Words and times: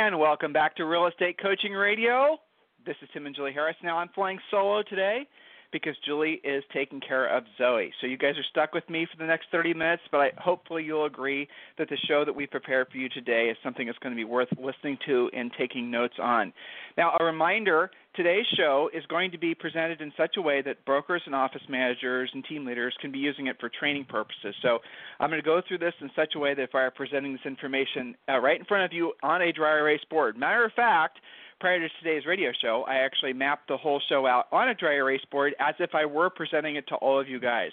And 0.00 0.18
welcome 0.18 0.50
back 0.50 0.76
to 0.76 0.86
Real 0.86 1.08
Estate 1.08 1.36
Coaching 1.42 1.74
Radio. 1.74 2.38
This 2.86 2.96
is 3.02 3.08
Tim 3.12 3.26
and 3.26 3.36
Julie 3.36 3.52
Harris. 3.52 3.76
Now 3.82 3.98
I'm 3.98 4.08
flying 4.14 4.38
solo 4.50 4.82
today 4.82 5.26
because 5.72 5.94
Julie 6.04 6.40
is 6.44 6.62
taking 6.72 7.00
care 7.00 7.26
of 7.26 7.44
Zoe. 7.58 7.92
So 8.00 8.06
you 8.06 8.16
guys 8.16 8.34
are 8.36 8.44
stuck 8.50 8.74
with 8.74 8.88
me 8.88 9.06
for 9.10 9.16
the 9.18 9.26
next 9.26 9.46
30 9.52 9.74
minutes, 9.74 10.02
but 10.10 10.18
I, 10.18 10.30
hopefully 10.38 10.84
you'll 10.84 11.06
agree 11.06 11.48
that 11.78 11.88
the 11.88 11.96
show 12.08 12.24
that 12.24 12.34
we 12.34 12.46
prepared 12.46 12.88
for 12.90 12.98
you 12.98 13.08
today 13.08 13.48
is 13.50 13.56
something 13.62 13.86
that's 13.86 13.98
going 13.98 14.14
to 14.14 14.16
be 14.16 14.24
worth 14.24 14.48
listening 14.58 14.98
to 15.06 15.30
and 15.32 15.50
taking 15.58 15.90
notes 15.90 16.14
on. 16.20 16.52
Now, 16.96 17.16
a 17.18 17.24
reminder 17.24 17.90
today's 18.14 18.46
show 18.56 18.90
is 18.92 19.04
going 19.06 19.30
to 19.30 19.38
be 19.38 19.54
presented 19.54 20.00
in 20.00 20.12
such 20.16 20.36
a 20.36 20.42
way 20.42 20.62
that 20.62 20.84
brokers 20.84 21.22
and 21.26 21.34
office 21.34 21.62
managers 21.68 22.30
and 22.34 22.44
team 22.44 22.64
leaders 22.64 22.94
can 23.00 23.12
be 23.12 23.18
using 23.18 23.46
it 23.46 23.56
for 23.60 23.68
training 23.68 24.04
purposes. 24.08 24.54
So 24.62 24.78
I'm 25.20 25.30
going 25.30 25.40
to 25.40 25.46
go 25.46 25.62
through 25.66 25.78
this 25.78 25.94
in 26.00 26.10
such 26.16 26.34
a 26.36 26.38
way 26.38 26.54
that 26.54 26.62
if 26.62 26.74
I 26.74 26.80
are 26.80 26.90
presenting 26.90 27.32
this 27.32 27.46
information 27.46 28.16
uh, 28.28 28.38
right 28.38 28.58
in 28.58 28.66
front 28.66 28.84
of 28.84 28.92
you 28.92 29.12
on 29.22 29.42
a 29.42 29.52
dry 29.52 29.78
erase 29.78 30.04
board, 30.10 30.36
matter 30.36 30.64
of 30.64 30.72
fact, 30.72 31.18
prior 31.60 31.78
to 31.78 31.88
today's 32.02 32.26
radio 32.26 32.50
show, 32.60 32.84
I 32.88 32.96
actually 32.96 33.34
mapped 33.34 33.68
the 33.68 33.76
whole 33.76 34.00
show 34.08 34.26
out 34.26 34.46
on 34.50 34.70
a 34.70 34.74
dry 34.74 34.94
erase 34.94 35.24
board 35.30 35.54
as 35.60 35.74
if 35.78 35.94
I 35.94 36.06
were 36.06 36.30
presenting 36.30 36.76
it 36.76 36.88
to 36.88 36.94
all 36.96 37.20
of 37.20 37.28
you 37.28 37.38
guys. 37.38 37.70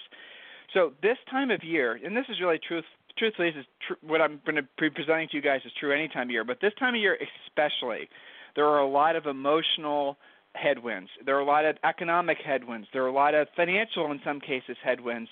So 0.74 0.92
this 1.02 1.16
time 1.30 1.50
of 1.50 1.64
year, 1.64 1.98
and 2.04 2.16
this 2.16 2.26
is 2.28 2.40
really 2.40 2.58
truth, 2.58 2.84
truthfully, 3.16 3.50
this 3.50 3.60
is 3.60 3.66
tr- 3.86 4.06
what 4.06 4.20
I'm 4.20 4.40
going 4.44 4.56
to 4.56 4.68
be 4.78 4.90
presenting 4.90 5.28
to 5.30 5.36
you 5.36 5.42
guys 5.42 5.60
is 5.64 5.72
true 5.80 5.92
any 5.92 6.08
time 6.08 6.28
of 6.28 6.30
year, 6.30 6.44
but 6.44 6.60
this 6.60 6.72
time 6.78 6.94
of 6.94 7.00
year 7.00 7.18
especially, 7.46 8.08
there 8.54 8.66
are 8.66 8.80
a 8.80 8.88
lot 8.88 9.16
of 9.16 9.26
emotional 9.26 10.18
headwinds. 10.54 11.10
There 11.24 11.36
are 11.36 11.40
a 11.40 11.44
lot 11.44 11.64
of 11.64 11.76
economic 11.84 12.38
headwinds. 12.44 12.88
There 12.92 13.02
are 13.04 13.08
a 13.08 13.12
lot 13.12 13.34
of 13.34 13.48
financial, 13.56 14.10
in 14.10 14.20
some 14.24 14.40
cases, 14.40 14.76
headwinds 14.84 15.30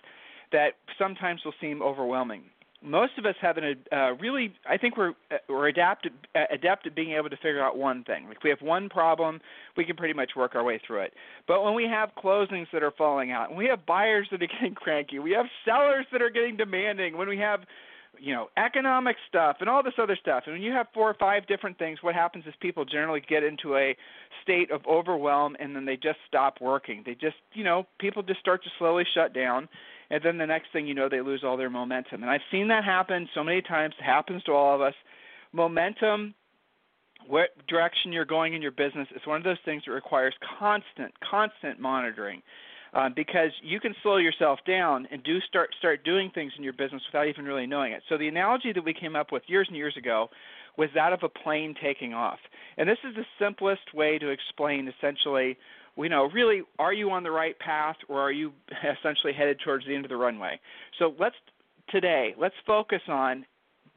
that 0.53 0.75
sometimes 0.99 1.43
will 1.45 1.55
seem 1.61 1.83
overwhelming 1.83 2.45
most 2.87 3.19
of 3.19 3.27
us 3.27 3.35
have 3.41 3.57
an 3.57 3.77
uh, 3.93 4.15
really 4.15 4.55
I 4.69 4.77
think 4.77 4.97
we're 4.97 5.11
uh, 5.31 5.39
we're 5.49 5.69
adapted 5.69 6.13
uh, 6.35 6.45
adept 6.51 6.87
at 6.87 6.95
being 6.95 7.13
able 7.13 7.29
to 7.29 7.37
figure 7.37 7.63
out 7.63 7.77
one 7.77 8.05
thing. 8.05 8.29
Like 8.29 8.43
we 8.45 8.51
have 8.51 8.63
one 8.63 8.89
problem, 8.89 9.41
we 9.77 9.85
can 9.85 9.97
pretty 9.97 10.15
much 10.15 10.33
work 10.37 10.55
our 10.55 10.65
way 10.65 10.81
through 10.87 11.01
it. 11.01 11.15
But 11.49 11.65
when 11.65 11.75
we 11.75 11.85
have 11.85 12.11
closings 12.17 12.67
that 12.73 12.83
are 12.83 12.93
falling 12.93 13.33
out, 13.33 13.51
when 13.51 13.59
we 13.59 13.67
have 13.67 13.85
buyers 13.85 14.29
that 14.31 14.43
are 14.43 14.47
getting 14.61 14.75
cranky, 14.75 15.19
we 15.19 15.33
have 15.33 15.47
sellers 15.65 16.07
that 16.13 16.23
are 16.23 16.31
getting 16.31 16.57
demanding, 16.57 17.17
when 17.17 17.29
we 17.29 17.39
have 17.39 17.61
you 18.19 18.33
know 18.33 18.49
economic 18.57 19.17
stuff 19.29 19.57
and 19.61 19.69
all 19.69 19.83
this 19.83 19.95
other 19.99 20.17
stuff 20.21 20.45
and 20.47 20.55
when 20.55 20.63
you 20.63 20.73
have 20.73 20.87
four 20.95 21.11
or 21.11 21.15
five 21.15 21.47
different 21.47 21.79
things 21.79 21.99
what 22.03 22.15
happens 22.15 22.45
is 22.47 22.55
people 22.61 22.85
generally 22.85 23.23
get 23.29 23.43
into 23.43 23.77
a 23.77 23.97
state 24.43 24.71
of 24.71 24.81
overwhelm 24.87 25.57
and 25.61 25.77
then 25.77 25.85
they 25.85 25.97
just 25.97 26.19
stop 26.27 26.57
working 26.61 27.03
they 27.05 27.15
just 27.15 27.37
you 27.53 27.65
know 27.65 27.87
people 27.99 28.23
just 28.23 28.41
start 28.41 28.63
to 28.65 28.71
slowly 28.79 29.05
shut 29.15 29.35
down 29.35 29.69
and 30.11 30.23
then 30.23 30.39
the 30.39 30.47
next 30.47 30.73
thing 30.73 30.87
you 30.87 30.95
know 30.95 31.09
they 31.09 31.21
lose 31.21 31.43
all 31.45 31.57
their 31.57 31.71
momentum. 31.71 32.23
And 32.23 32.31
i've 32.31 32.41
seen 32.51 32.69
that 32.69 32.85
happen 32.85 33.29
so 33.35 33.43
many 33.43 33.63
times. 33.63 33.95
It 33.99 34.05
happens 34.05 34.43
to 34.45 34.53
all 34.53 34.75
of 34.75 34.81
us. 34.81 34.95
Momentum 35.53 36.35
what 37.29 37.51
direction 37.67 38.13
you're 38.13 38.25
going 38.25 38.55
in 38.55 38.63
your 38.63 38.71
business 38.71 39.09
is 39.15 39.23
one 39.25 39.37
of 39.37 39.45
those 39.45 39.57
things 39.65 39.83
that 39.87 39.93
requires 39.93 40.35
constant 40.59 41.13
constant 41.29 41.81
monitoring 41.81 42.43
uh, 42.95 43.09
because 43.15 43.51
you 43.63 43.81
can 43.81 43.95
slow 44.03 44.17
yourself 44.17 44.59
down 44.67 45.07
and 45.11 45.23
do 45.23 45.41
start 45.41 45.71
start 45.79 46.05
doing 46.05 46.31
things 46.35 46.53
in 46.57 46.65
your 46.65 46.73
business 46.73 47.03
without 47.13 47.27
even 47.29 47.45
really 47.45 47.67
knowing 47.67 47.93
it. 47.93 48.03
So 48.09 48.17
the 48.17 48.29
analogy 48.29 48.73
that 48.73 48.85
we 48.85 48.95
came 48.95 49.17
up 49.17 49.33
with 49.33 49.43
years 49.47 49.67
and 49.69 49.77
years 49.77 49.97
ago 49.97 50.31
was 50.79 50.89
that 50.95 51.13
of 51.13 51.21
a 51.23 51.29
plane 51.29 51.75
taking 51.83 52.15
off, 52.15 52.39
and 52.79 52.89
this 52.89 52.99
is 53.09 53.15
the 53.15 53.25
simplest 53.39 53.95
way 53.95 54.19
to 54.19 54.29
explain 54.29 54.89
essentially 54.89 55.57
you 55.97 56.09
know, 56.09 56.29
really, 56.33 56.63
are 56.79 56.93
you 56.93 57.11
on 57.11 57.23
the 57.23 57.31
right 57.31 57.59
path 57.59 57.97
or 58.09 58.21
are 58.21 58.33
you 58.33 58.53
essentially 58.99 59.33
headed 59.33 59.59
towards 59.65 59.87
the 59.87 59.95
end 59.95 60.05
of 60.05 60.11
the 60.11 60.17
runway? 60.17 60.61
So 60.99 61.15
let's 61.19 61.37
today, 61.91 62.35
let's 62.39 62.55
focus 62.67 63.03
on 63.09 63.47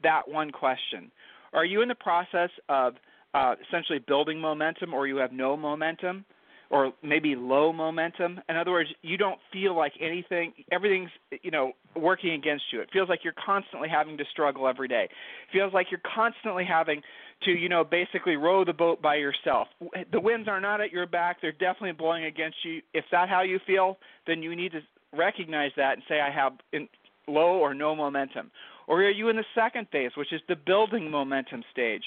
that 0.02 0.28
one 0.28 0.50
question. 0.50 1.10
Are 1.52 1.64
you 1.64 1.82
in 1.82 1.88
the 1.88 1.94
process 1.94 2.50
of 2.68 2.94
uh, 3.34 3.54
essentially 3.68 3.98
building 4.06 4.40
momentum 4.40 4.94
or 4.94 5.06
you 5.06 5.16
have 5.16 5.32
no 5.32 5.56
momentum? 5.56 6.24
or 6.70 6.92
maybe 7.02 7.34
low 7.34 7.72
momentum. 7.72 8.40
In 8.48 8.56
other 8.56 8.70
words, 8.70 8.88
you 9.02 9.16
don't 9.16 9.40
feel 9.52 9.76
like 9.76 9.92
anything, 10.00 10.52
everything's, 10.70 11.10
you 11.42 11.50
know, 11.50 11.72
working 11.96 12.32
against 12.32 12.64
you. 12.72 12.80
It 12.80 12.88
feels 12.92 13.08
like 13.08 13.20
you're 13.24 13.34
constantly 13.44 13.88
having 13.88 14.16
to 14.16 14.24
struggle 14.30 14.68
every 14.68 14.86
day. 14.86 15.04
It 15.04 15.52
feels 15.52 15.74
like 15.74 15.88
you're 15.90 16.00
constantly 16.14 16.64
having 16.64 17.02
to, 17.44 17.50
you 17.50 17.68
know, 17.68 17.84
basically 17.84 18.36
row 18.36 18.64
the 18.64 18.72
boat 18.72 19.00
by 19.00 19.16
yourself. 19.16 19.68
The 20.12 20.20
winds 20.20 20.48
are 20.48 20.60
not 20.60 20.80
at 20.80 20.92
your 20.92 21.06
back, 21.06 21.38
they're 21.40 21.52
definitely 21.52 21.92
blowing 21.92 22.24
against 22.24 22.58
you. 22.64 22.82
If 22.94 23.04
that's 23.10 23.30
how 23.30 23.42
you 23.42 23.58
feel, 23.66 23.98
then 24.26 24.42
you 24.42 24.54
need 24.54 24.72
to 24.72 24.80
recognize 25.16 25.72
that 25.76 25.94
and 25.94 26.02
say 26.08 26.20
I 26.20 26.30
have 26.30 26.52
low 27.26 27.58
or 27.58 27.74
no 27.74 27.94
momentum. 27.94 28.50
Or 28.86 29.02
are 29.02 29.10
you 29.10 29.28
in 29.28 29.36
the 29.36 29.44
second 29.54 29.86
phase, 29.92 30.10
which 30.16 30.32
is 30.32 30.40
the 30.48 30.56
building 30.56 31.10
momentum 31.10 31.62
stage? 31.70 32.02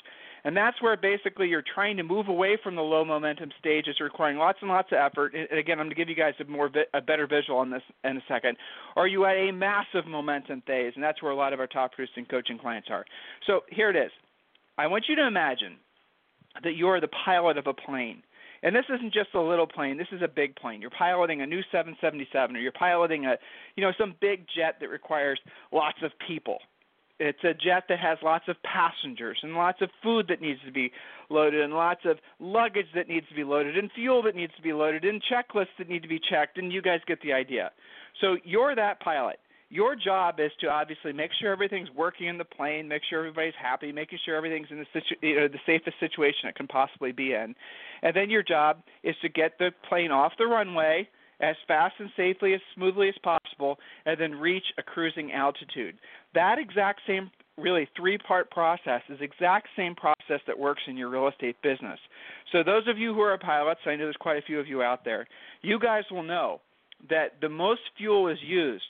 And 0.46 0.58
that's 0.58 0.82
where 0.82 0.98
basically 0.98 1.48
you're 1.48 1.64
trying 1.74 1.96
to 1.96 2.04
move 2.04 2.28
away 2.28 2.58
from 2.62 2.76
the 2.76 2.82
low 2.82 3.06
momentum 3.06 3.52
stage. 3.58 3.86
It's 3.88 4.02
requiring 4.02 4.38
lots 4.38 4.58
and 4.62 4.70
lots 4.70 4.90
of 4.92 4.98
effort. 4.98 5.34
And 5.34 5.58
again, 5.58 5.80
I'm 5.80 5.86
going 5.86 5.92
to 5.92 5.96
give 5.96 6.10
you 6.10 6.16
guys 6.16 6.34
a 6.42 6.44
more 6.44 6.70
a 6.94 7.00
better 7.00 7.26
visual 7.26 7.58
on 7.58 7.70
this 7.70 7.82
in 8.04 8.18
a 8.18 8.24
second. 8.28 8.58
Are 8.98 9.08
you 9.08 9.24
at 9.24 9.36
a 9.36 9.52
massive 9.52 10.06
momentum 10.06 10.62
phase? 10.68 10.92
And 10.96 11.04
that's 11.04 11.22
where 11.22 11.32
a 11.32 11.36
lot 11.36 11.54
of 11.54 11.62
our 11.62 11.68
top 11.68 11.94
producing 11.94 12.26
coaching 12.26 12.60
clients 12.60 12.90
are. 12.92 13.06
So 13.48 13.62
here 13.70 13.90
it 13.90 13.96
is. 13.96 14.12
I 14.78 14.88
want 14.88 15.06
you 15.08 15.16
to 15.16 15.28
imagine 15.28 15.78
that 16.64 16.76
you're 16.76 17.00
the 17.00 17.10
pilot 17.26 17.58
of 17.58 17.68
a 17.68 17.74
plane. 17.74 18.24
And 18.64 18.74
this 18.74 18.86
isn't 18.94 19.14
just 19.14 19.34
a 19.34 19.42
little 19.42 19.68
plane. 19.68 19.98
This 19.98 20.08
is 20.12 20.22
a 20.22 20.28
big 20.28 20.56
plane. 20.56 20.82
You're 20.82 20.90
piloting 20.90 21.42
a 21.42 21.46
new 21.46 21.62
777, 21.72 22.56
or 22.56 22.60
you're 22.60 22.72
piloting 22.72 23.26
a, 23.26 23.36
you 23.76 23.84
know, 23.84 23.92
some 24.00 24.16
big 24.22 24.46
jet 24.56 24.78
that 24.80 24.88
requires 24.90 25.40
lots 25.72 25.98
of 26.02 26.12
people. 26.26 26.60
It's 27.20 27.44
a 27.44 27.54
jet 27.54 27.84
that 27.90 28.00
has 28.00 28.18
lots 28.24 28.46
of 28.48 28.56
passengers 28.64 29.38
and 29.44 29.54
lots 29.54 29.82
of 29.82 29.90
food 30.02 30.28
that 30.30 30.42
needs 30.42 30.60
to 30.66 30.72
be 30.72 30.92
loaded 31.30 31.62
and 31.62 31.74
lots 31.74 32.02
of 32.06 32.18
luggage 32.40 32.88
that 32.96 33.08
needs 33.08 33.28
to 33.30 33.36
be 33.36 33.44
loaded 33.44 33.78
and 33.78 33.92
fuel 33.94 34.24
that 34.24 34.36
needs 34.36 34.54
to 34.56 34.62
be 34.62 34.74
loaded 34.74 35.06
and 35.06 35.22
checklists 35.22 35.76
that 35.78 35.90
need 35.90 36.02
to 36.02 36.08
be 36.08 36.20
checked 36.20 36.58
and 36.58 36.74
you 36.74 36.82
guys 36.82 37.00
get 37.06 37.22
the 37.22 37.32
idea. 37.32 37.72
So 38.20 38.38
you're 38.44 38.76
that 38.76 39.00
pilot. 39.00 39.40
Your 39.74 39.96
job 39.96 40.40
is 40.40 40.52
to 40.62 40.68
obviously 40.68 41.14
make 41.14 41.32
sure 41.42 41.52
everything's 41.52 41.90
working 41.96 42.28
in 42.28 42.38
the 42.38 42.46
plane, 42.46 42.88
make 42.88 43.02
sure 43.10 43.18
everybody's 43.18 43.56
happy, 43.60 43.92
making 43.92 44.20
sure 44.24 44.36
everything's 44.36 44.68
in 44.70 44.78
the 44.78 44.86
situ- 44.94 45.28
you 45.28 45.36
know, 45.36 45.48
the 45.48 45.58
safest 45.66 46.00
situation 46.00 46.48
it 46.48 46.54
can 46.54 46.68
possibly 46.68 47.12
be 47.12 47.34
in. 47.34 47.56
And 48.04 48.16
then 48.16 48.30
your 48.30 48.44
job 48.44 48.84
is 49.02 49.16
to 49.24 49.30
get 49.30 49.58
the 49.58 49.72
plane 49.90 50.12
off 50.12 50.34
the 50.38 50.46
runway 50.46 51.10
as 51.42 51.56
fast 51.68 51.96
and 51.98 52.12
safely 52.16 52.54
as 52.54 52.62
smoothly 52.76 53.10
as 53.10 53.16
possible 53.24 53.80
and 54.06 54.22
then 54.22 54.36
reach 54.36 54.66
a 54.78 54.84
cruising 54.84 55.32
altitude. 55.32 55.96
That 56.36 56.60
exact 56.60 57.02
same 57.08 57.32
really 57.58 57.90
three 57.98 58.20
part 58.20 58.52
process 58.52 59.02
is 59.10 59.18
exact 59.22 59.70
same 59.76 59.96
process 59.96 60.42
that 60.46 60.60
works 60.60 60.84
in 60.86 60.98
your 60.98 61.10
real 61.10 61.28
estate 61.28 61.56
business. 61.64 62.00
So 62.52 62.62
those 62.62 62.88
of 62.88 63.00
you 63.00 63.12
who 63.16 63.22
are 63.22 63.36
pilots, 63.40 63.80
I 63.88 63.96
know 63.96 64.04
there's 64.04 64.18
quite 64.20 64.38
a 64.38 64.46
few 64.46 64.60
of 64.60 64.68
you 64.68 64.84
out 64.84 65.04
there, 65.04 65.26
you 65.64 65.80
guys 65.80 66.04
will 66.12 66.22
know 66.22 66.62
that 67.10 67.42
the 67.42 67.50
most 67.50 67.82
fuel 67.98 68.28
is 68.28 68.38
used 68.46 68.86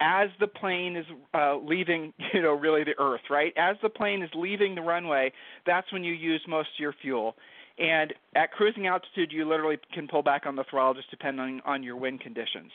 as 0.00 0.30
the 0.40 0.46
plane 0.46 0.96
is 0.96 1.06
uh, 1.34 1.56
leaving, 1.56 2.12
you 2.34 2.42
know, 2.42 2.54
really 2.54 2.84
the 2.84 2.98
earth, 2.98 3.22
right? 3.30 3.52
As 3.56 3.76
the 3.82 3.88
plane 3.88 4.22
is 4.22 4.30
leaving 4.34 4.74
the 4.74 4.82
runway, 4.82 5.32
that's 5.66 5.92
when 5.92 6.02
you 6.04 6.14
use 6.14 6.42
most 6.48 6.68
of 6.76 6.80
your 6.80 6.94
fuel. 7.00 7.36
And 7.78 8.12
at 8.34 8.52
cruising 8.52 8.86
altitude, 8.86 9.32
you 9.32 9.48
literally 9.48 9.78
can 9.94 10.06
pull 10.06 10.22
back 10.22 10.44
on 10.44 10.54
the 10.54 10.64
throttle 10.68 10.94
just 10.94 11.10
depending 11.10 11.60
on 11.64 11.82
your 11.82 11.96
wind 11.96 12.20
conditions. 12.20 12.70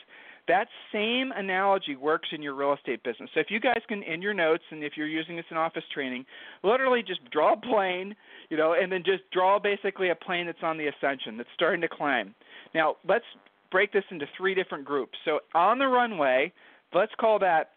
That 0.48 0.68
same 0.92 1.32
analogy 1.34 1.96
works 1.96 2.28
in 2.32 2.42
your 2.42 2.54
real 2.54 2.72
estate 2.72 3.02
business. 3.02 3.30
So 3.34 3.40
if 3.40 3.46
you 3.50 3.58
guys 3.58 3.80
can, 3.88 4.02
in 4.04 4.22
your 4.22 4.34
notes, 4.34 4.62
and 4.70 4.82
if 4.82 4.92
you're 4.96 5.08
using 5.08 5.36
this 5.36 5.44
in 5.50 5.56
office 5.56 5.82
training, 5.92 6.24
literally 6.62 7.02
just 7.02 7.20
draw 7.30 7.54
a 7.54 7.56
plane, 7.56 8.14
you 8.48 8.56
know, 8.56 8.74
and 8.80 8.90
then 8.90 9.02
just 9.04 9.22
draw 9.32 9.58
basically 9.58 10.10
a 10.10 10.14
plane 10.14 10.46
that's 10.46 10.62
on 10.62 10.78
the 10.78 10.86
ascension, 10.86 11.36
that's 11.36 11.48
starting 11.54 11.80
to 11.80 11.88
climb. 11.88 12.34
Now 12.74 12.96
let's 13.08 13.24
break 13.70 13.92
this 13.92 14.04
into 14.10 14.26
three 14.36 14.54
different 14.54 14.84
groups. 14.84 15.18
So 15.24 15.40
on 15.54 15.78
the 15.78 15.88
runway, 15.88 16.52
let's 16.96 17.12
call 17.20 17.38
that 17.40 17.70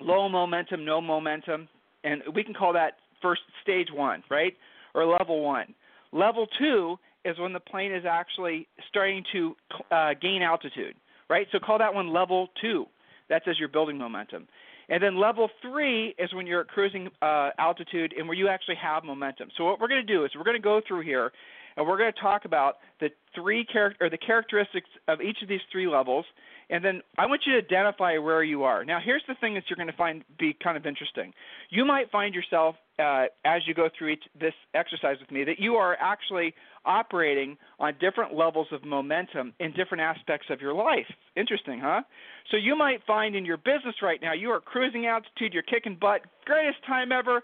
low 0.00 0.28
momentum, 0.28 0.84
no 0.84 1.00
momentum, 1.00 1.68
and 2.04 2.22
we 2.34 2.44
can 2.44 2.54
call 2.54 2.72
that 2.72 2.94
first 3.20 3.42
stage 3.62 3.88
one, 3.92 4.22
right, 4.30 4.54
or 4.94 5.04
level 5.06 5.42
one. 5.42 5.74
Level 6.12 6.46
two 6.58 6.96
is 7.24 7.38
when 7.38 7.52
the 7.52 7.60
plane 7.60 7.92
is 7.92 8.04
actually 8.08 8.66
starting 8.88 9.24
to 9.32 9.54
uh, 9.90 10.14
gain 10.20 10.42
altitude 10.42 10.94
right? 11.28 11.46
So 11.52 11.58
call 11.58 11.78
that 11.78 11.92
one 11.92 12.12
level 12.12 12.48
two. 12.60 12.86
That's 13.28 13.44
as 13.48 13.58
you're 13.58 13.68
building 13.68 13.98
momentum. 13.98 14.48
And 14.88 15.02
then 15.02 15.20
level 15.20 15.50
three 15.60 16.14
is 16.18 16.32
when 16.32 16.46
you're 16.46 16.62
at 16.62 16.68
cruising 16.68 17.08
uh, 17.20 17.50
altitude 17.58 18.14
and 18.16 18.26
where 18.26 18.36
you 18.36 18.48
actually 18.48 18.76
have 18.76 19.04
momentum. 19.04 19.50
So 19.56 19.64
what 19.64 19.80
we're 19.80 19.88
going 19.88 20.06
to 20.06 20.12
do 20.12 20.24
is 20.24 20.30
we're 20.34 20.44
going 20.44 20.56
to 20.56 20.62
go 20.62 20.80
through 20.86 21.02
here, 21.02 21.30
and 21.76 21.86
we're 21.86 21.98
going 21.98 22.12
to 22.12 22.20
talk 22.20 22.46
about 22.46 22.76
the 23.00 23.10
three 23.34 23.66
character 23.66 24.06
or 24.06 24.10
the 24.10 24.18
characteristics 24.18 24.88
of 25.06 25.20
each 25.20 25.38
of 25.42 25.48
these 25.48 25.60
three 25.70 25.86
levels 25.86 26.24
and 26.70 26.84
then 26.84 27.00
I 27.16 27.26
want 27.26 27.42
you 27.46 27.52
to 27.52 27.58
identify 27.58 28.18
where 28.18 28.42
you 28.42 28.64
are. 28.64 28.84
Now, 28.84 28.98
here's 29.02 29.22
the 29.26 29.34
thing 29.40 29.54
that 29.54 29.64
you're 29.68 29.76
going 29.76 29.88
to 29.88 29.96
find 29.96 30.24
be 30.38 30.56
kind 30.62 30.76
of 30.76 30.86
interesting. 30.86 31.32
You 31.70 31.84
might 31.84 32.10
find 32.10 32.34
yourself 32.34 32.76
uh, 32.98 33.26
as 33.44 33.62
you 33.66 33.74
go 33.74 33.88
through 33.96 34.08
each, 34.08 34.24
this 34.38 34.54
exercise 34.74 35.16
with 35.20 35.30
me 35.30 35.44
that 35.44 35.58
you 35.58 35.74
are 35.74 35.96
actually 36.00 36.54
operating 36.84 37.56
on 37.78 37.94
different 38.00 38.34
levels 38.34 38.66
of 38.72 38.84
momentum 38.84 39.54
in 39.60 39.72
different 39.72 40.02
aspects 40.02 40.46
of 40.50 40.60
your 40.60 40.74
life. 40.74 41.06
Interesting, 41.36 41.80
huh? 41.80 42.02
So 42.50 42.56
you 42.56 42.76
might 42.76 43.00
find 43.06 43.36
in 43.36 43.44
your 43.44 43.58
business 43.58 43.96
right 44.02 44.20
now 44.20 44.32
you 44.32 44.50
are 44.50 44.60
cruising 44.60 45.06
altitude, 45.06 45.52
you're 45.52 45.62
kicking 45.62 45.96
butt, 46.00 46.22
greatest 46.44 46.78
time 46.86 47.12
ever. 47.12 47.42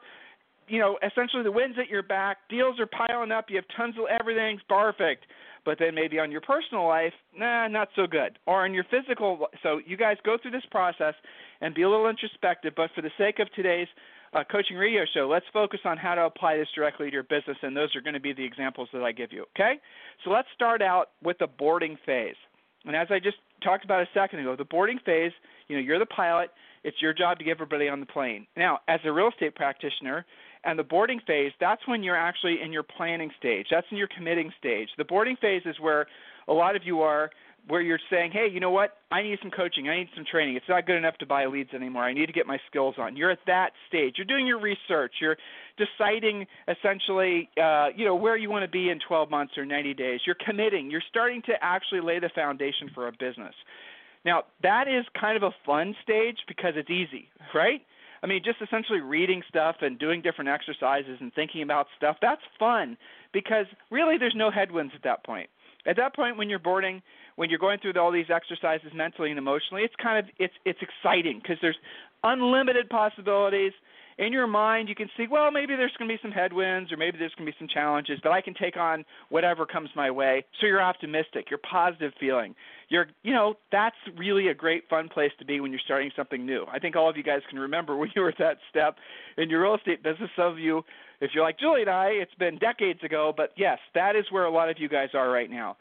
You 0.69 0.79
know, 0.79 0.99
essentially 1.03 1.43
the 1.43 1.53
wind's 1.53 1.79
at 1.79 1.89
your 1.89 2.03
back, 2.03 2.39
deals 2.49 2.81
are 2.81 2.87
piling 2.87 3.33
up, 3.33 3.47
you 3.49 3.57
have 3.57 3.65
tons 3.77 3.97
of 3.99 4.07
everything's 4.09 4.63
perfect 4.69 5.25
but 5.65 5.79
then 5.79 5.95
maybe 5.95 6.19
on 6.19 6.31
your 6.31 6.41
personal 6.41 6.87
life, 6.87 7.13
nah, 7.37 7.67
not 7.69 7.89
so 7.97 8.07
good. 8.07 8.39
Or 8.47 8.65
on 8.65 8.75
your 8.75 8.85
physical, 8.91 9.49
so 9.63 9.81
you 9.85 9.97
guys 9.97 10.17
go 10.25 10.37
through 10.41 10.51
this 10.53 10.65
process 10.71 11.15
and 11.61 11.75
be 11.75 11.83
a 11.83 11.89
little 11.89 12.09
introspective. 12.09 12.75
But 12.77 12.91
for 12.95 13.03
the 13.03 13.11
sake 13.17 13.39
of 13.39 13.51
today's 13.55 13.89
uh, 14.35 14.45
coaching 14.51 14.77
radio 14.77 15.05
show, 15.13 15.29
let's 15.29 15.47
focus 15.53 15.81
on 15.85 15.97
how 15.97 16.15
to 16.15 16.23
apply 16.23 16.57
this 16.59 16.69
directly 16.75 17.09
to 17.09 17.13
your 17.13 17.23
business, 17.23 17.57
and 17.63 17.77
those 17.77 17.95
are 17.97 18.01
going 18.01 18.15
to 18.15 18.21
be 18.21 18.33
the 18.33 18.45
examples 18.45 18.89
that 18.93 19.03
I 19.03 19.13
give 19.13 19.33
you. 19.33 19.47
Okay? 19.57 19.75
So 20.25 20.31
let's 20.31 20.49
start 20.55 20.83
out 20.83 21.11
with 21.23 21.39
the 21.39 21.47
boarding 21.47 21.97
phase. 22.05 22.37
And 22.85 22.95
as 22.95 23.09
I 23.11 23.19
just 23.19 23.37
talked 23.63 23.85
about 23.85 24.03
a 24.03 24.09
second 24.13 24.41
ago, 24.41 24.57
the 24.57 24.65
boarding 24.65 24.99
phase, 25.07 25.33
you 25.69 25.77
know, 25.77 25.83
you're 25.83 25.99
the 25.99 26.07
pilot. 26.07 26.51
It's 26.83 27.01
your 27.01 27.15
job 27.15 27.39
to 27.39 27.45
get 27.45 27.53
everybody 27.53 27.89
on 27.89 28.01
the 28.01 28.07
plane. 28.07 28.47
Now, 28.59 28.81
as 28.89 29.01
a 29.05 29.13
real 29.13 29.29
estate 29.29 29.55
practitioner, 29.55 30.27
and 30.65 30.79
the 30.79 30.85
boarding 30.85 31.21
phase, 31.27 31.53
that's 31.61 31.87
when 31.87 32.03
you're 32.03 32.17
actually 32.17 32.61
in 32.63 32.73
your 32.73 32.83
planning 32.83 33.31
stage. 33.39 33.67
That's 33.71 33.87
in 33.91 33.97
your 33.97 34.09
committing 34.15 34.53
stage. 34.59 34.89
The 34.97 35.05
boarding 35.05 35.37
phase 35.41 35.63
is 35.65 35.77
where 35.81 36.07
a 36.49 36.53
lot 36.53 36.77
of 36.77 36.83
you 36.85 37.01
are 37.01 37.31
where 37.67 37.81
you're 37.81 38.01
saying, 38.11 38.31
hey, 38.33 38.47
you 38.53 38.61
know 38.61 38.71
what? 38.71 38.99
I 39.11 39.23
need 39.23 39.39
some 39.41 39.51
coaching. 39.51 39.89
I 39.89 39.97
need 39.97 40.09
some 40.15 40.25
training. 40.31 40.57
It's 40.57 40.69
not 40.69 40.87
good 40.87 40.97
enough 40.97 41.17
to 41.19 41.27
buy 41.27 41.47
leads 41.47 41.73
anymore. 41.73 42.05
I 42.05 42.13
need 42.13 42.27
to 42.27 42.33
get 42.33 42.47
my 42.47 42.59
skills 42.69 42.97
on. 42.99 43.17
You're 43.17 43.31
at 43.31 43.39
that 43.47 43.71
stage. 43.89 44.15
You're 44.19 44.27
doing 44.27 44.47
your 44.47 44.61
research. 44.61 45.13
You're 45.21 45.37
deciding 45.79 46.47
essentially, 46.69 47.49
uh, 47.63 47.89
you 47.97 48.05
know, 48.05 48.15
where 48.15 48.37
you 48.37 48.51
want 48.51 48.65
to 48.65 48.71
be 48.71 48.91
in 48.91 48.99
12 49.07 49.31
months 49.31 49.57
or 49.57 49.65
90 49.65 49.95
days. 49.95 50.21
You're 50.27 50.37
committing. 50.45 50.91
You're 50.91 51.03
starting 51.09 51.41
to 51.47 51.53
actually 51.63 52.01
lay 52.03 52.19
the 52.19 52.31
foundation 52.35 52.91
for 52.95 53.09
a 53.09 53.13
business. 53.13 53.55
Now, 54.27 54.45
that 54.63 54.87
is 54.89 55.05
kind 55.19 55.37
of 55.37 55.43
a 55.43 55.55
fun 55.65 55.95
stage 56.03 56.39
because 56.47 56.75
it's 56.77 56.91
easy, 56.91 57.29
right? 57.55 57.81
I 58.25 58.27
mean, 58.27 58.41
just 58.43 58.57
essentially 58.63 59.01
reading 59.01 59.43
stuff 59.47 59.77
and 59.83 59.99
doing 59.99 60.23
different 60.23 60.49
exercises 60.49 61.19
and 61.21 61.31
thinking 61.35 61.61
about 61.61 61.89
stuff, 61.95 62.17
that's 62.23 62.41
fun 62.59 62.97
because 63.35 63.67
really 63.91 64.17
there's 64.17 64.35
no 64.35 64.51
headwinds 64.51 64.95
at 64.97 65.03
that 65.05 65.23
point. 65.27 65.51
At 65.87 65.99
that 65.99 66.17
point 66.17 66.39
when 66.39 66.49
you're 66.49 66.59
boarding, 66.59 67.03
when 67.37 67.51
you're 67.51 67.59
going 67.59 67.81
through 67.81 67.93
all 68.01 68.11
these 68.11 68.31
exercises 68.35 68.93
mentally 68.95 69.29
and 69.29 69.39
emotionally, 69.39 69.83
it's 69.83 69.95
kind 70.03 70.19
of 70.19 70.33
it's 70.39 70.55
it's 70.65 70.79
exciting 70.81 71.41
because 71.43 71.59
there's 71.61 71.77
unlimited 72.23 72.89
possibilities 72.89 73.73
in 74.19 74.33
your 74.33 74.47
mind 74.47 74.89
you 74.89 74.95
can 74.95 75.09
see 75.17 75.27
well 75.31 75.51
maybe 75.51 75.77
there's 75.77 75.93
going 75.99 76.09
to 76.09 76.15
be 76.15 76.21
some 76.23 76.31
headwinds 76.31 76.93
or 76.93 76.97
maybe 76.97 77.19
there's 77.19 77.35
going 77.37 77.47
to 77.47 77.53
be 77.53 77.57
some 77.59 77.69
challenges 77.69 78.19
but 78.23 78.33
i 78.33 78.41
can 78.41 78.55
take 78.55 78.77
on 78.77 79.05
whatever 79.29 79.67
comes 79.67 79.91
my 79.97 80.11
way. 80.11 80.45
So 80.61 80.67
you're 80.67 80.83
optimistic 80.83 81.47
you're 81.51 81.61
positive 81.71 82.13
feeling. 82.19 82.55
You're 82.89 83.07
you 83.23 83.33
know 83.33 83.55
that's 83.73 83.97
really 84.17 84.49
a 84.49 84.55
great 84.55 84.85
fun 84.89 85.09
place 85.09 85.33
to 85.39 85.45
be 85.45 85.61
when 85.61 85.71
you're 85.71 85.81
starting 85.85 86.11
something 86.17 86.45
new. 86.45 86.65
I 86.71 86.79
think 86.79 86.97
all 86.97 87.09
of 87.09 87.17
you 87.17 87.23
guys 87.23 87.41
can 87.51 87.59
remember 87.59 87.97
when 87.99 88.11
you 88.15 88.23
were 88.23 88.29
at 88.29 88.39
that 88.39 88.59
step 88.71 88.97
in 89.37 89.51
your 89.51 89.63
real 89.63 89.75
estate 89.75 90.03
business. 90.03 90.31
Some 90.37 90.53
of 90.53 90.59
you 90.59 90.83
if 91.21 91.31
you're 91.33 91.45
like 91.45 91.59
julie 91.59 91.83
and 91.83 91.91
i 91.91 92.07
it's 92.09 92.35
been 92.35 92.59
decades 92.59 92.99
ago 93.05 93.33
but 93.35 93.51
yes 93.57 93.79
that 93.95 94.17
is 94.17 94.25
where 94.31 94.45
a 94.45 94.51
lot 94.51 94.69
of 94.69 94.77
you 94.79 94.89
guys 94.89 95.09
are 95.15 95.31
right 95.31 95.51
now. 95.51 95.77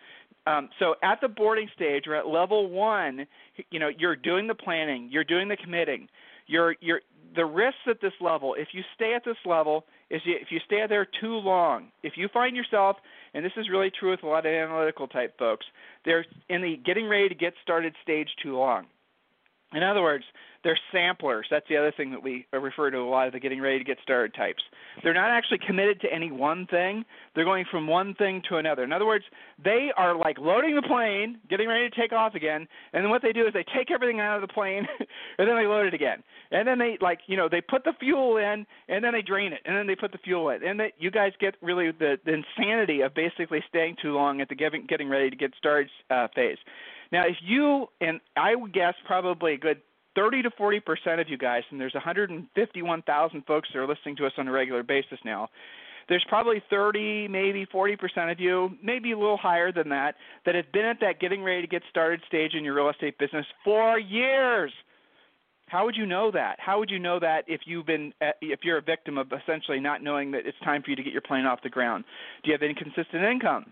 Um, 0.46 0.70
so 0.78 0.96
at 1.02 1.22
the 1.22 1.30
boarding 1.30 1.70
stage 1.74 2.06
or 2.06 2.16
at 2.16 2.28
level 2.28 2.70
one, 2.70 3.26
you 3.72 3.80
know, 3.80 3.90
you're 3.98 4.18
doing 4.18 4.48
the 4.48 4.56
planning, 4.56 5.08
you're 5.10 5.24
doing 5.24 5.48
the 5.48 5.56
committing, 5.56 6.10
you're 6.48 6.76
you're 6.82 7.02
the 7.36 7.46
risks 7.46 7.80
at 7.90 8.02
this 8.02 8.14
level, 8.22 8.56
if 8.58 8.70
you 8.74 8.82
stay 8.96 9.14
at 9.16 9.24
this 9.26 9.38
level, 9.46 9.86
is 10.10 10.22
if 10.26 10.50
you 10.52 10.60
stay 10.66 10.86
there 10.88 11.08
too 11.20 11.36
long, 11.36 11.88
if 12.04 12.14
you 12.16 12.28
find 12.32 12.56
yourself, 12.56 12.98
and 13.34 13.44
this 13.44 13.52
is 13.58 13.70
really 13.70 13.92
true 13.92 14.12
with 14.12 14.24
a 14.24 14.28
lot 14.28 14.46
of 14.46 14.52
analytical 14.52 15.08
type 15.08 15.38
folks, 15.38 15.66
they're 16.06 16.26
in 16.50 16.62
the 16.62 16.78
getting 16.86 17.08
ready 17.08 17.30
to 17.30 17.36
get 17.36 17.54
started 17.62 17.96
stage 18.02 18.30
too 18.42 18.58
long. 18.58 18.86
In 19.74 19.82
other 19.82 20.02
words, 20.02 20.24
they're 20.64 20.80
samplers. 20.92 21.46
That's 21.50 21.66
the 21.70 21.78
other 21.78 21.92
thing 21.96 22.12
that 22.12 22.22
we 22.22 22.46
refer 22.52 22.90
to 22.92 22.98
a 22.98 23.10
lot 23.10 23.28
of 23.28 23.34
the 23.34 23.40
getting 23.40 23.62
ready 23.62 23.78
to 23.78 23.84
get 23.84 23.98
started 24.02 24.34
types. 24.34 24.64
They're 25.04 25.14
not 25.14 25.30
actually 25.30 25.60
committed 25.66 26.00
to 26.02 26.14
any 26.14 26.32
one 26.32 26.68
thing. 26.68 27.04
They're 27.36 27.46
going 27.46 27.66
from 27.70 27.88
one 27.88 28.14
thing 28.16 28.42
to 28.50 28.58
another. 28.58 28.84
In 28.84 28.94
other 28.94 29.06
words, 29.06 29.26
they 29.64 29.92
are 29.98 30.16
like 30.16 30.38
loading 30.40 30.76
the 30.76 30.82
plane, 30.82 31.40
getting 31.50 31.68
ready 31.68 31.90
to 31.90 31.96
take 31.96 32.14
off 32.14 32.36
again, 32.36 32.68
and 32.94 33.04
then 33.04 33.10
what 33.10 33.22
they 33.22 33.34
do 33.34 33.46
is 33.46 33.54
they 33.54 33.66
take 33.76 33.92
everything 33.92 34.20
out 34.20 34.42
of 34.42 34.48
the 34.48 34.54
plane 34.54 34.88
and 35.38 35.48
then 35.48 35.56
they 35.56 35.66
load 35.68 35.88
it 35.88 35.94
again. 35.94 36.24
And 36.52 36.68
then 36.68 36.78
they 36.78 36.98
like, 37.02 37.20
you 37.28 37.36
know, 37.36 37.50
they 37.50 37.62
put 37.62 37.84
the 37.84 37.94
fuel 38.00 38.38
in 38.38 38.66
and 38.88 39.04
then 39.04 39.14
they 39.14 39.22
drain 39.22 39.54
it 39.54 39.62
and 39.66 39.76
then 39.76 39.88
they 39.88 39.96
put 39.96 40.12
the 40.12 40.18
fuel 40.20 40.50
in. 40.50 40.64
And 40.64 40.80
that 40.80 40.94
you 41.00 41.12
guys 41.12 41.32
get 41.40 41.56
really 41.62 41.92
the, 41.92 42.18
the 42.26 42.34
insanity 42.34 43.02
of 43.02 43.14
basically 43.14 43.64
staying 43.68 43.98
too 44.02 44.14
long 44.14 44.42
at 44.42 44.50
the 44.50 44.56
getting 44.56 44.86
getting 44.88 45.10
ready 45.10 45.30
to 45.30 45.36
get 45.36 45.54
started 45.58 45.90
uh, 46.10 46.28
phase. 46.36 46.58
Now, 47.12 47.24
if 47.28 47.36
you 47.42 47.88
and 48.02 48.20
I 48.36 48.56
would 48.56 48.74
guess 48.74 48.94
probably 49.06 49.54
a 49.54 49.58
good 49.58 49.82
30 50.16 50.44
to 50.44 50.52
40 50.52 50.80
percent 50.80 51.22
of 51.22 51.30
you 51.30 51.38
guys, 51.38 51.64
and 51.70 51.80
there's 51.80 51.94
151,000 51.94 53.46
folks 53.46 53.70
that 53.74 53.80
are 53.80 53.88
listening 53.88 54.16
to 54.18 54.26
us 54.26 54.34
on 54.38 54.48
a 54.48 54.52
regular 54.52 54.84
basis 54.84 55.20
now. 55.26 55.50
There's 56.10 56.26
probably 56.28 56.62
30, 56.70 57.28
maybe 57.30 57.66
40 57.66 57.96
percent 57.96 58.30
of 58.30 58.40
you, 58.40 58.72
maybe 58.82 59.12
a 59.12 59.18
little 59.18 59.38
higher 59.38 59.72
than 59.72 59.90
that, 59.90 60.16
that 60.46 60.56
have 60.56 60.72
been 60.72 60.86
at 60.86 61.00
that 61.02 61.20
getting 61.20 61.44
ready 61.44 61.62
to 61.62 61.68
get 61.68 61.82
started 61.90 62.22
stage 62.28 62.54
in 62.54 62.64
your 62.64 62.76
real 62.76 62.90
estate 62.90 63.18
business 63.18 63.46
for 63.64 64.00
years. 64.00 64.72
How 65.68 65.86
would 65.86 65.96
you 65.96 66.06
know 66.06 66.30
that? 66.32 66.58
How 66.60 66.78
would 66.78 66.92
you 66.92 67.00
know 67.00 67.20
that 67.20 67.46
if 67.48 67.62
you've 67.66 67.86
been 67.86 68.14
uh, 68.22 68.32
if 68.42 68.60
you're 68.64 68.78
a 68.78 68.82
victim 68.82 69.18
of 69.18 69.32
essentially 69.32 69.80
not 69.80 70.04
knowing 70.04 70.32
that 70.32 70.46
it's 70.46 70.60
time 70.64 70.84
for 70.84 70.90
you 70.90 70.96
to 70.96 71.04
get 71.04 71.14
your 71.14 71.22
plane 71.22 71.46
off 71.46 71.64
the 71.64 71.70
ground? 71.70 72.04
Do 72.44 72.52
you 72.52 72.54
have 72.54 72.62
inconsistent 72.62 73.24
income? 73.24 73.72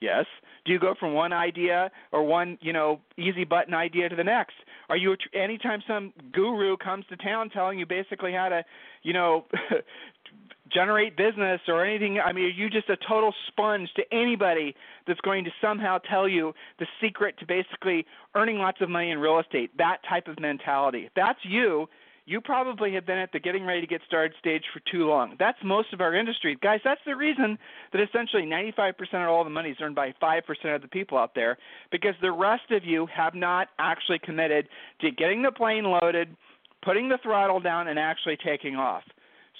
Yes. 0.00 0.26
Do 0.64 0.72
you 0.72 0.78
go 0.78 0.94
from 0.98 1.14
one 1.14 1.32
idea 1.32 1.90
or 2.12 2.22
one, 2.22 2.58
you 2.60 2.72
know, 2.72 3.00
easy 3.16 3.44
button 3.44 3.72
idea 3.72 4.08
to 4.08 4.16
the 4.16 4.24
next? 4.24 4.54
Are 4.88 4.96
you 4.96 5.16
anytime 5.32 5.82
some 5.86 6.12
guru 6.32 6.76
comes 6.76 7.04
to 7.08 7.16
town 7.16 7.50
telling 7.50 7.78
you 7.78 7.86
basically 7.86 8.32
how 8.32 8.48
to, 8.48 8.64
you 9.02 9.12
know, 9.12 9.46
generate 10.72 11.16
business 11.16 11.60
or 11.66 11.84
anything? 11.84 12.20
I 12.20 12.32
mean, 12.32 12.44
are 12.44 12.48
you 12.48 12.68
just 12.68 12.90
a 12.90 12.96
total 13.08 13.32
sponge 13.48 13.88
to 13.96 14.02
anybody 14.12 14.74
that's 15.06 15.20
going 15.20 15.44
to 15.44 15.50
somehow 15.62 15.98
tell 15.98 16.28
you 16.28 16.52
the 16.78 16.86
secret 17.00 17.38
to 17.38 17.46
basically 17.46 18.04
earning 18.34 18.58
lots 18.58 18.80
of 18.80 18.90
money 18.90 19.10
in 19.10 19.18
real 19.18 19.38
estate? 19.38 19.70
That 19.78 19.98
type 20.08 20.28
of 20.28 20.38
mentality. 20.38 21.06
If 21.06 21.12
that's 21.14 21.40
you, 21.42 21.88
you 22.26 22.40
probably 22.40 22.92
have 22.92 23.06
been 23.06 23.18
at 23.18 23.30
the 23.32 23.38
getting 23.38 23.64
ready 23.64 23.80
to 23.80 23.86
get 23.86 24.00
started 24.06 24.32
stage 24.38 24.64
for 24.74 24.80
too 24.90 25.06
long. 25.06 25.36
That's 25.38 25.58
most 25.64 25.92
of 25.92 26.00
our 26.00 26.14
industry. 26.14 26.58
Guys, 26.60 26.80
that's 26.84 27.00
the 27.06 27.14
reason 27.14 27.56
that 27.92 28.02
essentially 28.02 28.42
95% 28.42 28.92
of 29.14 29.30
all 29.30 29.44
the 29.44 29.50
money 29.50 29.70
is 29.70 29.76
earned 29.80 29.94
by 29.94 30.12
5% 30.20 30.74
of 30.74 30.82
the 30.82 30.88
people 30.88 31.16
out 31.16 31.36
there 31.36 31.56
because 31.92 32.14
the 32.20 32.32
rest 32.32 32.70
of 32.72 32.84
you 32.84 33.06
have 33.06 33.34
not 33.34 33.68
actually 33.78 34.18
committed 34.18 34.68
to 35.00 35.12
getting 35.12 35.42
the 35.42 35.52
plane 35.52 35.84
loaded, 35.84 36.36
putting 36.82 37.08
the 37.08 37.18
throttle 37.22 37.60
down, 37.60 37.86
and 37.86 37.98
actually 37.98 38.36
taking 38.44 38.74
off. 38.74 39.04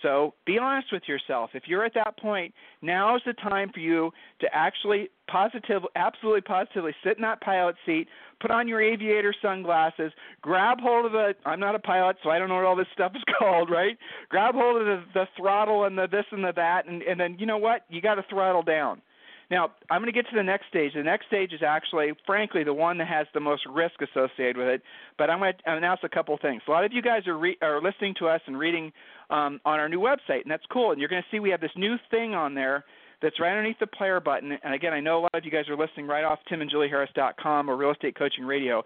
So 0.02 0.34
be 0.44 0.58
honest 0.58 0.88
with 0.92 1.04
yourself. 1.06 1.50
If 1.54 1.64
you're 1.66 1.84
at 1.84 1.94
that 1.94 2.18
point, 2.18 2.52
now 2.82 3.16
is 3.16 3.22
the 3.24 3.32
time 3.32 3.70
for 3.72 3.80
you 3.80 4.12
to 4.40 4.46
actually 4.52 5.08
positively, 5.26 5.88
absolutely 5.96 6.42
positively 6.42 6.94
sit 7.02 7.16
in 7.16 7.22
that 7.22 7.40
pilot 7.40 7.76
seat, 7.86 8.08
put 8.40 8.50
on 8.50 8.68
your 8.68 8.80
aviator 8.80 9.34
sunglasses, 9.42 10.12
grab 10.42 10.80
hold 10.80 11.06
of 11.06 11.12
the, 11.12 11.34
I'm 11.44 11.60
not 11.60 11.74
a 11.74 11.78
pilot, 11.78 12.16
so 12.22 12.30
I 12.30 12.38
don't 12.38 12.48
know 12.48 12.56
what 12.56 12.64
all 12.64 12.76
this 12.76 12.86
stuff 12.92 13.12
is 13.14 13.22
called, 13.38 13.70
right? 13.70 13.98
Grab 14.28 14.54
hold 14.54 14.80
of 14.80 14.86
the, 14.86 15.02
the 15.14 15.24
throttle 15.36 15.84
and 15.84 15.96
the 15.96 16.06
this 16.06 16.24
and 16.30 16.44
the 16.44 16.52
that, 16.56 16.86
and, 16.86 17.02
and 17.02 17.18
then 17.18 17.36
you 17.38 17.46
know 17.46 17.58
what? 17.58 17.84
You 17.88 18.00
got 18.00 18.16
to 18.16 18.24
throttle 18.28 18.62
down. 18.62 19.00
Now, 19.48 19.70
I'm 19.90 20.00
going 20.00 20.12
to 20.12 20.16
get 20.16 20.28
to 20.30 20.36
the 20.36 20.42
next 20.42 20.66
stage. 20.68 20.92
The 20.94 21.04
next 21.04 21.26
stage 21.26 21.52
is 21.52 21.62
actually, 21.64 22.12
frankly, 22.26 22.64
the 22.64 22.74
one 22.74 22.98
that 22.98 23.06
has 23.06 23.28
the 23.32 23.40
most 23.40 23.64
risk 23.66 23.94
associated 24.02 24.56
with 24.56 24.66
it. 24.66 24.82
But 25.18 25.30
I'm 25.30 25.38
going 25.38 25.52
to 25.52 25.72
announce 25.72 26.00
a 26.02 26.08
couple 26.08 26.34
of 26.34 26.40
things. 26.40 26.62
A 26.66 26.70
lot 26.70 26.84
of 26.84 26.92
you 26.92 27.00
guys 27.00 27.26
are, 27.28 27.38
re- 27.38 27.58
are 27.62 27.80
listening 27.80 28.14
to 28.18 28.26
us 28.26 28.40
and 28.46 28.58
reading 28.58 28.92
um, 29.30 29.60
on 29.64 29.78
our 29.78 29.88
new 29.88 30.00
website, 30.00 30.42
and 30.42 30.50
that's 30.50 30.66
cool. 30.72 30.90
And 30.90 31.00
you're 31.00 31.08
going 31.08 31.22
to 31.22 31.28
see 31.30 31.38
we 31.38 31.50
have 31.50 31.60
this 31.60 31.70
new 31.76 31.96
thing 32.10 32.34
on 32.34 32.54
there 32.54 32.84
that's 33.22 33.40
right 33.40 33.50
underneath 33.50 33.78
the 33.78 33.86
player 33.86 34.20
button. 34.20 34.52
And 34.62 34.74
again, 34.74 34.92
I 34.92 35.00
know 35.00 35.20
a 35.20 35.22
lot 35.22 35.34
of 35.34 35.44
you 35.44 35.50
guys 35.50 35.68
are 35.68 35.76
listening 35.76 36.06
right 36.06 36.24
off 36.24 36.38
timandjulieharris.com 36.50 37.70
or 37.70 37.76
Real 37.76 37.92
Estate 37.92 38.16
Coaching 38.16 38.44
Radio. 38.44 38.82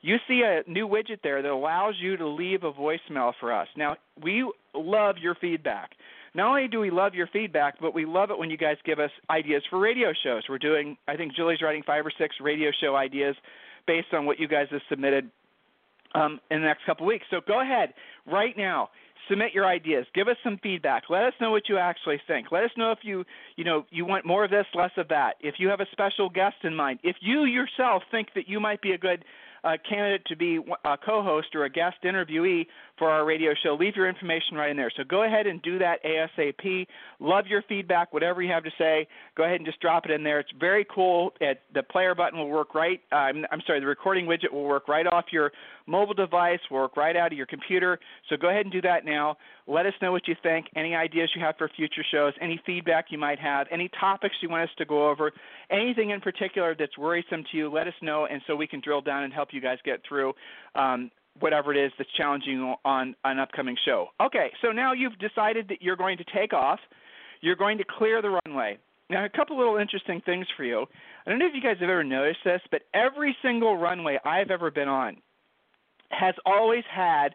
You 0.00 0.16
see 0.28 0.42
a 0.44 0.68
new 0.70 0.86
widget 0.86 1.20
there 1.22 1.40
that 1.40 1.50
allows 1.50 1.94
you 1.98 2.16
to 2.16 2.26
leave 2.28 2.62
a 2.64 2.72
voicemail 2.72 3.32
for 3.40 3.52
us. 3.52 3.68
Now, 3.76 3.96
we 4.22 4.50
love 4.74 5.16
your 5.18 5.34
feedback 5.34 5.90
not 6.34 6.48
only 6.48 6.66
do 6.66 6.80
we 6.80 6.90
love 6.90 7.14
your 7.14 7.28
feedback, 7.28 7.80
but 7.80 7.94
we 7.94 8.04
love 8.04 8.30
it 8.30 8.38
when 8.38 8.50
you 8.50 8.56
guys 8.56 8.76
give 8.84 8.98
us 8.98 9.10
ideas 9.30 9.62
for 9.70 9.78
radio 9.78 10.12
shows. 10.24 10.42
We're 10.48 10.58
doing, 10.58 10.96
I 11.06 11.16
think 11.16 11.34
Julie's 11.34 11.62
writing 11.62 11.84
five 11.86 12.04
or 12.04 12.12
six 12.18 12.36
radio 12.40 12.70
show 12.80 12.96
ideas 12.96 13.36
based 13.86 14.08
on 14.12 14.26
what 14.26 14.40
you 14.40 14.48
guys 14.48 14.66
have 14.70 14.80
submitted 14.88 15.30
um, 16.14 16.40
in 16.50 16.60
the 16.60 16.66
next 16.66 16.84
couple 16.86 17.06
of 17.06 17.08
weeks. 17.08 17.24
So 17.30 17.40
go 17.46 17.60
ahead 17.60 17.94
right 18.26 18.56
now, 18.56 18.90
submit 19.28 19.52
your 19.52 19.66
ideas. 19.66 20.06
Give 20.14 20.28
us 20.28 20.36
some 20.42 20.58
feedback. 20.62 21.04
Let 21.08 21.24
us 21.24 21.32
know 21.40 21.50
what 21.50 21.68
you 21.68 21.78
actually 21.78 22.20
think. 22.26 22.52
Let 22.52 22.64
us 22.64 22.70
know 22.76 22.92
if 22.92 22.98
you, 23.02 23.24
you 23.56 23.64
know, 23.64 23.84
you 23.90 24.04
want 24.04 24.24
more 24.24 24.44
of 24.44 24.50
this, 24.50 24.66
less 24.74 24.90
of 24.96 25.08
that. 25.08 25.34
If 25.40 25.56
you 25.58 25.68
have 25.68 25.80
a 25.80 25.86
special 25.92 26.28
guest 26.28 26.56
in 26.62 26.74
mind. 26.74 27.00
If 27.02 27.16
you 27.20 27.44
yourself 27.44 28.02
think 28.10 28.28
that 28.34 28.48
you 28.48 28.60
might 28.60 28.82
be 28.82 28.92
a 28.92 28.98
good 28.98 29.24
uh, 29.64 29.76
candidate 29.88 30.26
to 30.26 30.36
be 30.36 30.60
a 30.84 30.96
co-host 30.98 31.48
or 31.54 31.64
a 31.64 31.70
guest 31.70 31.96
interviewee 32.04 32.66
for 32.98 33.10
our 33.10 33.24
radio 33.24 33.52
show, 33.62 33.76
leave 33.78 33.96
your 33.96 34.08
information 34.08 34.56
right 34.56 34.70
in 34.70 34.76
there. 34.76 34.90
So 34.96 35.02
go 35.04 35.24
ahead 35.24 35.46
and 35.46 35.60
do 35.62 35.78
that 35.78 35.98
ASAP. 36.04 36.86
Love 37.20 37.46
your 37.46 37.62
feedback, 37.68 38.12
whatever 38.12 38.42
you 38.42 38.52
have 38.52 38.64
to 38.64 38.70
say. 38.78 39.06
Go 39.36 39.44
ahead 39.44 39.56
and 39.56 39.66
just 39.66 39.80
drop 39.80 40.04
it 40.04 40.10
in 40.10 40.22
there. 40.22 40.40
It's 40.40 40.50
very 40.58 40.86
cool. 40.94 41.32
It, 41.40 41.60
the 41.74 41.82
player 41.82 42.14
button 42.14 42.38
will 42.38 42.48
work 42.48 42.74
right. 42.74 43.00
Uh, 43.12 43.16
I'm, 43.16 43.44
I'm 43.50 43.60
sorry, 43.66 43.80
the 43.80 43.86
recording 43.86 44.26
widget 44.26 44.52
will 44.52 44.64
work 44.64 44.88
right 44.88 45.06
off 45.06 45.26
your 45.32 45.50
mobile 45.86 46.14
device, 46.14 46.60
will 46.70 46.78
work 46.78 46.96
right 46.96 47.16
out 47.16 47.32
of 47.32 47.38
your 47.38 47.46
computer. 47.46 47.98
So 48.30 48.36
go 48.36 48.48
ahead 48.50 48.64
and 48.64 48.72
do 48.72 48.80
that 48.82 49.04
now. 49.04 49.36
Let 49.66 49.86
us 49.86 49.94
know 50.02 50.12
what 50.12 50.28
you 50.28 50.36
think, 50.42 50.66
any 50.76 50.94
ideas 50.94 51.30
you 51.34 51.42
have 51.42 51.56
for 51.56 51.70
future 51.74 52.04
shows, 52.12 52.34
any 52.40 52.60
feedback 52.66 53.06
you 53.10 53.18
might 53.18 53.38
have, 53.38 53.66
any 53.72 53.90
topics 53.98 54.36
you 54.42 54.50
want 54.50 54.64
us 54.64 54.74
to 54.76 54.84
go 54.84 55.08
over, 55.08 55.32
anything 55.70 56.10
in 56.10 56.20
particular 56.20 56.76
that's 56.78 56.96
worrisome 56.98 57.44
to 57.50 57.56
you, 57.56 57.70
let 57.70 57.86
us 57.86 57.94
know, 58.02 58.26
and 58.30 58.42
so 58.46 58.54
we 58.54 58.66
can 58.66 58.80
drill 58.84 59.00
down 59.00 59.24
and 59.24 59.32
help 59.32 59.48
you 59.52 59.62
guys 59.62 59.78
get 59.84 60.00
through 60.06 60.34
um, 60.74 61.10
whatever 61.40 61.74
it 61.74 61.84
is 61.84 61.92
that's 61.98 62.10
challenging 62.16 62.74
on 62.84 63.14
an 63.24 63.38
upcoming 63.38 63.76
show. 63.84 64.08
Okay, 64.20 64.50
so 64.62 64.72
now 64.72 64.92
you've 64.92 65.18
decided 65.18 65.68
that 65.68 65.82
you're 65.82 65.96
going 65.96 66.18
to 66.18 66.24
take 66.34 66.52
off. 66.52 66.78
You're 67.40 67.56
going 67.56 67.78
to 67.78 67.84
clear 67.98 68.22
the 68.22 68.38
runway. 68.46 68.78
Now, 69.10 69.24
a 69.24 69.28
couple 69.28 69.58
little 69.58 69.76
interesting 69.76 70.22
things 70.24 70.46
for 70.56 70.64
you. 70.64 70.86
I 71.26 71.30
don't 71.30 71.38
know 71.38 71.46
if 71.46 71.54
you 71.54 71.60
guys 71.60 71.76
have 71.80 71.90
ever 71.90 72.04
noticed 72.04 72.40
this, 72.44 72.62
but 72.70 72.82
every 72.94 73.36
single 73.42 73.76
runway 73.76 74.18
I've 74.24 74.50
ever 74.50 74.70
been 74.70 74.88
on 74.88 75.18
has 76.10 76.34
always 76.46 76.84
had 76.90 77.34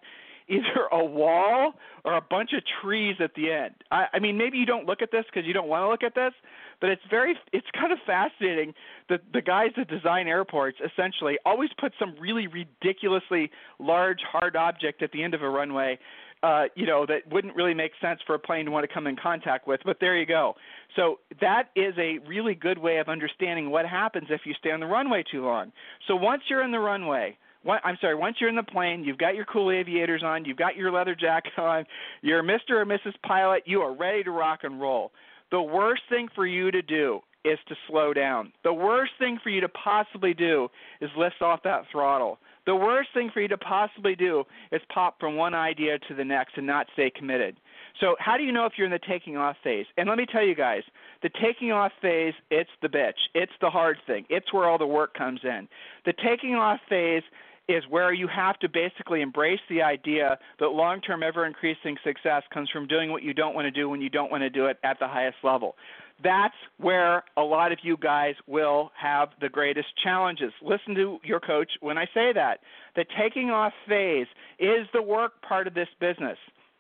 either 0.50 0.88
a 0.91 1.03
wall 1.03 1.74
or 2.03 2.15
a 2.18 2.22
bunch 2.22 2.51
of 2.53 2.63
trees 2.82 3.15
at 3.20 3.34
the 3.36 3.51
end. 3.51 3.75
I, 3.91 4.06
I 4.13 4.20
mean, 4.20 4.38
maybe 4.38 4.58
you 4.58 4.65
don't 4.65 4.86
look 4.86 5.01
at 5.01 5.12
this 5.12 5.25
because 5.25 5.48
you 5.48 5.53
don't 5.53 5.68
want 5.68 5.84
to 5.84 5.89
look 5.89 6.03
at 6.03 6.15
this, 6.15 6.34
but 6.82 6.89
it's 6.89 7.01
very, 7.10 7.36
it's 7.53 7.68
kind 7.79 7.91
of 7.91 8.00
fascinating 8.06 8.74
that 9.10 9.22
the 9.34 9.41
guys 9.41 9.70
that 9.77 9.88
design 9.89 10.27
airports 10.27 10.77
essentially 10.84 11.38
always 11.46 11.70
put 11.79 11.94
some 12.00 12.15
really 12.20 12.48
ridiculously 12.48 13.51
large 13.79 14.20
hard 14.29 14.56
object 14.56 15.01
at 15.01 15.12
the 15.12 15.24
end 15.24 15.34
of 15.34 15.41
a 15.41 15.50
runway. 15.50 16.00
Uh, 16.41 16.63
you 16.74 16.86
know 16.86 17.06
that 17.06 17.29
wouldn't 17.29 17.53
really 17.53 17.74
make 17.74 17.91
sense 18.00 18.22
for 18.25 18.34
a 18.34 18.39
plane 18.39 18.63
to 18.63 18.72
want 18.72 18.88
to 18.88 18.94
come 18.94 19.08
in 19.08 19.15
contact 19.18 19.68
with, 19.68 19.82
but 19.84 19.98
there 20.00 20.18
you 20.18 20.25
go. 20.25 20.56
So 20.96 21.20
that 21.41 21.63
is 21.75 21.94
a 21.98 22.20
really 22.25 22.56
good 22.56 22.77
way 22.77 23.00
of 23.00 23.10
understanding 23.10 23.70
what 23.70 23.86
happens 23.86 24.27
if 24.29 24.41
you 24.46 24.53
stay 24.58 24.72
on 24.72 24.79
the 24.79 24.86
runway 24.86 25.22
too 25.29 25.44
long. 25.44 25.74
So 26.08 26.15
once 26.15 26.44
you're 26.48 26.63
in 26.63 26.72
the 26.72 26.79
runway, 26.79 27.38
I'm 27.68 27.98
sorry, 28.00 28.16
once 28.16 28.38
you're 28.39 28.50
in 28.50 28.56
the 28.56 28.63
plane, 28.63 29.04
you've 29.04 29.18
got 29.18 29.36
your 29.36 29.46
cool 29.46 29.72
aviators 29.72 30.24
on, 30.24 30.46
you've 30.46 30.58
got 30.58 30.75
your 30.75 30.92
leather 30.92 31.16
jacket 31.16 31.54
on, 31.58 31.86
you're 32.22 32.44
Mr. 32.44 32.72
or 32.72 32.86
Mrs. 32.86 33.13
Pilot, 33.25 33.63
you 33.66 33.82
are 33.82 33.94
ready 33.94 34.24
to 34.24 34.32
rock 34.32 34.60
and 34.63 34.80
roll. 34.80 35.12
The 35.51 35.62
worst 35.62 36.04
thing 36.10 36.30
for 36.36 36.46
you 36.46 36.72
to 36.72 36.82
do 36.82 37.22
is 37.46 37.58
to 37.68 37.75
slow 37.88 38.13
down. 38.13 38.51
The 38.63 38.74
worst 38.74 39.13
thing 39.18 39.39
for 39.42 39.50
you 39.50 39.62
to 39.62 39.70
possibly 39.70 40.34
do 40.34 40.68
is 41.01 41.10
lift 41.18 41.42
off 41.42 41.62
that 41.63 41.84
throttle. 41.92 42.38
The 42.66 42.75
worst 42.75 43.10
thing 43.13 43.32
for 43.34 43.42
you 43.42 43.48
to 43.48 43.58
possibly 43.58 44.16
do 44.16 44.44
is 44.72 44.82
pop 44.94 45.20
from 45.20 45.36
one 45.36 45.56
idea 45.56 45.98
to 46.08 46.13
the 46.13 46.25
next 46.25 46.58
and 46.58 46.68
not 46.68 46.88
stay 46.94 47.10
committed. 47.10 47.60
So, 48.00 48.16
how 48.20 48.38
do 48.38 48.44
you 48.44 48.51
know 48.51 48.66
if 48.66 48.74
you're 48.78 48.86
in 48.86 48.92
the 48.92 49.00
taking 49.08 49.38
off 49.38 49.56
phase? 49.63 49.86
And 49.98 50.08
let 50.08 50.18
me 50.18 50.25
tell 50.32 50.46
you 50.46 50.56
guys, 50.56 50.84
the 51.24 51.30
taking 51.42 51.72
off 51.72 51.92
phase, 52.01 52.34
it's 52.51 52.70
the 52.82 52.88
bitch. 52.88 53.18
It's 53.34 53.51
the 53.62 53.70
hard 53.70 53.98
thing. 54.06 54.25
It's 54.30 54.54
where 54.54 54.70
all 54.70 54.78
the 54.78 54.86
work 54.86 55.13
comes 55.16 55.39
in. 55.44 55.68
The 56.06 56.13
taking 56.13 56.56
off 56.56 56.80
phase 56.88 57.24
is 57.69 57.83
where 57.88 58.11
you 58.11 58.27
have 58.27 58.57
to 58.59 58.67
basically 58.67 59.21
embrace 59.21 59.59
the 59.69 59.83
idea 59.83 60.39
that 60.59 60.69
long 60.69 60.99
term, 61.01 61.21
ever 61.21 61.45
increasing 61.45 61.95
success 62.03 62.41
comes 62.51 62.67
from 62.71 62.88
doing 62.88 63.11
what 63.11 63.21
you 63.21 63.31
don't 63.31 63.53
want 63.53 63.65
to 63.65 63.71
do 63.71 63.88
when 63.88 64.01
you 64.01 64.09
don't 64.09 64.31
want 64.31 64.41
to 64.41 64.49
do 64.49 64.65
it 64.65 64.77
at 64.83 64.97
the 64.99 65.07
highest 65.07 65.38
level. 65.43 65.75
That's 66.21 66.55
where 66.77 67.23
a 67.38 67.43
lot 67.43 67.71
of 67.71 67.77
you 67.83 67.95
guys 67.95 68.33
will 68.47 68.91
have 68.99 69.29
the 69.39 69.49
greatest 69.49 69.88
challenges. 70.03 70.51
Listen 70.63 70.95
to 70.95 71.19
your 71.23 71.39
coach 71.39 71.69
when 71.79 71.97
I 71.97 72.05
say 72.05 72.33
that. 72.33 72.61
The 72.95 73.05
taking 73.17 73.51
off 73.51 73.71
phase 73.88 74.27
is 74.57 74.88
the 74.91 75.01
work 75.01 75.39
part 75.47 75.67
of 75.67 75.75
this 75.75 75.88
business. 76.01 76.38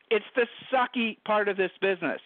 It's 0.09 0.25
the 0.35 0.47
sucky 0.73 1.17
part 1.23 1.47
of 1.47 1.55
this 1.55 1.71
business. 1.81 2.19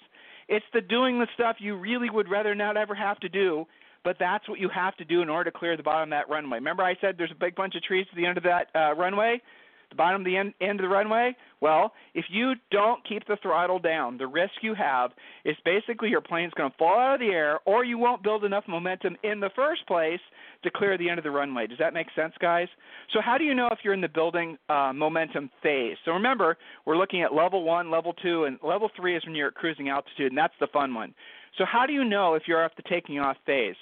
It's 0.48 0.65
the 0.74 0.82
doing 0.82 1.20
the 1.20 1.27
stuff 1.34 1.58
you 1.60 1.75
really 1.75 2.10
would 2.10 2.29
rather 2.29 2.55
not 2.55 2.77
ever 2.77 2.96
have 2.96 3.20
to 3.20 3.29
do 3.29 3.65
but 4.04 4.18
that's 4.20 4.48
what 4.50 4.60
you 4.60 4.70
have 4.70 4.96
to 4.98 5.06
do 5.06 5.22
in 5.22 5.30
order 5.30 5.50
to 5.52 5.58
clear 5.58 5.78
the 5.78 5.84
bottom 5.84 6.12
of 6.12 6.18
that 6.18 6.30
runway. 6.30 6.58
Remember, 6.58 6.84
I 6.84 6.96
said 7.02 7.16
there's 7.18 7.32
a 7.32 7.40
big 7.40 7.56
bunch 7.56 7.76
of 7.76 7.84
trees 7.84 8.06
at 8.12 8.16
the 8.16 8.26
end 8.26 8.38
of 8.38 8.44
that 8.44 8.68
uh, 8.76 8.94
runway? 8.96 9.42
The 9.90 9.98
bottom 9.98 10.22
of 10.22 10.26
the 10.26 10.36
end, 10.36 10.56
end 10.60 10.80
of 10.80 10.86
the 10.86 10.90
runway? 10.90 11.36
Well, 11.62 11.94
if 12.16 12.26
you 12.30 12.54
don't 12.72 13.08
keep 13.08 13.28
the 13.28 13.38
throttle 13.44 13.78
down, 13.78 14.18
the 14.18 14.26
risk 14.26 14.54
you 14.64 14.74
have 14.74 15.12
is 15.46 15.56
basically 15.64 16.10
your 16.10 16.20
plane's 16.20 16.52
going 16.56 16.72
to 16.72 16.78
fall 16.78 16.98
out 16.98 17.14
of 17.14 17.20
the 17.20 17.28
air, 17.28 17.60
or 17.66 17.86
you 17.86 18.00
won't 18.00 18.24
build 18.24 18.44
enough 18.44 18.64
momentum 18.68 19.16
in 19.24 19.40
the 19.40 19.52
first 19.56 19.86
place 19.86 20.20
to 20.64 20.72
clear 20.72 20.98
the 20.98 21.08
end 21.08 21.20
of 21.20 21.24
the 21.24 21.30
runway. 21.30 21.68
Does 21.68 21.78
that 21.78 21.94
make 21.94 22.08
sense, 22.16 22.34
guys? 22.42 22.68
So, 23.14 23.22
how 23.22 23.38
do 23.38 23.44
you 23.44 23.54
know 23.54 23.68
if 23.72 23.80
you're 23.84 23.94
in 23.94 24.02
the 24.02 24.08
building 24.08 24.58
uh, 24.68 24.94
momentum 24.96 25.52
phase? 25.62 25.98
So, 26.06 26.12
remember, 26.12 26.58
we're 26.86 26.98
looking 26.98 27.22
at 27.22 27.32
level 27.32 27.64
one, 27.64 27.92
level 27.92 28.14
two, 28.14 28.46
and 28.46 28.58
level 28.64 28.90
three 28.96 29.16
is 29.16 29.24
when 29.26 29.36
you're 29.36 29.50
at 29.50 29.54
cruising 29.54 29.90
altitude, 29.90 30.32
and 30.32 30.38
that's 30.38 30.56
the 30.60 30.68
fun 30.74 30.94
one. 30.94 31.14
So, 31.58 31.66
how 31.66 31.86
do 31.86 31.94
you 31.94 32.04
know 32.04 32.34
if 32.34 32.44
you're 32.48 32.64
off 32.64 32.72
the 32.76 32.84
taking 32.84 33.20
off 33.20 33.38
phase? 33.46 33.76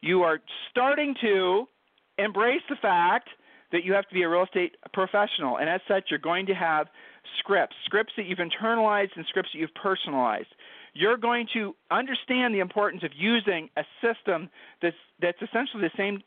You 0.00 0.22
are 0.22 0.40
starting 0.70 1.14
to 1.20 1.66
embrace 2.18 2.62
the 2.68 2.76
fact 2.80 3.28
that 3.72 3.84
you 3.84 3.92
have 3.92 4.08
to 4.08 4.14
be 4.14 4.22
a 4.22 4.28
real 4.28 4.44
estate 4.44 4.76
professional, 4.92 5.58
and 5.58 5.68
as 5.68 5.80
such, 5.86 6.04
you're 6.10 6.18
going 6.18 6.46
to 6.46 6.54
have 6.54 6.86
scripts, 7.38 7.76
scripts 7.84 8.12
that 8.16 8.26
you've 8.26 8.38
internalized 8.38 9.10
and 9.16 9.26
scripts 9.28 9.50
that 9.52 9.58
you've 9.58 9.74
personalized. 9.74 10.48
You're 10.94 11.16
going 11.16 11.46
to 11.54 11.74
understand 11.90 12.54
the 12.54 12.60
importance 12.60 13.02
of 13.04 13.10
using 13.16 13.68
a 13.76 13.82
system 14.02 14.50
that's 14.82 14.96
that's 15.20 15.38
essentially 15.42 15.82
the 15.82 15.90
same 15.96 16.22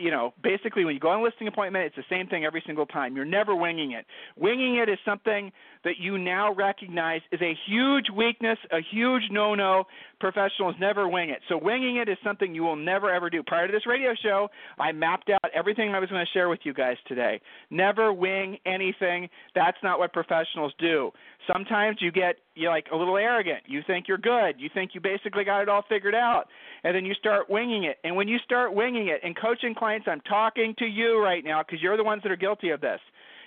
you 0.00 0.10
know, 0.10 0.32
basically 0.42 0.84
when 0.84 0.94
you 0.94 1.00
go 1.00 1.10
on 1.10 1.20
a 1.20 1.22
listing 1.22 1.46
appointment, 1.46 1.84
it's 1.84 1.96
the 1.96 2.04
same 2.08 2.26
thing 2.26 2.44
every 2.44 2.62
single 2.66 2.86
time. 2.86 3.14
You're 3.14 3.26
never 3.26 3.54
winging 3.54 3.92
it. 3.92 4.06
Winging 4.36 4.76
it 4.76 4.88
is 4.88 4.98
something 5.04 5.52
that 5.84 5.98
you 5.98 6.16
now 6.16 6.54
recognize 6.54 7.20
is 7.32 7.40
a 7.42 7.54
huge 7.66 8.06
weakness, 8.14 8.58
a 8.72 8.78
huge 8.90 9.24
no-no. 9.30 9.84
Professionals 10.18 10.74
never 10.80 11.06
wing 11.06 11.30
it. 11.30 11.40
So 11.48 11.58
winging 11.58 11.96
it 11.96 12.08
is 12.08 12.16
something 12.24 12.54
you 12.54 12.62
will 12.62 12.76
never 12.76 13.12
ever 13.12 13.28
do. 13.28 13.42
Prior 13.42 13.66
to 13.66 13.72
this 13.72 13.86
radio 13.86 14.14
show, 14.22 14.48
I 14.78 14.92
mapped 14.92 15.30
out 15.30 15.50
everything 15.54 15.94
I 15.94 15.98
was 15.98 16.08
going 16.08 16.24
to 16.24 16.32
share 16.32 16.48
with 16.48 16.60
you 16.64 16.72
guys 16.72 16.96
today. 17.06 17.40
Never 17.70 18.12
wing 18.12 18.58
anything. 18.64 19.28
That's 19.54 19.78
not 19.82 19.98
what 19.98 20.14
professionals 20.14 20.72
do. 20.78 21.10
Sometimes 21.46 21.98
you 22.00 22.12
get 22.12 22.36
you 22.54 22.68
like 22.68 22.86
a 22.92 22.96
little 22.96 23.16
arrogant. 23.16 23.60
You 23.66 23.82
think 23.86 24.08
you're 24.08 24.18
good. 24.18 24.56
You 24.58 24.68
think 24.72 24.90
you 24.94 25.00
basically 25.00 25.44
got 25.44 25.62
it 25.62 25.68
all 25.68 25.84
figured 25.88 26.14
out, 26.14 26.44
and 26.84 26.94
then 26.94 27.04
you 27.04 27.14
start 27.14 27.48
winging 27.48 27.84
it. 27.84 27.98
And 28.04 28.16
when 28.16 28.28
you 28.28 28.38
start 28.44 28.74
winging 28.74 29.08
it 29.08 29.20
and 29.22 29.36
coaching 29.36 29.74
clients, 29.74 30.06
I'm 30.08 30.20
talking 30.22 30.74
to 30.78 30.84
you 30.84 31.22
right 31.22 31.44
now 31.44 31.62
because 31.62 31.82
you're 31.82 31.96
the 31.96 32.04
ones 32.04 32.22
that 32.22 32.32
are 32.32 32.36
guilty 32.36 32.70
of 32.70 32.80
this. 32.80 33.00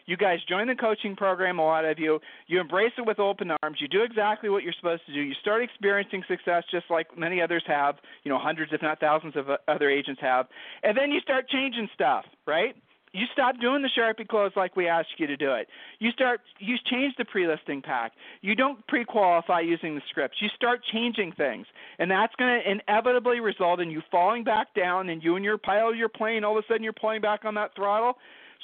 You 0.05 0.17
guys 0.17 0.39
join 0.49 0.67
the 0.67 0.75
coaching 0.75 1.15
program, 1.15 1.59
a 1.59 1.63
lot 1.63 1.85
of 1.85 1.97
you. 1.97 2.19
You 2.47 2.59
embrace 2.59 2.91
it 2.97 3.05
with 3.05 3.19
open 3.19 3.51
arms. 3.61 3.77
You 3.79 3.87
do 3.87 4.03
exactly 4.03 4.49
what 4.49 4.63
you're 4.63 4.73
supposed 4.77 5.05
to 5.05 5.13
do. 5.13 5.21
You 5.21 5.33
start 5.39 5.63
experiencing 5.63 6.23
success 6.27 6.63
just 6.69 6.85
like 6.89 7.17
many 7.17 7.41
others 7.41 7.63
have, 7.67 7.95
you 8.23 8.29
know, 8.29 8.37
hundreds, 8.37 8.73
if 8.73 8.81
not 8.81 8.99
thousands 8.99 9.35
of 9.37 9.45
other 9.67 9.89
agents 9.89 10.19
have. 10.21 10.47
And 10.83 10.97
then 10.97 11.11
you 11.11 11.21
start 11.21 11.47
changing 11.47 11.87
stuff, 11.93 12.25
right? 12.45 12.75
You 13.13 13.25
stop 13.31 13.59
doing 13.61 13.83
the 13.83 13.89
Sharpie 13.95 14.27
close 14.27 14.51
like 14.55 14.75
we 14.75 14.87
asked 14.87 15.09
you 15.17 15.27
to 15.27 15.37
do 15.37 15.53
it. 15.53 15.67
You 15.99 16.09
start 16.11 16.41
you 16.59 16.75
change 16.89 17.13
the 17.17 17.25
pre-listing 17.25 17.81
pack. 17.81 18.13
You 18.41 18.55
don't 18.55 18.85
pre-qualify 18.87 19.61
using 19.61 19.93
the 19.93 20.01
scripts. 20.09 20.37
You 20.41 20.49
start 20.55 20.81
changing 20.91 21.33
things, 21.33 21.67
and 21.99 22.09
that's 22.09 22.33
going 22.35 22.59
to 22.59 22.71
inevitably 22.71 23.39
result 23.39 23.79
in 23.79 23.91
you 23.91 24.01
falling 24.09 24.43
back 24.43 24.73
down, 24.73 25.09
and 25.09 25.23
you 25.23 25.35
and 25.35 25.45
your 25.45 25.59
pilot 25.59 25.95
your 25.95 26.09
plane 26.09 26.43
all 26.43 26.57
of 26.57 26.63
a 26.63 26.67
sudden 26.67 26.83
you're 26.83 26.91
pulling 26.91 27.21
back 27.21 27.45
on 27.45 27.53
that 27.53 27.75
throttle. 27.75 28.13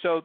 So 0.02 0.22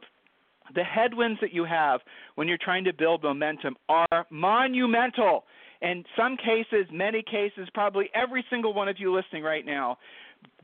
the 0.73 0.83
headwinds 0.83 1.39
that 1.41 1.53
you 1.53 1.63
have 1.65 2.01
when 2.33 2.47
you're 2.47 2.57
trying 2.57 2.83
to 2.85 2.93
build 2.93 3.21
momentum 3.21 3.75
are 3.89 4.25
monumental. 4.31 5.45
In 5.81 6.03
some 6.17 6.35
cases, 6.37 6.87
many 6.91 7.21
cases, 7.21 7.67
probably 7.75 8.09
every 8.15 8.43
single 8.49 8.73
one 8.73 8.87
of 8.87 8.95
you 8.99 9.15
listening 9.15 9.43
right 9.43 9.65
now, 9.65 9.99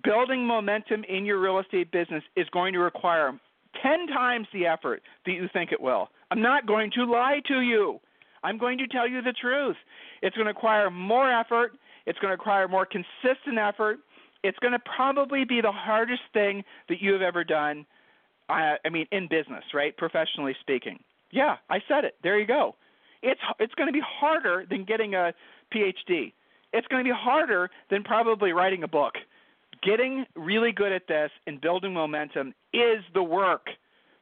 building 0.03 0.47
momentum 0.47 1.03
in 1.07 1.25
your 1.25 1.39
real 1.39 1.59
estate 1.59 1.91
business 1.91 2.23
is 2.35 2.47
going 2.49 2.73
to 2.73 2.79
require 2.79 3.39
10 3.81 4.07
times 4.07 4.47
the 4.53 4.65
effort 4.65 5.01
that 5.25 5.31
you 5.31 5.47
think 5.53 5.71
it 5.71 5.81
will. 5.81 6.09
I'm 6.29 6.41
not 6.41 6.65
going 6.65 6.91
to 6.95 7.05
lie 7.05 7.41
to 7.47 7.61
you. 7.61 7.99
I'm 8.43 8.57
going 8.57 8.77
to 8.79 8.87
tell 8.87 9.07
you 9.07 9.21
the 9.21 9.33
truth. 9.33 9.75
It's 10.21 10.35
going 10.35 10.45
to 10.45 10.53
require 10.53 10.89
more 10.89 11.31
effort. 11.31 11.73
It's 12.05 12.17
going 12.19 12.29
to 12.29 12.37
require 12.37 12.67
more 12.67 12.85
consistent 12.85 13.57
effort. 13.57 13.99
It's 14.43 14.57
going 14.59 14.73
to 14.73 14.79
probably 14.95 15.45
be 15.45 15.61
the 15.61 15.71
hardest 15.71 16.23
thing 16.33 16.63
that 16.89 17.01
you 17.01 17.13
have 17.13 17.21
ever 17.21 17.43
done. 17.43 17.85
I, 18.49 18.77
I 18.83 18.89
mean, 18.89 19.07
in 19.11 19.27
business, 19.29 19.63
right? 19.73 19.95
Professionally 19.95 20.55
speaking. 20.59 20.99
Yeah, 21.31 21.57
I 21.69 21.79
said 21.87 22.03
it. 22.03 22.15
There 22.23 22.39
you 22.39 22.47
go. 22.47 22.75
It's 23.23 23.39
it's 23.59 23.73
going 23.75 23.87
to 23.87 23.93
be 23.93 24.01
harder 24.03 24.65
than 24.69 24.83
getting 24.83 25.13
a 25.13 25.31
PhD. 25.73 26.33
It's 26.73 26.87
going 26.87 27.03
to 27.03 27.09
be 27.09 27.15
harder 27.15 27.69
than 27.89 28.03
probably 28.03 28.51
writing 28.51 28.83
a 28.83 28.87
book 28.87 29.13
getting 29.83 30.25
really 30.35 30.71
good 30.71 30.91
at 30.91 31.07
this 31.07 31.31
and 31.47 31.59
building 31.61 31.93
momentum 31.93 32.53
is 32.73 33.03
the 33.13 33.23
work. 33.23 33.67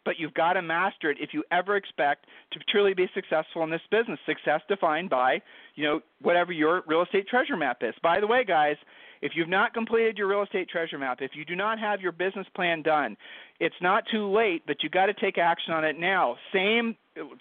but 0.05 0.19
you've 0.19 0.33
got 0.33 0.53
to 0.53 0.61
master 0.61 1.11
it 1.11 1.17
if 1.19 1.33
you 1.33 1.43
ever 1.51 1.75
expect 1.75 2.25
to 2.51 2.59
truly 2.69 2.93
be 2.93 3.07
successful 3.13 3.63
in 3.63 3.69
this 3.69 3.81
business. 3.91 4.19
Success 4.25 4.61
defined 4.67 5.09
by, 5.09 5.39
you 5.75 5.83
know, 5.83 5.99
whatever 6.21 6.51
your 6.51 6.81
real 6.87 7.03
estate 7.03 7.27
treasure 7.27 7.55
map 7.57 7.77
is. 7.81 7.93
By 8.01 8.19
the 8.19 8.27
way, 8.27 8.43
guys, 8.43 8.75
if 9.21 9.33
you've 9.35 9.49
not 9.49 9.73
completed 9.73 10.17
your 10.17 10.27
real 10.27 10.41
estate 10.41 10.69
treasure 10.69 10.97
map, 10.97 11.19
if 11.21 11.31
you 11.35 11.43
do 11.45 11.55
not 11.55 11.77
have 11.77 12.01
your 12.01 12.13
business 12.13 12.47
plan 12.55 12.81
done, 12.81 13.17
it's 13.59 13.75
not 13.81 14.03
too 14.11 14.33
late, 14.33 14.63
but 14.65 14.81
you 14.81 14.89
got 14.89 15.07
to 15.07 15.13
take 15.13 15.37
action 15.37 15.73
on 15.73 15.83
it 15.83 15.99
now. 15.99 16.37
Same 16.53 16.95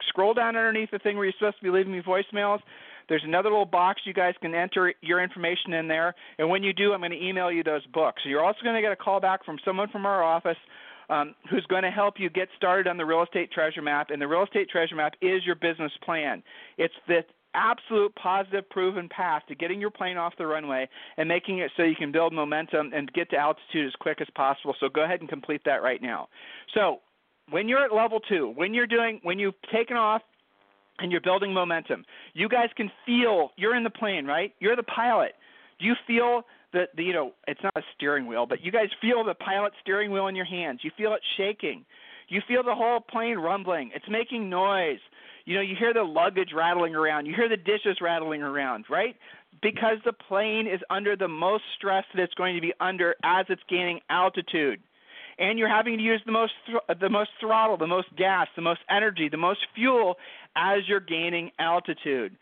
scroll 0.09 0.35
down 0.35 0.57
underneath 0.57 0.91
the 0.91 0.99
thing 0.99 1.17
where 1.17 1.25
you're 1.25 1.35
supposed 1.39 1.59
to 1.59 1.65
be 1.65 1.71
leaving 1.71 1.93
me 1.93 2.03
voicemails. 2.03 2.59
There's 3.09 3.25
another 3.25 3.51
little 3.51 3.65
box 3.65 4.03
you 4.05 4.13
guys 4.13 4.35
can 4.41 4.55
enter 4.55 4.93
your 5.01 5.23
information 5.23 5.73
in 5.73 5.89
there, 5.89 6.15
and 6.39 6.49
when 6.49 6.63
you 6.63 6.73
do, 6.73 6.93
I'm 6.93 7.01
going 7.01 7.11
to 7.11 7.23
email 7.23 7.51
you 7.51 7.63
those 7.63 7.87
books. 7.87 8.23
You're 8.25 8.45
also 8.45 8.59
going 8.63 8.77
to 8.77 8.83
get 8.83 8.93
a 8.93 8.97
call 8.97 9.21
back 9.21 9.45
from 9.45 9.59
someone 9.65 9.89
from 9.89 10.07
our 10.07 10.23
office 10.23 10.59
um, 11.11 11.35
who's 11.51 11.65
going 11.67 11.83
to 11.83 11.91
help 11.91 12.15
you 12.19 12.29
get 12.31 12.49
started 12.57 12.87
on 12.87 12.97
the 12.97 13.05
real 13.05 13.23
estate 13.23 13.51
treasure 13.51 13.83
map. 13.83 14.11
And 14.11 14.21
the 14.21 14.29
real 14.29 14.45
estate 14.45 14.69
treasure 14.69 14.95
map 14.95 15.15
is 15.23 15.45
your 15.45 15.55
business 15.55 15.93
plan. 16.05 16.43
It's 16.77 16.95
the 17.07 17.23
absolute 17.55 18.15
positive 18.15 18.69
proven 18.69 19.09
path 19.09 19.43
to 19.49 19.55
getting 19.55 19.81
your 19.81 19.91
plane 19.91 20.17
off 20.17 20.35
the 20.37 20.47
runway 20.47 20.89
and 21.17 21.29
making 21.29 21.59
it 21.59 21.71
so 21.77 21.83
you 21.83 21.97
can 21.97 22.13
build 22.13 22.33
momentum 22.33 22.93
and 22.95 23.11
get 23.13 23.31
to 23.31 23.37
altitude 23.37 23.87
as 23.87 23.93
quick 24.01 24.21
as 24.21 24.29
possible. 24.35 24.75
So 24.79 24.89
go 24.89 25.05
ahead 25.05 25.21
and 25.21 25.29
complete 25.29 25.63
that 25.65 25.83
right 25.83 26.03
now. 26.03 26.29
So 26.75 27.01
when 27.51 27.69
you're 27.69 27.83
at 27.83 27.93
level 27.93 28.21
two, 28.21 28.53
when 28.55 28.75
you're 28.75 28.87
doing 28.87 29.21
when 29.23 29.39
you've 29.39 29.55
taken 29.73 29.97
off 29.97 30.23
and 30.99 31.11
you're 31.13 31.21
building 31.21 31.53
momentum, 31.53 32.05
you 32.35 32.49
guys 32.49 32.69
can 32.77 32.91
feel 33.07 33.51
you're 33.57 33.77
in 33.77 33.85
the 33.85 33.91
plane, 33.91 34.27
right? 34.27 34.53
You're 34.61 34.77
the 34.77 34.83
pilot. 34.83 35.33
Do 35.79 35.87
you 35.87 35.95
feel 36.07 36.43
the, 36.73 36.85
the 36.97 37.05
you 37.05 37.13
know 37.13 37.33
it's 37.47 37.63
not 37.63 37.73
a 37.77 37.83
steering 37.95 38.27
wheel, 38.27 38.47
but 38.47 38.63
you 38.63 38.73
guys 38.73 38.89
feel 39.01 39.25
the 39.25 39.35
pilot 39.35 39.73
steering 39.81 40.11
wheel 40.11 40.27
in 40.27 40.37
your 40.37 40.45
hands. 40.45 40.81
You 40.83 40.91
feel 40.97 41.15
it 41.15 41.21
shaking. 41.37 41.85
You 42.29 42.43
feel 42.47 42.63
the 42.63 42.75
whole 42.75 43.01
plane 43.01 43.39
rumbling. 43.39 43.91
It's 43.95 44.05
making 44.09 44.51
noise. 44.51 44.99
You 45.47 45.55
know, 45.55 45.63
you 45.63 45.75
hear 45.79 45.95
the 45.95 46.03
luggage 46.03 46.51
rattling 46.55 46.95
around. 46.95 47.25
You 47.25 47.35
hear 47.35 47.49
the 47.49 47.57
dishes 47.57 47.99
rattling 48.03 48.43
around, 48.43 48.85
right? 48.91 49.17
Because 49.63 49.97
the 50.05 50.13
plane 50.13 50.67
is 50.67 50.81
under 50.91 51.17
the 51.17 51.29
most 51.29 51.65
stress 51.79 52.05
that 52.15 52.23
it's 52.23 52.35
going 52.35 52.55
to 52.55 52.61
be 52.61 52.75
under 52.81 53.15
as 53.25 53.47
it's 53.49 53.63
gaining 53.71 54.01
altitude. 54.11 54.81
And 55.39 55.59
you're 55.59 55.69
having 55.69 55.97
to 55.99 56.03
use 56.03 56.21
the 56.27 56.33
most 56.33 56.53
th- 56.67 56.99
the 57.01 57.09
most 57.09 57.31
throttle, 57.41 57.77
the 57.77 57.87
most 57.87 58.09
gas, 58.17 58.49
the 58.57 58.63
most 58.63 58.81
energy, 58.91 59.29
the 59.29 59.37
most 59.37 59.61
fuel 59.75 60.17
as 60.57 60.81
you're 60.89 61.01
gaining 61.01 61.51
altitude. 61.59 62.37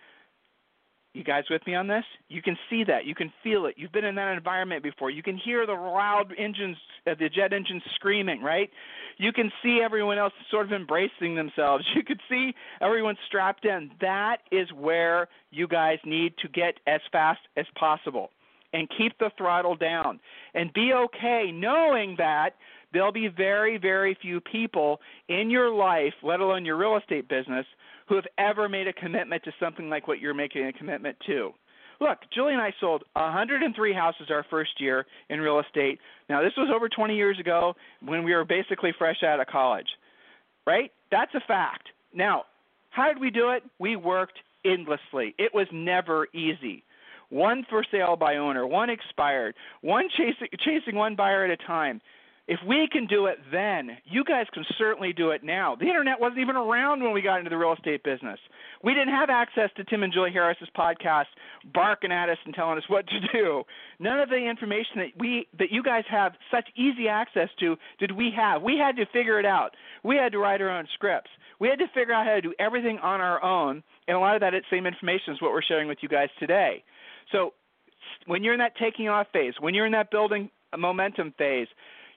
You 1.17 1.25
guys 1.25 1.45
with 1.49 1.67
me 1.67 1.75
on 1.75 1.87
this? 1.87 2.05
You 2.29 2.43
can 2.43 2.59
see 2.69 2.85
that. 2.85 3.07
You 3.07 3.15
can 3.15 3.33
feel 3.43 3.65
it. 3.65 3.77
You've 3.79 3.91
been 3.91 4.05
in 4.05 4.17
that 4.17 4.37
environment 4.37 4.83
before. 4.83 5.09
You 5.09 5.23
can 5.23 5.39
hear 5.39 5.65
the 5.65 5.73
loud 5.73 6.35
engines, 6.37 6.77
uh, 7.07 7.15
the 7.19 7.31
jet 7.31 7.55
engines 7.55 7.83
screaming, 7.95 8.43
right? 8.43 8.69
You 9.17 9.33
can 9.33 9.51
see 9.63 9.81
everyone 9.83 10.19
else 10.19 10.35
sort 10.51 10.67
of 10.67 10.73
embracing 10.73 11.35
themselves. 11.35 11.87
You 11.97 12.05
can 12.05 12.19
see 12.29 12.55
everyone 12.83 13.17
strapped 13.27 13.65
in. 13.65 13.91
That 14.03 14.39
is 14.53 14.71
where 14.75 15.29
you 15.51 15.67
guys 15.67 15.99
need 16.05 16.35
to 16.43 16.49
get 16.49 16.75
as 16.87 17.01
fast 17.11 17.41
as 17.57 17.65
possible 17.79 18.31
and 18.75 18.87
keep 18.99 19.19
the 19.19 19.31
throttle 19.39 19.75
down 19.75 20.21
and 20.55 20.71
be 20.75 20.93
okay 20.93 21.51
knowing 21.53 22.17
that 22.19 22.51
there'll 22.97 23.13
be 23.13 23.29
very, 23.29 23.77
very 23.77 24.17
few 24.23 24.41
people 24.41 25.01
in 25.29 25.51
your 25.51 25.71
life, 25.71 26.15
let 26.23 26.41
alone 26.41 26.65
your 26.65 26.77
real 26.77 26.97
estate 26.97 27.29
business, 27.29 27.67
who 28.09 28.15
have 28.15 28.27
ever 28.39 28.69
made 28.69 28.89
a 28.89 28.93
commitment 28.95 29.45
to 29.45 29.53
something 29.61 29.91
like 29.91 30.09
what 30.09 30.19
you're 30.19 30.35
making 30.35 30.67
a 30.67 30.73
commitment 30.73 31.17
to. 31.27 31.53
Look, 32.01 32.19
Julie 32.35 32.55
and 32.55 32.63
I 32.63 32.73
sold 32.81 33.05
103 33.15 33.93
houses 33.93 34.29
our 34.31 34.45
first 34.49 34.81
year 34.81 35.07
in 35.29 35.41
real 35.41 35.61
estate. 35.61 35.99
Now, 36.29 36.43
this 36.43 36.53
was 36.57 36.71
over 36.75 36.89
20 36.89 37.15
years 37.15 37.39
ago 37.39 37.75
when 38.03 38.25
we 38.25 38.35
were 38.35 38.45
basically 38.45 38.93
fresh 38.99 39.23
out 39.23 39.41
of 39.41 39.47
college, 39.47 39.89
right? 40.67 40.91
That's 41.11 41.35
a 41.35 41.41
fact. 41.47 41.89
Now, 42.15 42.45
how 42.91 43.09
did 43.09 43.21
we 43.21 43.31
do 43.31 43.51
it? 43.51 43.63
We 43.79 43.97
worked 43.97 44.39
endlessly. 44.65 45.35
It 45.39 45.55
was 45.55 45.67
never 45.71 46.29
easy. 46.35 46.83
One 47.29 47.67
for 47.69 47.85
sale 47.91 48.17
by 48.17 48.37
owner, 48.37 48.67
one 48.67 48.89
expired, 48.89 49.55
one 49.81 50.09
chasing, 50.17 50.49
chasing 50.61 50.95
one 50.95 51.17
buyer 51.17 51.45
at 51.45 51.51
a 51.51 51.57
time. 51.57 52.01
If 52.49 52.61
we 52.65 52.89
can 52.91 53.07
do 53.07 53.27
it 53.27 53.39
then, 53.51 53.99
you 54.05 54.23
guys 54.23 54.47
can 54.55 54.65
certainly 54.79 55.13
do 55.13 55.31
it 55.31 55.43
now. 55.43 55.75
The 55.75 55.87
internet 55.87 56.21
wasn't 56.21 56.39
even 56.39 56.55
around 56.55 57.03
when 57.03 57.13
we 57.13 57.21
got 57.21 57.39
into 57.39 57.51
the 57.51 57.57
real 57.57 57.73
estate 57.73 58.05
business. 58.05 58.39
We 58.85 58.95
didn't 58.95 59.15
have 59.15 59.31
access 59.31 59.71
to 59.77 59.85
Tim 59.85 60.05
and 60.05 60.13
Julie 60.13 60.31
Harris's 60.31 60.69
podcast 60.77 61.27
barking 61.75 62.13
at 62.13 62.29
us 62.29 62.39
and 62.45 62.55
telling 62.55 62.79
us 62.79 62.85
what 62.89 63.05
to 63.09 63.21
do. 63.33 63.65
None 63.99 64.21
of 64.21 64.29
the 64.29 64.37
information 64.37 64.97
that 64.97 65.09
we 65.19 65.49
that 65.59 65.73
you 65.73 65.83
guys 65.83 66.05
have 66.09 66.35
such 66.53 66.69
easy 66.77 67.09
access 67.09 67.49
to 67.59 67.77
did 67.99 68.13
we 68.13 68.31
have. 68.37 68.63
We 68.63 68.79
had 68.79 68.95
to 68.97 69.07
figure 69.07 69.41
it 69.41 69.47
out. 69.47 69.71
We 70.05 70.17
had 70.17 70.31
to 70.33 70.39
write 70.39 70.61
our 70.61 70.71
own 70.71 70.87
scripts. 70.95 71.31
We 71.59 71.69
had 71.69 71.81
to 71.81 71.89
figure 71.95 72.13
out 72.15 72.27
how 72.27 72.35
to 72.35 72.41
do 72.41 72.55
everything 72.61 72.99
on 72.99 73.21
our 73.21 73.43
own, 73.43 73.83
and 74.07 74.17
a 74.17 74.21
lot 74.21 74.37
of 74.37 74.41
that 74.43 74.53
same 74.71 74.87
information 74.87 75.35
is 75.35 75.43
what 75.43 75.51
we're 75.53 75.63
sharing 75.63 75.89
with 75.89 75.99
you 76.01 76.09
guys 76.09 76.29
today. 76.39 76.85
So 77.33 77.55
when 78.27 78.45
you're 78.45 78.53
in 78.53 78.61
that 78.61 78.77
taking 78.77 79.09
off 79.09 79.27
phase, 79.33 79.55
when 79.59 79.75
you're 79.75 79.87
in 79.87 79.93
that 79.93 80.11
building 80.13 80.51
momentum 80.77 81.35
phase, 81.39 81.69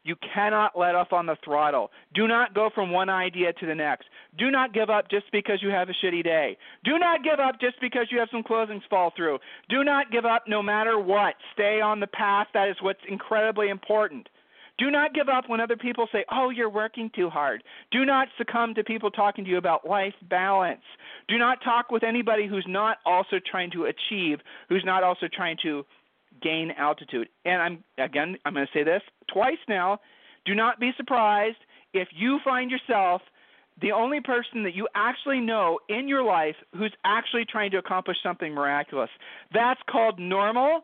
you 0.09 0.15
cannot 0.33 0.71
let 0.75 0.95
off 0.95 1.13
on 1.13 1.27
the 1.27 1.37
throttle. 1.45 1.91
Do 2.15 2.27
not 2.27 2.55
go 2.55 2.71
from 2.73 2.89
one 2.91 3.09
idea 3.09 3.53
to 3.53 3.65
the 3.67 3.75
next. 3.75 4.05
Do 4.39 4.49
not 4.49 4.73
give 4.73 4.89
up 4.89 5.07
just 5.07 5.31
because 5.31 5.59
you 5.61 5.69
have 5.69 5.87
a 5.87 5.93
shitty 6.03 6.23
day. 6.23 6.57
Do 6.83 6.97
not 6.97 7.23
give 7.23 7.39
up 7.39 7.61
just 7.61 7.79
because 7.79 8.07
you 8.09 8.17
have 8.17 8.29
some 8.31 8.41
closings 8.41 8.81
fall 8.89 9.13
through. 9.15 9.37
Do 9.69 9.83
not 9.83 10.11
give 10.11 10.25
up 10.25 10.45
no 10.47 10.63
matter 10.63 10.97
what. 10.99 11.35
Stay 11.53 11.79
on 11.79 11.99
the 11.99 12.07
path. 12.07 12.47
That 12.55 12.69
is 12.69 12.75
what's 12.81 12.99
incredibly 13.07 13.69
important. 13.69 14.29
Do 14.79 14.89
not 14.89 15.13
give 15.13 15.29
up 15.29 15.43
when 15.47 15.59
other 15.59 15.77
people 15.77 16.07
say, 16.11 16.25
oh, 16.31 16.49
you're 16.49 16.69
working 16.69 17.11
too 17.13 17.29
hard. 17.29 17.63
Do 17.91 18.03
not 18.03 18.29
succumb 18.37 18.73
to 18.75 18.83
people 18.83 19.11
talking 19.11 19.43
to 19.43 19.51
you 19.51 19.57
about 19.57 19.87
life 19.87 20.15
balance. 20.27 20.81
Do 21.27 21.37
not 21.37 21.61
talk 21.63 21.91
with 21.91 22.03
anybody 22.03 22.47
who's 22.47 22.65
not 22.67 22.97
also 23.05 23.35
trying 23.51 23.69
to 23.71 23.85
achieve, 23.85 24.39
who's 24.69 24.83
not 24.83 25.03
also 25.03 25.27
trying 25.31 25.57
to 25.63 25.85
gain 26.41 26.71
altitude. 26.77 27.29
And 27.45 27.61
I'm 27.61 27.83
again, 27.97 28.37
I'm 28.45 28.53
going 28.53 28.65
to 28.65 28.77
say 28.77 28.83
this 28.83 29.01
twice 29.31 29.57
now. 29.67 29.99
Do 30.45 30.55
not 30.55 30.79
be 30.79 30.91
surprised 30.97 31.57
if 31.93 32.07
you 32.15 32.39
find 32.43 32.71
yourself 32.71 33.21
the 33.81 33.91
only 33.91 34.19
person 34.19 34.63
that 34.63 34.75
you 34.75 34.87
actually 34.95 35.39
know 35.39 35.79
in 35.89 36.07
your 36.07 36.23
life 36.23 36.55
who's 36.75 36.93
actually 37.05 37.45
trying 37.45 37.71
to 37.71 37.77
accomplish 37.77 38.17
something 38.21 38.53
miraculous. 38.53 39.09
That's 39.53 39.79
called 39.89 40.19
normal. 40.19 40.81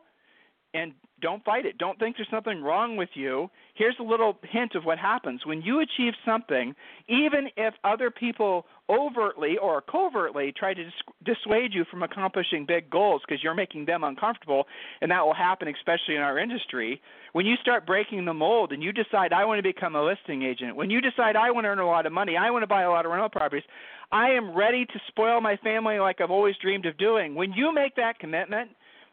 And 0.72 0.92
don't 1.22 1.44
fight 1.44 1.64
it. 1.64 1.78
Don't 1.78 1.98
think 1.98 2.16
there's 2.16 2.28
something 2.30 2.62
wrong 2.62 2.96
with 2.96 3.08
you. 3.14 3.50
Here's 3.74 3.96
a 3.98 4.02
little 4.02 4.38
hint 4.42 4.74
of 4.74 4.84
what 4.84 4.98
happens 4.98 5.46
when 5.46 5.62
you 5.62 5.80
achieve 5.80 6.12
something, 6.24 6.74
even 7.08 7.48
if 7.56 7.74
other 7.84 8.10
people 8.10 8.66
overtly 8.88 9.56
or 9.58 9.80
covertly 9.80 10.52
try 10.56 10.74
to 10.74 10.84
dissuade 11.24 11.74
you 11.74 11.84
from 11.90 12.02
accomplishing 12.02 12.66
big 12.66 12.90
goals 12.90 13.22
because 13.26 13.42
you're 13.42 13.54
making 13.54 13.86
them 13.86 14.04
uncomfortable, 14.04 14.66
and 15.00 15.10
that 15.10 15.24
will 15.24 15.34
happen 15.34 15.68
especially 15.68 16.16
in 16.16 16.22
our 16.22 16.38
industry. 16.38 17.00
When 17.32 17.46
you 17.46 17.56
start 17.60 17.86
breaking 17.86 18.24
the 18.24 18.34
mold 18.34 18.72
and 18.72 18.82
you 18.82 18.92
decide, 18.92 19.32
I 19.32 19.44
want 19.44 19.58
to 19.58 19.62
become 19.62 19.96
a 19.96 20.04
listing 20.04 20.42
agent, 20.42 20.76
when 20.76 20.90
you 20.90 21.00
decide, 21.00 21.36
I 21.36 21.50
want 21.50 21.64
to 21.64 21.68
earn 21.68 21.78
a 21.78 21.86
lot 21.86 22.06
of 22.06 22.12
money, 22.12 22.36
I 22.36 22.50
want 22.50 22.62
to 22.62 22.68
buy 22.68 22.82
a 22.82 22.90
lot 22.90 23.06
of 23.06 23.10
rental 23.10 23.28
properties, 23.28 23.64
I 24.12 24.30
am 24.30 24.54
ready 24.54 24.84
to 24.86 25.00
spoil 25.08 25.40
my 25.40 25.56
family 25.56 25.98
like 25.98 26.20
I've 26.20 26.30
always 26.30 26.54
dreamed 26.62 26.86
of 26.86 26.96
doing. 26.98 27.34
When 27.34 27.52
you 27.52 27.74
make 27.74 27.96
that 27.96 28.18
commitment, 28.18 28.70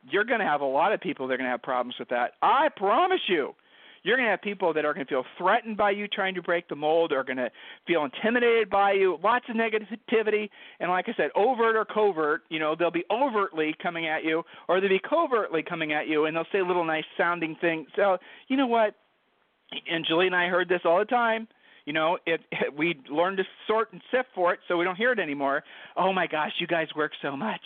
you're 0.09 0.25
going 0.25 0.39
to 0.39 0.45
have 0.45 0.61
a 0.61 0.65
lot 0.65 0.93
of 0.93 1.01
people 1.01 1.27
that 1.27 1.35
are 1.35 1.37
going 1.37 1.47
to 1.47 1.51
have 1.51 1.61
problems 1.61 1.95
with 1.99 2.09
that. 2.09 2.33
I 2.41 2.69
promise 2.75 3.21
you. 3.27 3.53
You're 4.03 4.17
going 4.17 4.27
to 4.27 4.31
have 4.31 4.41
people 4.41 4.73
that 4.73 4.83
are 4.83 4.93
going 4.93 5.05
to 5.05 5.09
feel 5.09 5.23
threatened 5.37 5.77
by 5.77 5.91
you 5.91 6.09
trying 6.09 6.35
to 6.35 6.41
break 6.41 6.67
the 6.67 6.75
mold, 6.75 7.13
are 7.13 7.23
going 7.23 7.37
to 7.37 7.49
feel 7.87 8.03
intimidated 8.03 8.69
by 8.69 8.91
you, 8.91 9.17
lots 9.23 9.45
of 9.47 9.55
negativity, 9.55 10.49
and 10.81 10.91
like 10.91 11.07
I 11.07 11.13
said, 11.15 11.29
overt 11.35 11.77
or 11.77 11.85
covert, 11.85 12.41
you 12.49 12.59
know, 12.59 12.75
they'll 12.77 12.91
be 12.91 13.05
overtly 13.09 13.73
coming 13.81 14.07
at 14.07 14.25
you 14.25 14.43
or 14.67 14.81
they'll 14.81 14.89
be 14.89 14.99
covertly 14.99 15.63
coming 15.63 15.93
at 15.93 16.09
you 16.09 16.25
and 16.25 16.35
they'll 16.35 16.45
say 16.51 16.61
little 16.61 16.83
nice 16.83 17.05
sounding 17.17 17.55
things. 17.61 17.87
So, 17.95 18.17
you 18.49 18.57
know 18.57 18.67
what? 18.67 18.95
And 19.89 20.05
Julie 20.05 20.27
and 20.27 20.35
I 20.35 20.47
heard 20.47 20.67
this 20.67 20.81
all 20.83 20.99
the 20.99 21.05
time 21.05 21.47
you 21.85 21.93
know 21.93 22.17
it, 22.25 22.41
it 22.51 22.73
we 22.77 22.99
learn 23.09 23.37
to 23.37 23.43
sort 23.67 23.91
and 23.91 24.01
sift 24.11 24.29
for 24.35 24.53
it 24.53 24.59
so 24.67 24.77
we 24.77 24.83
don't 24.83 24.95
hear 24.95 25.11
it 25.11 25.19
anymore 25.19 25.63
oh 25.97 26.11
my 26.13 26.27
gosh 26.27 26.51
you 26.59 26.67
guys 26.67 26.87
work 26.95 27.11
so 27.21 27.35
much 27.35 27.61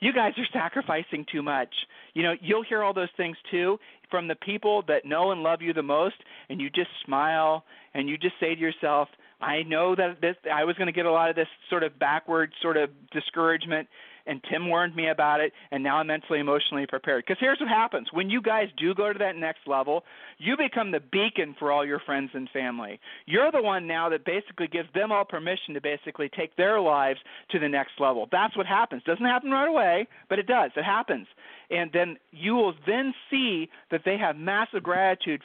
you 0.00 0.12
guys 0.12 0.32
are 0.38 0.46
sacrificing 0.52 1.26
too 1.30 1.42
much. 1.42 1.74
You 2.14 2.22
know, 2.22 2.34
you'll 2.40 2.62
hear 2.62 2.82
all 2.82 2.94
those 2.94 3.08
things 3.16 3.36
too 3.50 3.78
from 4.10 4.28
the 4.28 4.36
people 4.36 4.82
that 4.88 5.04
know 5.04 5.32
and 5.32 5.42
love 5.42 5.60
you 5.60 5.72
the 5.72 5.82
most, 5.82 6.14
and 6.48 6.60
you 6.60 6.70
just 6.70 6.88
smile 7.04 7.64
and 7.94 8.08
you 8.08 8.16
just 8.16 8.34
say 8.40 8.54
to 8.54 8.60
yourself, 8.60 9.08
I 9.40 9.62
know 9.62 9.94
that 9.94 10.20
this 10.20 10.36
I 10.52 10.64
was 10.64 10.76
going 10.76 10.86
to 10.86 10.92
get 10.92 11.06
a 11.06 11.12
lot 11.12 11.30
of 11.30 11.36
this 11.36 11.48
sort 11.70 11.82
of 11.82 11.98
backward 11.98 12.52
sort 12.60 12.76
of 12.76 12.90
discouragement 13.12 13.88
and 14.28 14.44
Tim 14.48 14.68
warned 14.68 14.94
me 14.94 15.08
about 15.08 15.40
it, 15.40 15.52
and 15.70 15.82
now 15.82 15.96
I'm 15.96 16.06
mentally, 16.06 16.38
emotionally 16.38 16.86
prepared. 16.86 17.24
Because 17.26 17.40
here's 17.40 17.58
what 17.58 17.68
happens 17.68 18.08
when 18.12 18.30
you 18.30 18.42
guys 18.42 18.68
do 18.76 18.94
go 18.94 19.12
to 19.12 19.18
that 19.18 19.36
next 19.36 19.66
level, 19.66 20.04
you 20.36 20.56
become 20.56 20.90
the 20.90 21.00
beacon 21.00 21.56
for 21.58 21.72
all 21.72 21.84
your 21.84 21.98
friends 21.98 22.30
and 22.34 22.48
family. 22.50 23.00
You're 23.26 23.50
the 23.50 23.62
one 23.62 23.86
now 23.86 24.08
that 24.10 24.24
basically 24.24 24.68
gives 24.68 24.88
them 24.94 25.10
all 25.10 25.24
permission 25.24 25.74
to 25.74 25.80
basically 25.80 26.28
take 26.28 26.54
their 26.56 26.80
lives 26.80 27.18
to 27.50 27.58
the 27.58 27.68
next 27.68 27.92
level. 27.98 28.28
That's 28.30 28.56
what 28.56 28.66
happens. 28.66 29.02
Doesn't 29.04 29.24
happen 29.24 29.50
right 29.50 29.68
away, 29.68 30.06
but 30.28 30.38
it 30.38 30.46
does. 30.46 30.70
It 30.76 30.84
happens. 30.84 31.26
And 31.70 31.90
then 31.92 32.16
you 32.30 32.54
will 32.54 32.74
then 32.86 33.14
see 33.30 33.68
that 33.90 34.02
they 34.04 34.18
have 34.18 34.36
massive 34.36 34.82
gratitude 34.82 35.42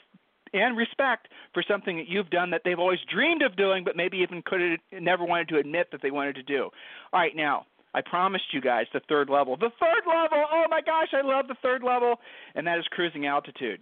and 0.54 0.78
respect 0.78 1.30
for 1.54 1.63
something 1.67 1.98
that 1.98 2.08
you've 2.08 2.30
done 2.30 2.52
that 2.52 2.62
they've 2.63 2.80
always 2.80 3.00
dreamed 3.12 3.41
of 3.41 3.56
doing, 3.56 3.84
but 3.84 3.96
maybe 3.96 4.17
even 4.17 4.41
could 4.46 4.62
have 4.62 5.02
never 5.02 5.26
wanted 5.26 5.48
to 5.50 5.58
admit 5.58 5.88
that 5.91 6.02
they 6.02 6.12
wanted 6.12 6.36
to 6.36 6.43
do. 6.43 6.69
All 7.12 7.19
right, 7.19 7.36
now 7.36 7.65
I 7.94 8.02
promised 8.02 8.46
you 8.52 8.62
guys 8.62 8.86
the 8.94 9.02
third 9.08 9.30
level. 9.30 9.56
The 9.56 9.72
third 9.80 10.08
level. 10.08 10.44
Oh 10.52 10.66
my 10.70 10.82
gosh, 10.82 11.10
I 11.14 11.22
love 11.22 11.48
the 11.48 11.56
third 11.62 11.84
level, 11.84 12.16
and 12.56 12.66
that 12.68 12.80
is 12.80 12.86
cruising 12.92 13.26
altitude. 13.26 13.80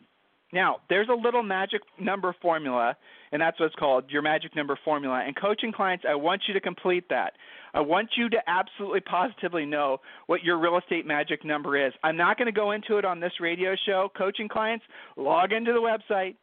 Now, 0.54 0.78
there's 0.90 1.08
a 1.10 1.14
little 1.14 1.44
magic 1.44 1.82
number 2.00 2.36
formula, 2.42 2.98
and 3.32 3.42
that's 3.42 3.58
what's 3.60 3.76
called, 3.76 4.06
your 4.10 4.22
magic 4.22 4.54
number 4.56 4.78
formula. 4.84 5.24
And 5.26 5.36
coaching 5.36 5.72
clients, 5.72 6.04
I 6.08 6.16
want 6.16 6.42
you 6.48 6.54
to 6.54 6.60
complete 6.60 7.06
that. 7.10 7.34
I 7.74 7.80
want 7.80 8.10
you 8.18 8.30
to 8.30 8.38
absolutely 8.48 9.00
positively 9.00 9.66
know 9.66 10.00
what 10.28 10.44
your 10.44 10.60
real 10.60 10.78
estate 10.78 11.06
magic 11.06 11.46
number 11.46 11.88
is. 11.88 11.94
I'm 12.04 12.18
not 12.18 12.38
going 12.38 12.48
to 12.48 12.52
go 12.52 12.72
into 12.72 12.98
it 12.98 13.06
on 13.06 13.22
this 13.22 13.32
radio 13.40 13.76
show. 13.86 14.12
Coaching 14.18 14.50
clients, 14.50 14.84
log 15.16 15.54
into 15.54 15.72
the 15.72 15.80
website, 15.80 16.36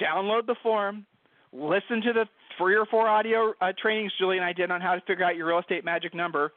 download 0.00 0.46
the 0.46 0.54
form, 0.62 1.04
listen 1.52 2.00
to 2.02 2.12
the 2.12 2.26
three 2.56 2.76
or 2.76 2.86
four 2.86 3.08
audio 3.08 3.52
uh, 3.60 3.72
trainings 3.80 4.12
Julie 4.18 4.36
and 4.36 4.44
I 4.44 4.52
did 4.52 4.70
on 4.70 4.80
how 4.80 4.94
to 4.94 5.00
figure 5.02 5.24
out 5.24 5.34
your 5.34 5.48
real 5.48 5.58
estate 5.58 5.84
magic 5.84 6.14
number 6.14 6.52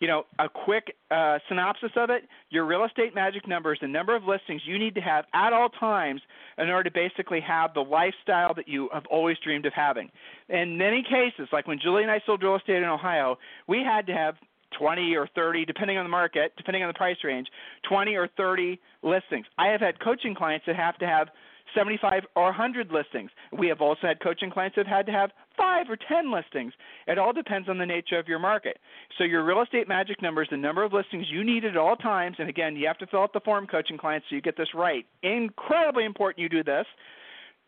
you 0.00 0.08
know, 0.08 0.24
a 0.38 0.48
quick 0.48 0.96
uh, 1.10 1.38
synopsis 1.48 1.90
of 1.94 2.08
it, 2.10 2.24
your 2.48 2.64
real 2.64 2.84
estate 2.84 3.14
magic 3.14 3.46
number 3.46 3.72
is 3.72 3.78
the 3.80 3.88
number 3.88 4.16
of 4.16 4.24
listings 4.24 4.62
you 4.64 4.78
need 4.78 4.94
to 4.94 5.00
have 5.00 5.26
at 5.34 5.52
all 5.52 5.68
times 5.68 6.22
in 6.58 6.68
order 6.70 6.88
to 6.88 6.94
basically 6.94 7.40
have 7.40 7.74
the 7.74 7.80
lifestyle 7.80 8.54
that 8.54 8.66
you 8.66 8.88
have 8.94 9.04
always 9.10 9.36
dreamed 9.44 9.66
of 9.66 9.74
having. 9.74 10.10
In 10.48 10.78
many 10.78 11.02
cases, 11.02 11.48
like 11.52 11.68
when 11.68 11.78
Julie 11.78 12.02
and 12.02 12.10
I 12.10 12.20
sold 12.24 12.42
real 12.42 12.56
estate 12.56 12.76
in 12.76 12.84
Ohio, 12.84 13.38
we 13.68 13.82
had 13.84 14.06
to 14.06 14.14
have 14.14 14.36
20 14.78 15.14
or 15.16 15.28
30, 15.34 15.66
depending 15.66 15.98
on 15.98 16.04
the 16.04 16.10
market, 16.10 16.52
depending 16.56 16.82
on 16.82 16.88
the 16.88 16.94
price 16.94 17.16
range, 17.22 17.48
20 17.88 18.14
or 18.14 18.28
30 18.36 18.80
listings. 19.02 19.44
I 19.58 19.68
have 19.68 19.80
had 19.80 20.00
coaching 20.00 20.34
clients 20.34 20.64
that 20.66 20.76
have 20.76 20.96
to 20.98 21.06
have 21.06 21.28
75 21.74 22.24
or 22.36 22.44
100 22.44 22.90
listings. 22.90 23.30
We 23.52 23.68
have 23.68 23.80
also 23.80 24.06
had 24.06 24.20
coaching 24.20 24.50
clients 24.50 24.76
that 24.76 24.86
have 24.86 24.96
had 24.98 25.06
to 25.06 25.12
have 25.12 25.30
five 25.56 25.86
or 25.88 25.96
10 25.96 26.32
listings. 26.32 26.72
It 27.06 27.18
all 27.18 27.32
depends 27.32 27.68
on 27.68 27.78
the 27.78 27.86
nature 27.86 28.18
of 28.18 28.28
your 28.28 28.38
market. 28.38 28.78
So 29.18 29.24
your 29.24 29.44
real 29.44 29.62
estate 29.62 29.88
magic 29.88 30.22
number 30.22 30.42
is 30.42 30.48
the 30.50 30.56
number 30.56 30.84
of 30.84 30.92
listings 30.92 31.26
you 31.30 31.44
need 31.44 31.64
at 31.64 31.76
all 31.76 31.96
times. 31.96 32.36
And 32.38 32.48
again, 32.48 32.76
you 32.76 32.86
have 32.86 32.98
to 32.98 33.06
fill 33.06 33.22
out 33.22 33.32
the 33.32 33.40
form, 33.40 33.66
coaching 33.66 33.98
clients, 33.98 34.26
so 34.28 34.36
you 34.36 34.42
get 34.42 34.56
this 34.56 34.74
right. 34.74 35.04
Incredibly 35.22 36.04
important 36.04 36.42
you 36.42 36.48
do 36.48 36.62
this. 36.62 36.86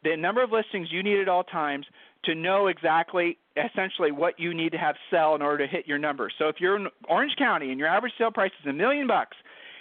The 0.04 0.16
number 0.16 0.42
of 0.42 0.50
listings 0.50 0.88
you 0.90 1.02
need 1.02 1.20
at 1.20 1.28
all 1.28 1.44
times 1.44 1.86
to 2.24 2.34
know 2.34 2.68
exactly 2.68 3.38
essentially 3.56 4.12
what 4.12 4.38
you 4.38 4.54
need 4.54 4.72
to 4.72 4.78
have 4.78 4.96
sell 5.10 5.34
in 5.34 5.42
order 5.42 5.66
to 5.66 5.70
hit 5.70 5.86
your 5.86 5.98
number. 5.98 6.30
So 6.38 6.48
if 6.48 6.56
you're 6.58 6.76
in 6.76 6.86
Orange 7.08 7.34
County 7.36 7.70
and 7.70 7.78
your 7.78 7.88
average 7.88 8.12
sale 8.18 8.30
price 8.30 8.52
is 8.62 8.68
a 8.68 8.72
million 8.72 9.06
bucks 9.06 9.36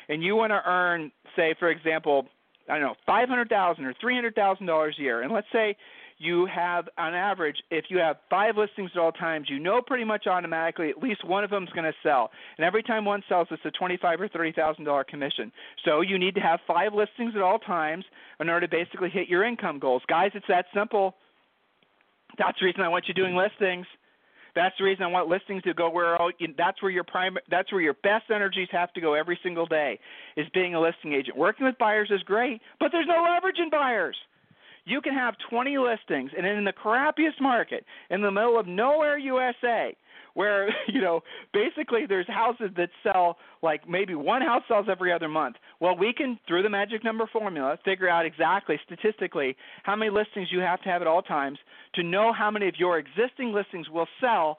and 0.10 0.24
you 0.24 0.36
want 0.36 0.52
to 0.52 0.62
earn 0.66 1.12
say 1.36 1.56
for 1.58 1.70
example 1.70 2.28
I 2.70 2.74
don't 2.74 2.88
know, 2.88 2.96
five 3.06 3.30
hundred 3.30 3.50
thousand 3.50 3.86
or 3.86 3.94
three 4.00 4.16
hundred 4.16 4.36
thousand 4.36 4.66
dollars 4.66 4.96
a 5.00 5.02
year, 5.02 5.22
and 5.22 5.32
let's 5.32 5.48
say 5.52 5.76
you 6.18 6.46
have 6.46 6.88
on 7.00 7.16
average, 7.16 7.58
if 7.72 7.86
you 7.90 7.98
have 7.98 8.18
five 8.30 8.56
listings 8.56 8.92
at 8.94 9.02
all 9.02 9.12
times, 9.12 9.48
you 9.50 9.58
know 9.58 9.82
pretty 9.82 10.04
much 10.04 10.28
automatically 10.28 10.90
at 10.90 11.02
least 11.02 11.26
one 11.28 11.44
of 11.44 11.50
them 11.50 11.64
is 11.64 11.70
going 11.70 11.86
to 11.86 11.98
sell, 12.04 12.30
and 12.58 12.66
every 12.66 12.84
time 12.84 13.06
one 13.06 13.24
sells, 13.28 13.48
it's 13.52 13.64
a 13.66 13.72
twenty-five 13.72 14.22
or 14.22 14.28
thirty 14.28 14.52
thousand 14.52 14.86
dollar 14.86 15.04
commission. 15.04 15.52
So 15.84 16.02
you 16.02 16.20
need 16.20 16.36
to 16.36 16.42
have 16.42 16.60
five 16.68 16.94
listings 16.94 17.34
at 17.36 17.42
all 17.42 17.60
times 17.60 18.06
in 18.40 18.50
order 18.50 18.68
to 18.68 18.72
basically 18.72 19.10
hit 19.10 19.28
your 19.28 19.44
income 19.44 19.80
goals, 19.80 20.04
guys. 20.08 20.32
It's 20.36 20.46
that 20.48 20.66
simple. 20.74 21.16
That's 22.38 22.58
the 22.60 22.66
reason 22.66 22.82
I 22.82 22.88
want 22.88 23.08
you 23.08 23.14
doing 23.14 23.36
listings. 23.36 23.86
That's 24.56 24.76
the 24.78 24.84
reason 24.84 25.04
I 25.04 25.08
want 25.08 25.30
listings 25.30 25.64
to 25.64 25.74
go 25.74 25.90
where 25.90 26.16
all, 26.22 26.32
that's 26.58 26.82
where 26.82 26.92
your 26.92 27.04
prime 27.04 27.38
that's 27.50 27.72
where 27.72 27.82
your 27.82 27.94
best 27.96 28.30
energies 28.34 28.68
have 28.72 28.92
to 28.94 29.02
go 29.02 29.14
every 29.14 29.40
single 29.44 29.66
day 29.66 30.00
is 30.36 30.48
being 30.54 30.76
a 30.76 30.82
listing 30.82 31.14
agent. 31.14 31.38
Working 31.38 31.66
with 31.66 31.78
buyers 31.78 32.10
is 32.12 32.22
great, 32.24 32.62
but 32.80 32.92
there's 32.92 33.08
no 33.08 33.24
leverage 33.24 33.60
in 33.60 33.70
buyers. 33.70 34.16
You 34.86 35.00
can 35.00 35.14
have 35.14 35.36
20 35.50 35.78
listings 35.78 36.32
and 36.36 36.46
in 36.46 36.64
the 36.66 36.74
crappiest 36.74 37.40
market 37.40 37.86
in 38.10 38.22
the 38.22 38.32
middle 38.32 38.60
of 38.60 38.68
nowhere 38.68 39.18
USA 39.18 39.96
where 40.34 40.70
you 40.88 41.02
know 41.02 41.22
basically 41.54 42.06
there's 42.08 42.28
houses 42.28 42.70
that 42.78 42.90
sell 43.04 43.38
like 43.62 43.88
maybe 43.88 44.16
one 44.16 44.42
house 44.42 44.64
sells 44.68 44.88
every 44.90 45.12
other 45.12 45.28
month. 45.28 45.56
Well, 45.80 45.98
we 45.98 46.14
can 46.14 46.40
through 46.48 46.64
the 46.64 46.70
magic 46.70 47.04
number 47.04 47.28
formula 47.32 47.78
figure 47.84 48.10
out 48.10 48.26
exactly 48.26 48.80
statistically 48.86 49.56
how 49.84 49.96
many 49.96 50.12
listings 50.12 50.50
you 50.52 50.60
have 50.60 50.82
to 50.82 50.90
have 50.90 51.02
at 51.02 51.08
all 51.08 51.22
times 51.22 51.58
to 51.96 52.04
know 52.04 52.34
how 52.34 52.52
many 52.52 52.68
of 52.68 52.76
your 52.78 53.00
existing 53.00 53.54
listings 53.54 53.90
will 53.90 54.08
sell 54.20 54.58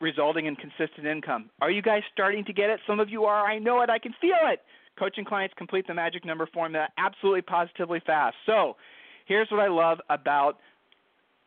resulting 0.00 0.46
in 0.46 0.56
consistent 0.56 1.06
income. 1.06 1.50
Are 1.60 1.70
you 1.70 1.82
guys 1.82 2.02
starting 2.12 2.44
to 2.44 2.52
get 2.52 2.70
it? 2.70 2.80
Some 2.86 3.00
of 3.00 3.08
you 3.08 3.24
are. 3.24 3.46
I 3.46 3.58
know 3.58 3.82
it. 3.82 3.90
I 3.90 3.98
can 3.98 4.14
feel 4.20 4.36
it. 4.44 4.60
Coaching 4.98 5.24
clients 5.24 5.54
complete 5.56 5.86
the 5.86 5.94
magic 5.94 6.24
number 6.24 6.48
formula 6.52 6.88
absolutely 6.98 7.42
positively 7.42 8.00
fast. 8.04 8.36
So, 8.46 8.76
here's 9.26 9.48
what 9.50 9.60
I 9.60 9.68
love 9.68 9.98
about 10.08 10.58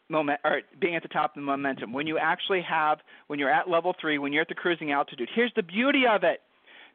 moment 0.10 0.40
or 0.44 0.62
being 0.80 0.96
at 0.96 1.04
the 1.04 1.10
top 1.10 1.32
of 1.32 1.36
the 1.36 1.42
momentum. 1.42 1.94
When 1.94 2.08
you 2.08 2.18
actually 2.18 2.62
have 2.64 3.00
when 3.28 3.40
you're 3.40 3.52
at 3.52 3.70
level 3.70 3.94
3, 4.00 4.18
when 4.18 4.34
you're 4.34 4.42
at 4.42 4.50
the 4.50 4.56
cruising 4.56 4.92
altitude. 4.92 5.30
Here's 5.34 5.54
the 5.56 5.64
beauty 5.64 6.04
of 6.10 6.24
it 6.24 6.42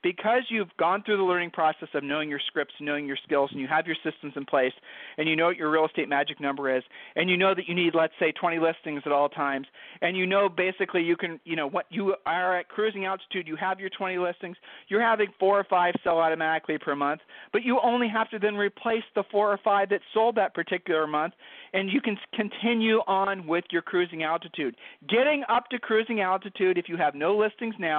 because 0.05 0.43
you've 0.51 0.69
gone 0.79 1.03
through 1.03 1.17
the 1.17 1.23
learning 1.23 1.51
process 1.51 1.89
of 1.95 2.05
knowing 2.05 2.29
your 2.29 2.39
scripts, 2.47 2.75
knowing 2.79 3.07
your 3.07 3.17
skills, 3.25 3.49
and 3.51 3.59
you 3.59 3.67
have 3.67 3.87
your 3.87 3.97
systems 4.05 4.35
in 4.37 4.45
place, 4.45 4.73
and 5.17 5.27
you 5.27 5.35
know 5.35 5.47
what 5.47 5.57
your 5.57 5.71
real 5.71 5.87
estate 5.87 6.11
magic 6.11 6.39
number 6.41 6.77
is, 6.77 6.85
and 7.17 7.31
you 7.31 7.39
know 7.39 7.55
that 7.55 7.67
you 7.67 7.75
need, 7.75 7.95
let's 7.95 8.13
say, 8.21 8.31
20 8.31 8.59
listings 8.59 9.03
at 9.07 9.13
all 9.13 9.31
times, 9.31 9.67
and 10.03 10.15
you 10.15 10.27
know 10.27 10.47
basically 10.47 11.03
you 11.03 11.17
can, 11.17 11.41
you 11.45 11.57
know, 11.57 11.67
what 11.67 11.87
you 11.89 12.15
are 12.27 12.59
at 12.59 12.69
cruising 12.69 13.07
altitude, 13.07 13.49
you 13.49 13.57
have 13.57 13.81
your 13.81 13.89
20 13.89 14.19
listings, 14.19 14.59
you're 14.89 15.01
having 15.01 15.29
four 15.41 15.59
or 15.59 15.65
five 15.65 15.95
sell 16.05 16.19
automatically 16.19 16.77
per 16.77 16.95
month, 16.95 17.23
but 17.51 17.63
you 17.65 17.81
only 17.83 18.07
have 18.07 18.29
to 18.29 18.39
then 18.39 18.57
replace 18.57 19.05
the 19.15 19.25
four 19.33 19.51
or 19.51 19.59
five 19.65 19.89
that 19.89 20.01
sold 20.13 20.37
that 20.37 20.55
particular 20.55 21.07
month, 21.07 21.33
and 21.73 21.91
you 21.91 22.03
can 22.03 22.19
continue 22.35 22.99
on 23.07 23.47
with 23.47 23.65
your 23.71 23.81
cruising 23.81 24.23
altitude. 24.23 24.77
Getting 25.09 25.45
up 25.49 25.71
to 25.71 25.79
cruising 25.79 26.21
altitude, 26.21 26.77
if 26.77 26.91
you 26.91 26.99
have 26.99 27.15
no 27.15 27.35
listings 27.35 27.75
now, 27.79 27.99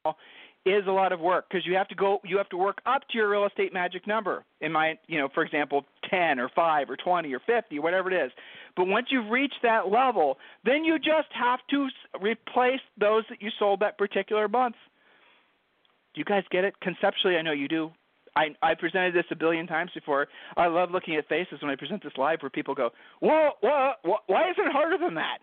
is 0.65 0.87
a 0.87 0.91
lot 0.91 1.11
of 1.11 1.19
work 1.19 1.45
because 1.47 1.65
you 1.65 1.75
have 1.75 1.87
to 1.87 1.95
go 1.95 2.19
you 2.23 2.37
have 2.37 2.49
to 2.49 2.57
work 2.57 2.79
up 2.85 3.01
to 3.09 3.17
your 3.17 3.29
real 3.29 3.45
estate 3.45 3.71
magic 3.71 4.07
number 4.07 4.43
in 4.61 4.71
my 4.71 4.97
you 5.07 5.19
know 5.19 5.29
for 5.33 5.43
example 5.43 5.85
10 6.09 6.39
or 6.39 6.49
5 6.55 6.89
or 6.89 6.97
20 6.97 7.33
or 7.33 7.39
50 7.39 7.79
whatever 7.79 8.11
it 8.11 8.25
is 8.25 8.31
but 8.75 8.87
once 8.87 9.07
you've 9.11 9.29
reached 9.29 9.61
that 9.61 9.89
level 9.89 10.37
then 10.63 10.83
you 10.83 10.97
just 10.97 11.29
have 11.31 11.59
to 11.69 11.87
replace 12.19 12.81
those 12.99 13.23
that 13.29 13.41
you 13.41 13.49
sold 13.59 13.79
that 13.79 13.97
particular 13.97 14.47
month 14.47 14.75
do 16.15 16.19
you 16.19 16.25
guys 16.25 16.43
get 16.49 16.63
it 16.63 16.73
conceptually 16.81 17.37
i 17.37 17.41
know 17.41 17.51
you 17.51 17.67
do 17.67 17.91
I, 18.37 18.47
I 18.61 18.75
presented 18.75 19.13
this 19.13 19.23
a 19.31 19.35
billion 19.37 19.65
times 19.65 19.91
before. 19.93 20.27
I 20.57 20.67
love 20.67 20.91
looking 20.91 21.15
at 21.15 21.25
faces 21.29 21.61
when 21.61 21.71
I 21.71 21.77
present 21.77 22.03
this 22.03 22.11
live, 22.17 22.39
where 22.41 22.49
people 22.49 22.75
go, 22.75 22.89
"Well, 23.21 23.53
what? 23.61 23.99
Why 24.27 24.49
is 24.49 24.57
it 24.57 24.73
harder 24.73 24.97
than 24.97 25.13
that?" 25.13 25.37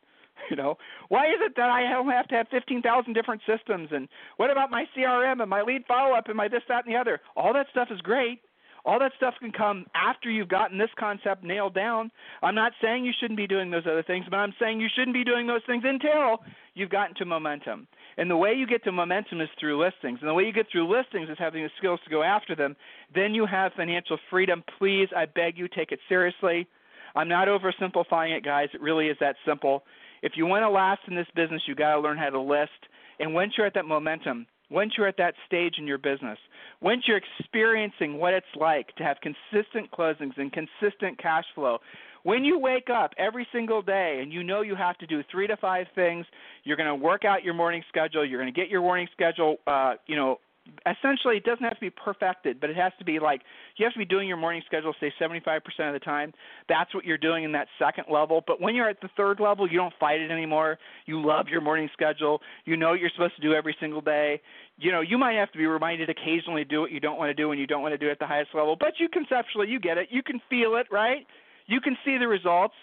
You 0.51 0.57
know, 0.57 0.77
why 1.09 1.27
is 1.27 1.39
it 1.41 1.55
that 1.57 1.71
I 1.71 1.83
don't 1.89 2.11
have 2.11 2.29
to 2.29 2.35
have 2.35 2.49
15,000 2.51 3.13
different 3.13 3.43
systems? 3.47 3.89
And 3.93 4.09
what 4.37 4.51
about 4.51 4.71
my 4.71 4.85
CRM 4.97 5.41
and 5.41 5.49
my 5.49 5.63
lead 5.63 5.85
follow 5.87 6.15
up 6.15 6.29
and 6.29 6.37
my 6.37 6.49
this, 6.49 6.63
that, 6.69 6.85
and 6.85 6.95
the 6.95 6.99
other? 6.99 7.21
All 7.37 7.53
that 7.55 7.67
stuff 7.71 7.89
is 7.91 8.01
great. 8.01 8.41
All 8.85 8.99
that 8.99 9.13
stuff 9.17 9.35
can 9.39 9.53
come 9.53 9.87
after 9.95 10.29
you've 10.29 10.49
gotten 10.49 10.77
this 10.77 10.91
concept 10.99 11.45
nailed 11.45 11.75
down. 11.75 12.11
I'm 12.43 12.57
not 12.57 12.73
saying 12.83 13.05
you 13.05 13.13
shouldn't 13.19 13.37
be 13.37 13.47
doing 13.47 13.71
those 13.71 13.87
other 13.87 14.03
things, 14.03 14.27
but 14.29 14.37
I'm 14.39 14.55
saying 14.61 14.81
you 14.81 14.89
shouldn't 14.95 15.15
be 15.15 15.23
doing 15.25 15.47
those 15.47 15.63
things 15.67 15.85
until 15.87 16.39
you've 16.75 16.91
gotten 16.91 17.15
to 17.17 17.25
momentum. 17.25 17.87
And 18.19 18.29
the 18.29 18.37
way 18.37 18.53
you 18.53 18.67
get 18.67 18.83
to 18.85 18.93
momentum 18.93 19.41
is 19.41 19.49
through 19.59 19.83
listings. 19.83 20.19
And 20.21 20.29
the 20.29 20.35
way 20.35 20.43
you 20.43 20.53
get 20.53 20.67
through 20.71 20.93
listings 20.93 21.31
is 21.31 21.37
having 21.39 21.63
the 21.63 21.71
skills 21.79 22.01
to 22.05 22.11
go 22.11 22.25
after 22.25 22.57
them. 22.57 22.75
Then 23.15 23.35
you 23.35 23.47
have 23.47 23.73
financial 23.75 24.19
freedom. 24.29 24.65
Please, 24.79 25.09
I 25.17 25.27
beg 25.27 25.57
you, 25.57 25.69
take 25.69 25.93
it 25.93 26.01
seriously. 26.09 26.67
I'm 27.15 27.29
not 27.29 27.47
oversimplifying 27.47 28.37
it, 28.37 28.45
guys. 28.45 28.69
It 28.75 28.81
really 28.81 29.07
is 29.07 29.17
that 29.21 29.37
simple. 29.47 29.85
If 30.23 30.33
you 30.37 30.47
want 30.47 30.63
to 30.63 30.71
last 30.71 31.01
in 31.09 31.15
this 31.15 31.27
business, 31.35 31.63
you 31.67 31.75
got 31.75 31.95
to 31.95 32.01
learn 32.01 32.19
how 32.19 32.31
to 32.31 32.41
list. 32.41 32.71
And 33.19 33.35
once 33.35 33.53
you're 33.57 33.67
at 33.67 33.75
that 33.75 33.85
momentum, 33.85 34.47
once 34.71 34.93
you're 34.97 35.09
at 35.09 35.19
that 35.19 35.35
stage 35.47 35.75
in 35.79 35.87
your 35.87 35.99
business, 35.99 36.39
once 36.81 37.03
you're 37.07 37.21
experiencing 37.39 38.19
what 38.19 38.33
it's 38.33 38.47
like 38.59 38.95
to 38.97 39.05
have 39.05 39.19
consistent 39.21 39.91
closings 39.91 40.37
and 40.39 40.53
consistent 40.53 41.19
cash 41.19 41.45
flow, 41.55 41.79
when 42.23 42.45
you 42.45 42.59
wake 42.59 42.89
up 42.89 43.13
every 43.19 43.47
single 43.53 43.83
day 43.83 44.21
and 44.23 44.33
you 44.33 44.43
know 44.43 44.63
you 44.63 44.77
have 44.77 44.97
to 44.99 45.07
do 45.07 45.23
three 45.31 45.47
to 45.47 45.57
five 45.57 45.87
things, 45.95 46.25
you're 46.65 46.77
going 46.77 46.89
to 46.89 46.95
work 46.95 47.25
out 47.25 47.43
your 47.43 47.55
morning 47.55 47.83
schedule, 47.89 48.25
you're 48.25 48.41
going 48.41 48.53
to 48.53 48.59
get 48.59 48.71
your 48.71 48.81
morning 48.81 49.09
schedule, 49.13 49.57
uh, 49.67 49.95
you 50.07 50.17
know, 50.17 50.39
essentially 50.87 51.37
it 51.37 51.45
doesn't 51.45 51.65
have 51.65 51.75
to 51.75 51.81
be 51.81 51.91
perfected, 51.91 52.61
but 52.61 52.71
it 52.71 52.77
has 52.77 52.93
to 52.99 53.05
be 53.05 53.19
like 53.19 53.43
you 53.77 53.85
have 53.85 53.93
to 53.93 53.99
be 53.99 54.05
doing 54.05 54.29
your 54.29 54.37
morning 54.37 54.63
schedule 54.67 54.95
say 55.01 55.13
75% 55.21 55.57
of 55.81 55.93
the 55.93 55.99
time. 55.99 56.33
That's 56.69 56.95
what 56.95 57.05
you're 57.05 57.19
doing 57.19 57.45
in 57.45 57.53
that 57.53 57.67
second 57.79 58.05
level. 58.11 58.43
But 58.47 58.61
when 58.61 58.75
you're 58.75 58.89
at 58.89 59.01
the 59.01 59.09
third 59.17 59.41
level, 59.41 59.69
you 59.69 59.77
don't 59.77 59.95
fight 59.99 60.21
it 60.21 60.31
anymore. 60.31 60.79
You 61.07 61.25
love 61.25 61.49
your 61.49 61.61
morning 61.61 61.89
schedule. 61.93 62.41
You 62.65 62.77
know 62.77 62.91
what 62.91 63.01
you're 63.01 63.11
supposed 63.11 63.37
to 63.37 63.43
do 63.43 63.55
every 63.55 63.77
single 63.81 64.01
day. 64.01 64.41
You 64.79 64.93
know, 64.93 65.01
you 65.01 65.19
might 65.19 65.35
have 65.35 65.51
to 65.53 65.59
be 65.59 65.67
reminded 65.67 66.09
occasionally 66.09 66.65
to 66.65 66.69
do 66.69 66.81
what 66.81 66.93
you 66.93 67.01
don't 67.01 67.19
want 67.19 67.31
to 67.31 67.35
do 67.35 67.49
when 67.49 67.59
you 67.59 67.67
don't 67.67 67.83
want 67.83 67.93
to 67.93 67.99
do 67.99 68.09
it 68.09 68.13
at 68.13 68.19
the 68.19 68.27
highest 68.27 68.51
level, 68.55 68.77
but 68.79 68.95
you 68.99 69.09
conceptually 69.09 69.69
you 69.69 69.81
get 69.81 69.99
it. 69.99 70.09
You 70.11 70.23
can 70.23 70.41
feel 70.49 70.77
it, 70.77 70.87
right? 70.91 71.27
You 71.67 71.81
can 71.81 71.97
see 72.05 72.19
the 72.19 72.29
results. 72.29 72.75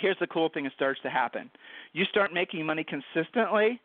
Here's 0.00 0.18
the 0.20 0.26
cool 0.26 0.48
thing 0.52 0.64
that 0.64 0.72
starts 0.74 1.00
to 1.02 1.10
happen. 1.10 1.50
You 1.92 2.04
start 2.04 2.32
making 2.32 2.64
money 2.66 2.84
consistently 2.84 3.80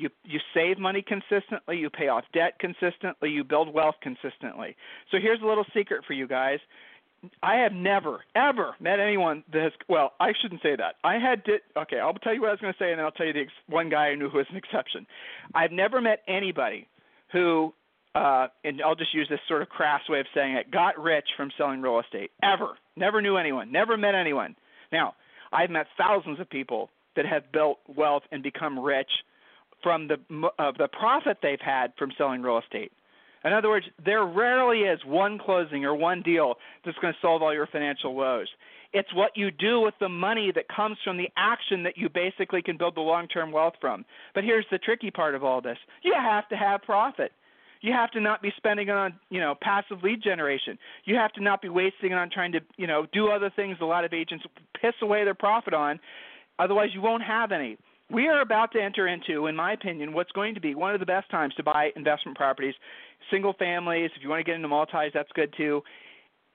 you 0.00 0.08
you 0.24 0.40
save 0.54 0.78
money 0.78 1.04
consistently, 1.06 1.76
you 1.76 1.90
pay 1.90 2.08
off 2.08 2.24
debt 2.32 2.58
consistently, 2.58 3.30
you 3.30 3.44
build 3.44 3.72
wealth 3.72 3.96
consistently. 4.02 4.74
So 5.10 5.18
here's 5.20 5.42
a 5.42 5.46
little 5.46 5.66
secret 5.74 6.04
for 6.06 6.14
you 6.14 6.26
guys. 6.26 6.58
I 7.42 7.56
have 7.56 7.72
never, 7.72 8.20
ever 8.34 8.74
met 8.80 8.98
anyone 8.98 9.44
that 9.52 9.62
has. 9.62 9.72
Well, 9.88 10.14
I 10.18 10.32
shouldn't 10.40 10.62
say 10.62 10.74
that. 10.74 10.94
I 11.04 11.18
had 11.18 11.44
did. 11.44 11.60
Okay, 11.76 11.98
I'll 11.98 12.14
tell 12.14 12.32
you 12.32 12.40
what 12.40 12.48
I 12.48 12.52
was 12.52 12.60
going 12.60 12.72
to 12.72 12.78
say, 12.78 12.90
and 12.90 12.98
then 12.98 13.04
I'll 13.04 13.12
tell 13.12 13.26
you 13.26 13.34
the 13.34 13.40
ex, 13.40 13.52
one 13.68 13.90
guy 13.90 14.08
I 14.08 14.14
knew 14.14 14.30
who 14.30 14.38
was 14.38 14.46
an 14.50 14.56
exception. 14.56 15.06
I've 15.54 15.70
never 15.70 16.00
met 16.00 16.22
anybody 16.26 16.88
who, 17.30 17.74
uh, 18.14 18.46
and 18.64 18.80
I'll 18.80 18.94
just 18.94 19.12
use 19.12 19.28
this 19.28 19.40
sort 19.48 19.60
of 19.60 19.68
crass 19.68 20.00
way 20.08 20.20
of 20.20 20.26
saying 20.34 20.54
it, 20.54 20.70
got 20.70 20.98
rich 20.98 21.28
from 21.36 21.50
selling 21.58 21.82
real 21.82 22.00
estate. 22.00 22.30
Ever. 22.42 22.78
Never 22.96 23.20
knew 23.20 23.36
anyone. 23.36 23.70
Never 23.70 23.98
met 23.98 24.14
anyone. 24.14 24.56
Now, 24.90 25.14
I've 25.52 25.70
met 25.70 25.88
thousands 25.98 26.40
of 26.40 26.48
people 26.48 26.88
that 27.16 27.26
have 27.26 27.52
built 27.52 27.80
wealth 27.94 28.22
and 28.32 28.42
become 28.42 28.78
rich 28.78 29.10
from 29.82 30.08
the 30.08 30.16
uh, 30.58 30.72
the 30.78 30.88
profit 30.88 31.38
they've 31.42 31.60
had 31.60 31.92
from 31.98 32.10
selling 32.16 32.42
real 32.42 32.58
estate. 32.58 32.92
In 33.44 33.52
other 33.52 33.68
words, 33.68 33.86
there 34.04 34.24
rarely 34.24 34.80
is 34.80 35.00
one 35.06 35.38
closing 35.38 35.84
or 35.84 35.94
one 35.94 36.22
deal 36.22 36.54
that's 36.84 36.98
going 36.98 37.14
to 37.14 37.18
solve 37.22 37.42
all 37.42 37.54
your 37.54 37.66
financial 37.66 38.14
woes. 38.14 38.48
It's 38.92 39.12
what 39.14 39.30
you 39.36 39.50
do 39.50 39.80
with 39.80 39.94
the 40.00 40.08
money 40.08 40.52
that 40.54 40.64
comes 40.68 40.98
from 41.04 41.16
the 41.16 41.28
action 41.36 41.82
that 41.84 41.96
you 41.96 42.08
basically 42.08 42.60
can 42.60 42.76
build 42.76 42.96
the 42.96 43.00
long 43.00 43.28
term 43.28 43.52
wealth 43.52 43.74
from. 43.80 44.04
But 44.34 44.44
here's 44.44 44.66
the 44.70 44.78
tricky 44.78 45.10
part 45.10 45.34
of 45.34 45.44
all 45.44 45.60
this 45.60 45.78
you 46.02 46.14
have 46.14 46.48
to 46.48 46.56
have 46.56 46.82
profit. 46.82 47.32
You 47.82 47.92
have 47.92 48.10
to 48.10 48.20
not 48.20 48.42
be 48.42 48.52
spending 48.58 48.88
it 48.88 48.94
on, 48.94 49.14
you 49.30 49.40
know, 49.40 49.54
passive 49.58 50.02
lead 50.02 50.22
generation. 50.22 50.78
You 51.04 51.14
have 51.16 51.32
to 51.32 51.42
not 51.42 51.62
be 51.62 51.70
wasting 51.70 52.12
it 52.12 52.18
on 52.18 52.28
trying 52.28 52.52
to, 52.52 52.60
you 52.76 52.86
know, 52.86 53.06
do 53.10 53.30
other 53.30 53.50
things 53.54 53.78
a 53.80 53.86
lot 53.86 54.04
of 54.04 54.12
agents 54.12 54.44
piss 54.78 54.92
away 55.00 55.24
their 55.24 55.34
profit 55.34 55.72
on. 55.72 55.98
Otherwise, 56.58 56.90
you 56.92 57.00
won't 57.00 57.22
have 57.22 57.52
any. 57.52 57.78
We 58.12 58.26
are 58.26 58.40
about 58.40 58.72
to 58.72 58.82
enter 58.82 59.06
into, 59.06 59.46
in 59.46 59.54
my 59.54 59.72
opinion, 59.72 60.12
what's 60.12 60.32
going 60.32 60.54
to 60.54 60.60
be 60.60 60.74
one 60.74 60.94
of 60.94 61.00
the 61.00 61.06
best 61.06 61.30
times 61.30 61.54
to 61.54 61.62
buy 61.62 61.90
investment 61.94 62.36
properties, 62.36 62.74
single 63.30 63.52
families. 63.52 64.10
If 64.16 64.22
you 64.22 64.28
want 64.28 64.40
to 64.40 64.44
get 64.44 64.56
into 64.56 64.66
multis, 64.66 65.12
that's 65.14 65.30
good 65.34 65.54
too. 65.56 65.82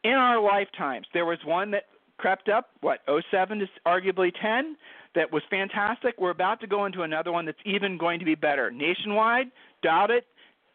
In 0.03 0.11
our 0.11 0.41
lifetimes, 0.41 1.07
there 1.13 1.25
was 1.25 1.39
one 1.45 1.71
that 1.71 1.83
crept 2.17 2.49
up, 2.49 2.71
what, 2.81 2.99
07 3.31 3.59
to 3.59 3.67
arguably 3.87 4.31
10, 4.41 4.75
that 5.15 5.31
was 5.31 5.43
fantastic. 5.49 6.15
We're 6.17 6.31
about 6.31 6.59
to 6.59 6.67
go 6.67 6.85
into 6.85 7.03
another 7.03 7.31
one 7.31 7.45
that's 7.45 7.57
even 7.65 7.97
going 7.97 8.19
to 8.19 8.25
be 8.25 8.35
better. 8.35 8.69
Nationwide, 8.69 9.47
doubt 9.81 10.11
it. 10.11 10.25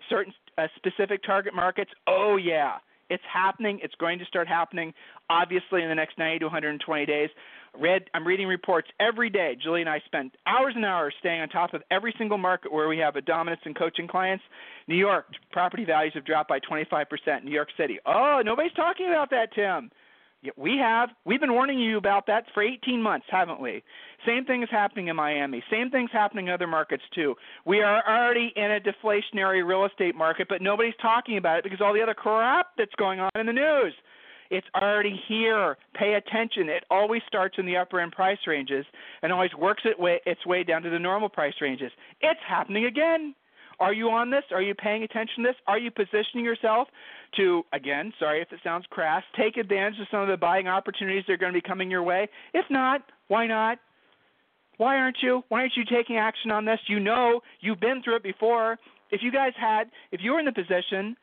Certain 0.08 0.32
uh, 0.56 0.66
specific 0.76 1.22
target 1.22 1.54
markets, 1.54 1.90
oh 2.06 2.36
yeah, 2.36 2.76
it's 3.10 3.22
happening. 3.30 3.80
It's 3.82 3.94
going 3.96 4.18
to 4.18 4.24
start 4.24 4.48
happening, 4.48 4.94
obviously, 5.28 5.82
in 5.82 5.90
the 5.90 5.94
next 5.94 6.16
90 6.16 6.38
to 6.38 6.44
120 6.46 7.06
days 7.06 7.28
read 7.78 8.04
I'm 8.14 8.26
reading 8.26 8.46
reports 8.46 8.88
every 8.98 9.30
day. 9.30 9.56
Julie 9.62 9.80
and 9.80 9.90
I 9.90 10.00
spend 10.06 10.33
hours 10.46 10.74
and 10.76 10.85
hours 10.85 11.14
staying 11.20 11.40
on 11.40 11.48
top 11.48 11.74
of 11.74 11.83
every 11.90 12.14
single 12.18 12.38
market 12.38 12.72
where 12.72 12.88
we 12.88 12.98
have 12.98 13.16
a 13.16 13.20
dominance 13.20 13.62
in 13.64 13.74
coaching 13.74 14.09
clients. 14.09 14.44
New 14.88 14.96
York 14.96 15.26
property 15.52 15.85
values 15.85 16.12
have 16.14 16.24
dropped 16.24 16.48
by 16.48 16.59
25%. 16.61 17.44
New 17.44 17.50
York 17.50 17.68
City. 17.76 17.98
Oh, 18.06 18.42
nobody's 18.44 18.72
talking 18.72 19.06
about 19.06 19.30
that, 19.30 19.52
Tim. 19.54 19.90
We 20.56 20.78
have. 20.78 21.11
We've 21.26 21.40
been 21.40 21.52
warning 21.52 21.78
you 21.78 21.98
about 21.98 22.26
that 22.28 22.44
for 22.54 22.62
18 22.62 23.02
months, 23.02 23.26
haven't 23.30 23.61
we? 23.61 23.83
Same 24.26 24.46
thing 24.46 24.62
is 24.62 24.70
happening 24.70 25.09
in 25.09 25.16
Miami. 25.16 25.62
Same 25.70 25.90
thing's 25.90 26.11
happening 26.12 26.46
in 26.46 26.52
other 26.52 26.66
markets 26.66 27.02
too. 27.14 27.35
We 27.66 27.83
are 27.83 28.02
already 28.09 28.52
in 28.56 28.70
a 28.70 28.80
deflationary 28.80 29.66
real 29.66 29.85
estate 29.85 30.14
market, 30.14 30.48
but 30.48 30.62
nobody's 30.62 30.94
talking 31.02 31.37
about 31.37 31.59
it 31.59 31.64
because 31.64 31.80
all 31.83 31.92
the 31.92 32.02
other 32.02 32.14
crap 32.14 32.68
that's 32.78 32.94
going 32.96 33.20
on 33.20 33.30
in 33.35 33.46
the 33.46 33.52
news. 33.52 33.94
It's 34.50 34.66
already 34.74 35.18
here. 35.28 35.76
Pay 35.94 36.14
attention. 36.14 36.68
It 36.68 36.84
always 36.90 37.22
starts 37.28 37.56
in 37.58 37.66
the 37.66 37.76
upper 37.76 38.00
end 38.00 38.12
price 38.12 38.38
ranges 38.46 38.84
and 39.22 39.32
always 39.32 39.54
works 39.54 39.82
its 39.84 39.98
way, 39.98 40.20
its 40.26 40.44
way 40.44 40.64
down 40.64 40.82
to 40.82 40.90
the 40.90 40.98
normal 40.98 41.28
price 41.28 41.54
ranges. 41.60 41.92
It's 42.20 42.40
happening 42.48 42.86
again. 42.86 43.34
Are 43.78 43.94
you 43.94 44.10
on 44.10 44.30
this? 44.30 44.44
Are 44.50 44.60
you 44.60 44.74
paying 44.74 45.04
attention 45.04 45.42
to 45.42 45.48
this? 45.48 45.56
Are 45.66 45.78
you 45.78 45.90
positioning 45.90 46.44
yourself 46.44 46.88
to, 47.36 47.62
again, 47.72 48.12
sorry 48.18 48.42
if 48.42 48.52
it 48.52 48.60
sounds 48.62 48.84
crass, 48.90 49.22
take 49.38 49.56
advantage 49.56 49.98
of 50.00 50.06
some 50.10 50.20
of 50.20 50.28
the 50.28 50.36
buying 50.36 50.68
opportunities 50.68 51.24
that 51.26 51.32
are 51.32 51.38
going 51.38 51.54
to 51.54 51.56
be 51.56 51.66
coming 51.66 51.90
your 51.90 52.02
way? 52.02 52.28
If 52.52 52.66
not, 52.68 53.02
why 53.28 53.46
not? 53.46 53.78
Why 54.76 54.96
aren't 54.96 55.18
you? 55.22 55.42
Why 55.48 55.60
aren't 55.60 55.76
you 55.76 55.84
taking 55.84 56.16
action 56.18 56.50
on 56.50 56.64
this? 56.66 56.78
You 56.88 57.00
know, 57.00 57.40
you've 57.60 57.80
been 57.80 58.02
through 58.02 58.16
it 58.16 58.22
before. 58.22 58.78
If 59.10 59.22
you 59.22 59.32
guys 59.32 59.52
had, 59.58 59.84
if 60.12 60.20
you 60.22 60.32
were 60.32 60.40
in 60.40 60.46
the 60.46 60.52
position, 60.52 61.16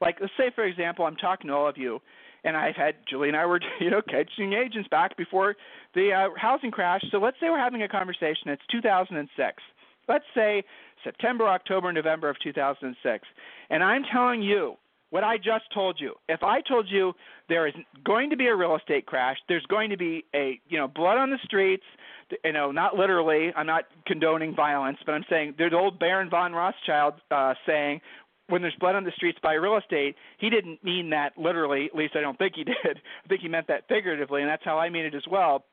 like 0.00 0.16
let's 0.20 0.32
say 0.36 0.50
for 0.54 0.64
example, 0.64 1.06
I'm 1.06 1.16
talking 1.16 1.48
to 1.48 1.54
all 1.54 1.68
of 1.68 1.78
you, 1.78 2.00
and 2.44 2.56
I've 2.56 2.76
had 2.76 2.94
Julie 3.08 3.28
and 3.28 3.36
I 3.36 3.46
were 3.46 3.60
you 3.80 3.90
know 3.90 4.02
catching 4.02 4.52
agents 4.52 4.88
back 4.88 5.16
before 5.16 5.56
the 5.94 6.12
uh, 6.12 6.28
housing 6.36 6.70
crash. 6.70 7.02
So 7.10 7.18
let's 7.18 7.36
say 7.40 7.50
we're 7.50 7.58
having 7.58 7.82
a 7.82 7.88
conversation. 7.88 8.48
It's 8.48 8.62
2006. 8.70 9.62
Let's 10.08 10.24
say 10.34 10.64
September, 11.04 11.48
October, 11.48 11.92
November 11.92 12.28
of 12.28 12.36
2006, 12.42 13.26
and 13.70 13.82
I'm 13.82 14.02
telling 14.12 14.42
you 14.42 14.76
what 15.12 15.22
I 15.22 15.36
just 15.36 15.64
told 15.74 16.00
you. 16.00 16.14
If 16.30 16.42
I 16.42 16.62
told 16.62 16.86
you 16.88 17.12
there 17.50 17.66
is 17.66 17.74
going 18.02 18.30
to 18.30 18.36
be 18.36 18.46
a 18.46 18.56
real 18.56 18.74
estate 18.74 19.04
crash, 19.04 19.36
there's 19.46 19.64
going 19.66 19.90
to 19.90 19.96
be 19.98 20.24
a 20.34 20.58
you 20.68 20.78
know 20.78 20.88
blood 20.88 21.18
on 21.18 21.30
the 21.30 21.38
streets. 21.44 21.84
You 22.44 22.52
know, 22.52 22.72
not 22.72 22.96
literally. 22.96 23.52
I'm 23.54 23.66
not 23.66 23.84
condoning 24.06 24.54
violence, 24.56 24.96
but 25.04 25.12
I'm 25.12 25.24
saying 25.28 25.54
there's 25.58 25.74
old 25.74 25.98
Baron 25.98 26.30
von 26.30 26.54
Rothschild 26.54 27.14
uh, 27.30 27.52
saying 27.66 28.00
when 28.52 28.60
there's 28.60 28.74
blood 28.78 28.94
on 28.94 29.04
the 29.04 29.12
streets 29.16 29.38
buy 29.42 29.54
real 29.54 29.78
estate, 29.78 30.14
he 30.36 30.50
didn't 30.50 30.84
mean 30.84 31.08
that 31.08 31.32
literally. 31.38 31.86
At 31.86 31.94
least 31.94 32.14
I 32.16 32.20
don't 32.20 32.36
think 32.36 32.52
he 32.54 32.64
did. 32.64 32.76
I 33.24 33.28
think 33.28 33.40
he 33.40 33.48
meant 33.48 33.66
that 33.68 33.88
figuratively, 33.88 34.42
and 34.42 34.50
that's 34.50 34.62
how 34.62 34.78
I 34.78 34.90
mean 34.90 35.06
it 35.06 35.14
as 35.14 35.22
well. 35.30 35.64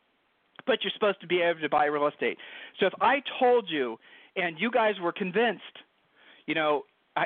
But 0.65 0.77
you're 0.81 0.93
supposed 0.93 1.19
to 1.19 1.27
be 1.27 1.41
able 1.41 1.59
to 1.59 1.67
buy 1.67 1.85
real 1.85 2.07
estate. 2.07 2.37
So 2.79 2.85
if 2.85 2.93
I 3.01 3.21
told 3.37 3.65
you, 3.69 3.97
and 4.37 4.57
you 4.57 4.71
guys 4.71 4.93
were 5.01 5.11
convinced, 5.11 5.63
you 6.45 6.55
know, 6.55 6.83
I, 7.17 7.25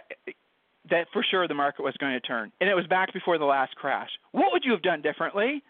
that 0.90 1.06
for 1.14 1.24
sure 1.30 1.48
the 1.48 1.54
market 1.54 1.84
was 1.84 1.94
going 2.00 2.14
to 2.14 2.20
turn, 2.20 2.52
and 2.60 2.68
it 2.68 2.74
was 2.74 2.88
back 2.88 3.14
before 3.14 3.38
the 3.38 3.46
last 3.46 3.76
crash, 3.76 4.10
what 4.32 4.52
would 4.54 4.64
you 4.66 4.72
have 4.72 4.82
done 4.82 5.04
differently? 5.04 5.62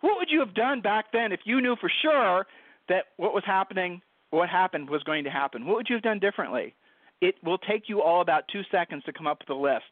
What 0.00 0.18
would 0.18 0.28
you 0.28 0.40
have 0.40 0.54
done 0.54 0.80
back 0.80 1.12
then 1.12 1.30
if 1.30 1.40
you 1.44 1.60
knew 1.60 1.76
for 1.80 1.90
sure 2.02 2.46
that 2.88 3.04
what 3.16 3.32
was 3.32 3.44
happening, 3.46 4.02
what 4.30 4.48
happened 4.48 4.90
was 4.90 5.04
going 5.04 5.22
to 5.22 5.30
happen? 5.30 5.66
What 5.66 5.76
would 5.76 5.86
you 5.88 5.94
have 5.94 6.02
done 6.02 6.18
differently? 6.18 6.74
It 7.20 7.36
will 7.42 7.58
take 7.58 7.88
you 7.88 8.02
all 8.02 8.20
about 8.20 8.44
two 8.52 8.62
seconds 8.70 9.02
to 9.04 9.12
come 9.12 9.26
up 9.26 9.40
with 9.40 9.56
a 9.56 9.60
list. 9.60 9.84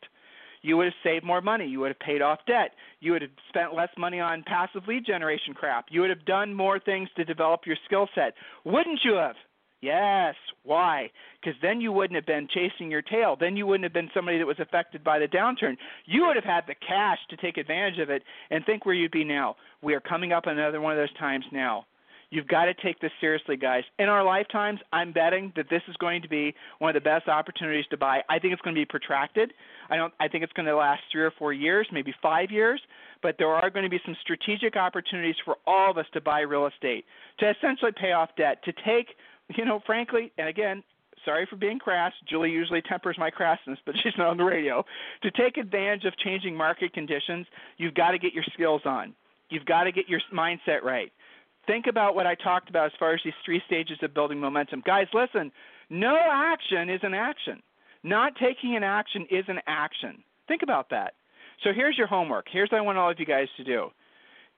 You 0.62 0.76
would 0.76 0.86
have 0.86 0.94
saved 1.02 1.24
more 1.24 1.40
money. 1.40 1.66
You 1.66 1.80
would 1.80 1.88
have 1.88 1.98
paid 1.98 2.22
off 2.22 2.38
debt. 2.46 2.72
You 3.00 3.12
would 3.12 3.22
have 3.22 3.32
spent 3.48 3.74
less 3.74 3.90
money 3.98 4.20
on 4.20 4.44
passive 4.46 4.86
lead 4.86 5.04
generation 5.04 5.54
crap. 5.54 5.86
You 5.90 6.00
would 6.02 6.10
have 6.10 6.24
done 6.24 6.54
more 6.54 6.78
things 6.78 7.08
to 7.16 7.24
develop 7.24 7.62
your 7.66 7.76
skill 7.84 8.08
set. 8.14 8.34
Wouldn't 8.64 9.00
you 9.04 9.14
have? 9.14 9.34
Yes. 9.80 10.36
Why? 10.62 11.10
Because 11.40 11.58
then 11.60 11.80
you 11.80 11.90
wouldn't 11.90 12.14
have 12.14 12.26
been 12.26 12.46
chasing 12.46 12.88
your 12.88 13.02
tail. 13.02 13.36
Then 13.38 13.56
you 13.56 13.66
wouldn't 13.66 13.82
have 13.82 13.92
been 13.92 14.10
somebody 14.14 14.38
that 14.38 14.46
was 14.46 14.60
affected 14.60 15.02
by 15.02 15.18
the 15.18 15.26
downturn. 15.26 15.76
You 16.06 16.26
would 16.26 16.36
have 16.36 16.44
had 16.44 16.64
the 16.68 16.76
cash 16.76 17.18
to 17.30 17.36
take 17.36 17.56
advantage 17.56 17.98
of 17.98 18.08
it 18.08 18.22
and 18.50 18.64
think 18.64 18.86
where 18.86 18.94
you'd 18.94 19.10
be 19.10 19.24
now. 19.24 19.56
We 19.82 19.94
are 19.94 20.00
coming 20.00 20.32
up 20.32 20.46
another 20.46 20.80
one 20.80 20.92
of 20.92 20.98
those 20.98 21.12
times 21.18 21.44
now. 21.50 21.86
You've 22.32 22.48
got 22.48 22.64
to 22.64 22.72
take 22.72 22.98
this 22.98 23.10
seriously, 23.20 23.58
guys. 23.58 23.84
In 23.98 24.08
our 24.08 24.24
lifetimes, 24.24 24.80
I'm 24.90 25.12
betting 25.12 25.52
that 25.54 25.66
this 25.68 25.82
is 25.86 25.94
going 25.98 26.22
to 26.22 26.28
be 26.28 26.54
one 26.78 26.88
of 26.88 26.94
the 26.94 27.06
best 27.06 27.28
opportunities 27.28 27.84
to 27.90 27.98
buy. 27.98 28.22
I 28.30 28.38
think 28.38 28.54
it's 28.54 28.62
going 28.62 28.74
to 28.74 28.80
be 28.80 28.86
protracted. 28.86 29.52
I 29.90 29.96
don't. 29.96 30.14
I 30.18 30.28
think 30.28 30.42
it's 30.42 30.52
going 30.54 30.64
to 30.64 30.74
last 30.74 31.02
three 31.12 31.20
or 31.20 31.32
four 31.38 31.52
years, 31.52 31.86
maybe 31.92 32.14
five 32.22 32.50
years. 32.50 32.80
But 33.22 33.36
there 33.38 33.48
are 33.48 33.68
going 33.68 33.82
to 33.82 33.90
be 33.90 34.00
some 34.06 34.16
strategic 34.22 34.76
opportunities 34.76 35.34
for 35.44 35.56
all 35.66 35.90
of 35.90 35.98
us 35.98 36.06
to 36.14 36.22
buy 36.22 36.40
real 36.40 36.66
estate, 36.66 37.04
to 37.40 37.50
essentially 37.50 37.92
pay 38.00 38.12
off 38.12 38.30
debt, 38.38 38.64
to 38.64 38.72
take, 38.72 39.08
you 39.54 39.66
know, 39.66 39.82
frankly, 39.84 40.32
and 40.38 40.48
again, 40.48 40.82
sorry 41.26 41.46
for 41.50 41.56
being 41.56 41.78
crass. 41.78 42.14
Julie 42.30 42.50
usually 42.50 42.80
tempers 42.80 43.18
my 43.18 43.30
crassness, 43.30 43.76
but 43.84 43.94
she's 44.02 44.14
not 44.16 44.28
on 44.28 44.38
the 44.38 44.44
radio. 44.44 44.82
To 45.22 45.30
take 45.32 45.58
advantage 45.58 46.06
of 46.06 46.16
changing 46.16 46.56
market 46.56 46.94
conditions, 46.94 47.46
you've 47.76 47.94
got 47.94 48.12
to 48.12 48.18
get 48.18 48.32
your 48.32 48.44
skills 48.54 48.80
on. 48.86 49.14
You've 49.50 49.66
got 49.66 49.84
to 49.84 49.92
get 49.92 50.08
your 50.08 50.22
mindset 50.32 50.82
right 50.82 51.12
think 51.66 51.86
about 51.86 52.14
what 52.14 52.26
I 52.26 52.34
talked 52.34 52.68
about 52.68 52.86
as 52.86 52.92
far 52.98 53.14
as 53.14 53.20
these 53.24 53.34
three 53.44 53.62
stages 53.66 53.98
of 54.02 54.14
building 54.14 54.40
momentum. 54.40 54.82
Guys, 54.84 55.06
listen, 55.12 55.52
no 55.90 56.16
action 56.16 56.88
is 56.90 57.00
an 57.02 57.14
action. 57.14 57.62
Not 58.02 58.32
taking 58.36 58.76
an 58.76 58.82
action 58.82 59.26
is 59.30 59.44
an 59.48 59.60
action. 59.66 60.22
Think 60.48 60.62
about 60.62 60.90
that. 60.90 61.14
So 61.62 61.70
here's 61.74 61.96
your 61.96 62.08
homework. 62.08 62.46
Here's 62.50 62.70
what 62.70 62.78
I 62.78 62.80
want 62.80 62.98
all 62.98 63.10
of 63.10 63.20
you 63.20 63.26
guys 63.26 63.48
to 63.56 63.64
do. 63.64 63.90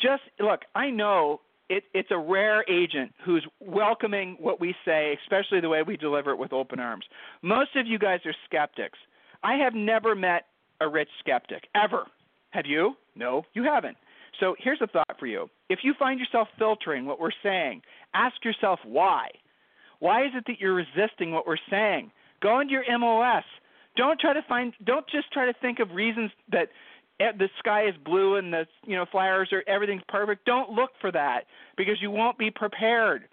Just 0.01 0.23
look, 0.41 0.61
I 0.75 0.91
know 0.91 1.41
it, 1.69 1.85
it's 1.93 2.11
a 2.11 2.19
rare 2.19 2.65
agent 2.71 3.13
who's 3.25 3.47
welcoming 3.61 4.37
what 4.41 4.61
we 4.61 4.75
say, 4.85 5.17
especially 5.23 5.61
the 5.61 5.69
way 5.69 5.83
we 5.83 5.97
deliver 5.97 6.31
it 6.31 6.39
with 6.39 6.53
open 6.53 6.81
arms. 6.81 7.05
Most 7.43 7.77
of 7.77 7.87
you 7.87 7.99
guys 7.99 8.21
are 8.25 8.35
skeptics. 8.45 8.99
I 9.43 9.57
have 9.57 9.75
never 9.75 10.15
met 10.15 10.47
a 10.81 10.89
rich 10.89 11.09
skeptic, 11.21 11.65
ever. 11.75 12.05
Have 12.51 12.67
you? 12.67 12.95
No, 13.15 13.45
you 13.55 13.65
haven't. 13.65 13.97
So 14.41 14.55
here's 14.59 14.81
a 14.81 14.87
thought 14.87 15.19
for 15.19 15.27
you. 15.27 15.49
If 15.69 15.81
you 15.83 15.95
find 15.99 16.19
yourself 16.19 16.49
filtering 16.59 17.07
what 17.07 17.21
we're 17.21 17.31
saying, 17.43 17.83
ask 18.15 18.37
yourself 18.45 18.81
why. 18.85 19.29
Why 20.01 20.25
is 20.25 20.33
it 20.35 20.45
that 20.47 20.61
you're 20.61 20.75
resisting 20.75 21.33
what 21.33 21.47
we're 21.47 21.57
saying? 21.71 22.11
Go 22.43 22.61
into 22.61 22.73
your 22.73 22.85
MLS. 22.85 23.45
Don't 23.97 24.19
try 24.19 24.33
to 24.33 24.43
find 24.49 24.73
don't 24.85 25.07
just 25.09 25.33
try 25.33 25.47
to 25.47 25.55
think 25.61 25.79
of 25.79 25.91
reasons 25.93 26.31
that 26.51 26.69
eh, 27.21 27.33
the 27.39 27.49
sky 27.59 27.87
is 27.87 27.95
blue 28.05 28.37
and 28.37 28.53
the 28.53 28.67
you 28.85 28.97
know 28.97 29.07
flowers 29.11 29.51
are 29.53 29.63
everything's 29.69 30.03
perfect. 30.09 30.45
Don't 30.45 30.71
look 30.71 30.91
for 31.01 31.13
that 31.13 31.45
because 31.77 31.97
you 32.01 32.11
won't 32.11 32.37
be 32.37 32.51
prepared. 32.51 33.29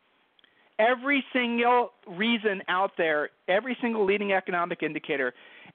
Every 0.79 1.23
single 1.33 1.91
reason 2.07 2.61
out 2.67 2.91
there, 2.97 3.29
every 3.47 3.77
single 3.81 4.05
leading 4.05 4.33
economic 4.33 4.81
indicator 4.81 5.33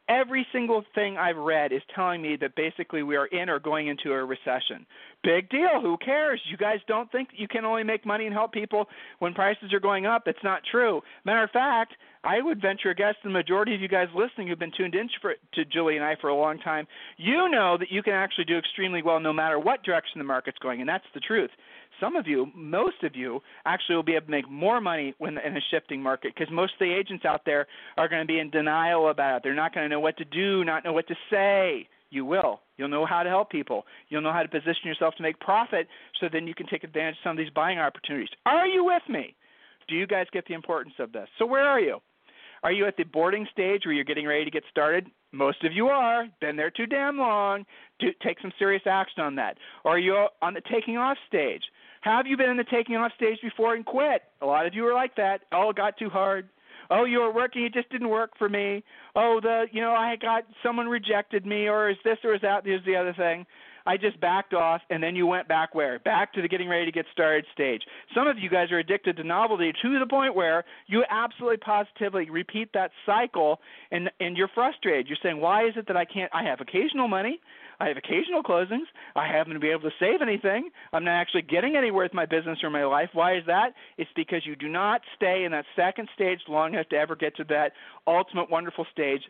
Every 0.09 0.47
single 0.53 0.85
thing 0.95 1.17
I've 1.17 1.37
read 1.37 1.73
is 1.73 1.83
telling 1.93 2.23
me 2.23 2.37
that 2.41 2.55
basically 2.55 3.03
we 3.03 3.17
are 3.17 3.27
in 3.27 3.49
or 3.49 3.59
going 3.59 3.89
into 3.89 4.13
a 4.13 4.25
recession. 4.25 4.87
Big 5.25 5.49
deal. 5.51 5.81
Who 5.83 5.97
cares? 5.97 6.41
You 6.49 6.57
guys 6.57 6.79
don't 6.87 7.11
think 7.11 7.31
you 7.33 7.49
can 7.49 7.65
only 7.65 7.83
make 7.83 8.07
money 8.07 8.27
and 8.27 8.33
help 8.33 8.53
people 8.53 8.87
when 9.19 9.35
prices 9.35 9.73
are 9.73 9.81
going 9.81 10.07
up. 10.07 10.23
It's 10.27 10.39
not 10.45 10.63
true. 10.71 11.03
Matter 11.25 11.43
of 11.43 11.51
fact, 11.51 11.95
I 12.23 12.41
would 12.41 12.61
venture 12.61 12.91
a 12.91 12.95
guess 12.95 13.15
the 13.25 13.31
majority 13.31 13.75
of 13.75 13.81
you 13.81 13.89
guys 13.89 14.07
listening 14.15 14.47
who've 14.47 14.59
been 14.59 14.73
tuned 14.77 14.95
in 14.95 15.09
for, 15.21 15.35
to 15.55 15.65
Julie 15.65 15.97
and 15.97 16.05
I 16.05 16.17
for 16.21 16.29
a 16.29 16.37
long 16.37 16.59
time, 16.59 16.87
you 17.17 17.49
know 17.49 17.77
that 17.79 17.91
you 17.91 18.03
can 18.03 18.15
actually 18.15 18.45
do 18.45 18.59
extremely 18.59 19.03
well 19.03 19.19
no 19.19 19.33
matter 19.33 19.59
what 19.59 19.83
direction 19.83 20.19
the 20.19 20.25
market's 20.25 20.59
going, 20.59 20.81
and 20.81 20.89
that's 20.89 21.05
the 21.15 21.21
truth 21.21 21.51
some 22.01 22.17
of 22.17 22.27
you, 22.27 22.47
most 22.55 23.03
of 23.03 23.15
you, 23.15 23.41
actually 23.65 23.97
will 23.97 24.03
be 24.03 24.15
able 24.15 24.27
to 24.27 24.31
make 24.31 24.51
more 24.51 24.81
money 24.81 25.15
when 25.19 25.39
in 25.39 25.57
a 25.57 25.61
shifting 25.71 26.03
market 26.03 26.35
because 26.35 26.53
most 26.53 26.75
of 26.75 26.79
the 26.81 26.93
agents 26.93 27.25
out 27.25 27.43
there 27.45 27.67
are 27.97 28.09
going 28.09 28.23
to 28.23 28.27
be 28.27 28.39
in 28.39 28.51
denial 28.51 29.09
about 29.11 29.39
it. 29.39 29.43
They're 29.43 29.55
not 29.55 29.75
going 29.75 29.85
to 29.85 29.89
know 29.89 30.01
what 30.01 30.17
to 30.19 30.25
do, 30.25 30.65
not 30.65 30.85
know 30.85 30.93
what 30.93 31.09
to 31.09 31.15
say. 31.31 31.89
You 32.11 32.25
will. 32.25 32.61
You'll 32.77 32.89
know 32.89 33.05
how 33.05 33.23
to 33.23 33.29
help 33.29 33.51
people. 33.51 33.85
You'll 34.09 34.23
know 34.23 34.33
how 34.33 34.43
to 34.43 34.49
position 34.49 34.85
yourself 34.85 35.15
to 35.17 35.23
make 35.23 35.41
profit 35.41 35.89
so 36.21 36.29
then 36.33 36.47
you 36.47 36.55
can 36.55 36.67
take 36.67 36.85
advantage 36.85 37.15
of 37.15 37.25
some 37.25 37.33
of 37.33 37.39
these 37.39 37.53
buying 37.53 37.79
opportunities. 37.79 38.29
Are 38.47 38.67
you 38.67 38.85
with 38.85 39.03
me? 39.09 39.35
Do 39.89 39.95
you 39.95 40.07
guys 40.07 40.27
get 40.33 40.47
the 40.47 40.55
importance 40.55 40.95
of 40.99 41.13
this? 41.13 41.29
So, 41.39 41.47
where 41.47 41.65
are 41.65 41.81
you? 41.81 42.01
Are 42.63 42.73
you 42.73 42.87
at 42.87 42.97
the 42.97 43.05
boarding 43.05 43.47
stage 43.53 43.83
where 43.85 43.95
you're 43.95 44.05
getting 44.05 44.27
ready 44.27 44.45
to 44.45 44.51
get 44.51 44.65
started? 44.71 45.07
Most 45.33 45.63
of 45.65 45.73
you 45.73 45.89
are. 45.89 46.27
Been 46.41 46.57
there 46.57 46.71
too 46.71 46.87
damn 46.87 47.19
long. 47.19 47.65
Do, 48.01 48.09
take 48.23 48.41
some 48.41 48.53
serious 48.59 48.83
action 48.87 49.23
on 49.23 49.37
that. 49.37 49.57
Or 49.85 49.93
are 49.93 49.99
you 49.99 50.27
on 50.43 50.55
the 50.55 50.63
taking 50.73 50.97
off 50.97 51.17
stage? 51.29 51.63
Have 52.07 52.29
you 52.29 52.37
been 52.37 52.49
in 52.49 52.57
the 52.57 52.63
taking 52.63 52.95
off 52.95 53.11
stage 53.17 53.39
before 53.43 53.75
and 53.75 53.85
quit? 53.85 54.23
A 54.41 54.47
lot 54.47 54.65
of 54.65 54.75
you 54.75 54.87
are 54.87 54.95
like 54.95 55.17
that. 55.17 55.41
Oh, 55.51 55.71
it 55.71 55.77
got 55.77 55.99
too 55.99 56.09
hard. 56.09 56.49
Oh, 56.89 57.05
you 57.05 57.19
were 57.19 57.33
working, 57.33 57.65
it 57.65 57.75
just 57.75 57.91
didn't 57.91 58.11
work 58.11 58.31
for 58.39 58.49
me. 58.49 58.85
Oh, 59.17 59.41
the 59.43 59.65
you 59.73 59.81
know, 59.81 59.91
I 59.91 60.15
got 60.15 60.45
someone 60.63 60.87
rejected 60.87 61.45
me 61.45 61.67
or 61.67 61.91
is 61.91 61.97
this 62.05 62.19
or 62.23 62.37
is 62.37 62.41
that 62.43 62.65
is 62.65 62.81
the 62.87 62.95
other 62.95 63.13
thing. 63.13 63.45
I 63.87 63.97
just 63.97 64.21
backed 64.21 64.55
off 64.55 64.83
and 64.89 65.03
then 65.03 65.17
you 65.17 65.27
went 65.27 65.49
back 65.49 65.75
where? 65.75 65.99
Back 65.99 66.33
to 66.35 66.43
the 66.43 66.47
getting 66.47 66.69
ready 66.69 66.85
to 66.85 66.93
get 66.93 67.07
started 67.13 67.45
stage. 67.53 67.83
Some 68.15 68.29
of 68.29 68.39
you 68.39 68.49
guys 68.49 68.71
are 68.71 68.79
addicted 68.79 69.17
to 69.17 69.25
novelty 69.25 69.73
to 69.83 69.99
the 69.99 70.07
point 70.07 70.37
where 70.37 70.65
you 70.87 71.03
absolutely 71.11 71.57
positively 71.57 72.31
repeat 72.31 72.69
that 72.75 72.93
cycle 73.05 73.59
and 73.91 74.09
and 74.21 74.37
you're 74.37 74.51
frustrated. 74.55 75.09
You're 75.09 75.19
saying, 75.25 75.41
"Why 75.41 75.67
is 75.67 75.77
it 75.77 75.89
that 75.89 75.97
I 75.97 76.05
can't 76.05 76.31
I 76.33 76.45
have 76.45 76.61
occasional 76.61 77.09
money? 77.09 77.41
I 77.81 77.89
have 77.89 77.97
occasional 77.97 78.43
closings. 78.43 78.87
I 79.15 79.27
happen 79.27 79.53
to 79.55 79.61
be 79.61 79.71
able 79.71 79.83
to 79.83 79.97
save 80.01 80.23
anything. 80.23 80.71
I'm 80.93 81.05
not 81.05 81.13
actually 81.13 81.43
getting 81.43 81.77
anywhere 81.77 82.05
with 82.05 82.15
my 82.15 82.27
business 82.27 82.59
or 82.63 82.71
my 82.71 82.85
life. 82.85 83.11
Why 83.13 83.37
is 83.37 83.45
that? 83.47 83.75
It's 83.99 84.11
because 84.17 84.47
you 84.47 84.57
do 84.57 84.69
not 84.69 85.03
stay 85.15 85.45
in 85.45 85.53
that 85.53 85.65
second 85.75 86.09
stage 86.15 86.41
long 86.49 86.75
enough 86.75 86.89
to 86.91 86.97
ever 86.97 87.17
get 87.17 87.37
to 87.37 87.45
that 87.45 87.73
ultimate 88.07 88.51
wonderful 88.51 88.87
stage 88.93 89.23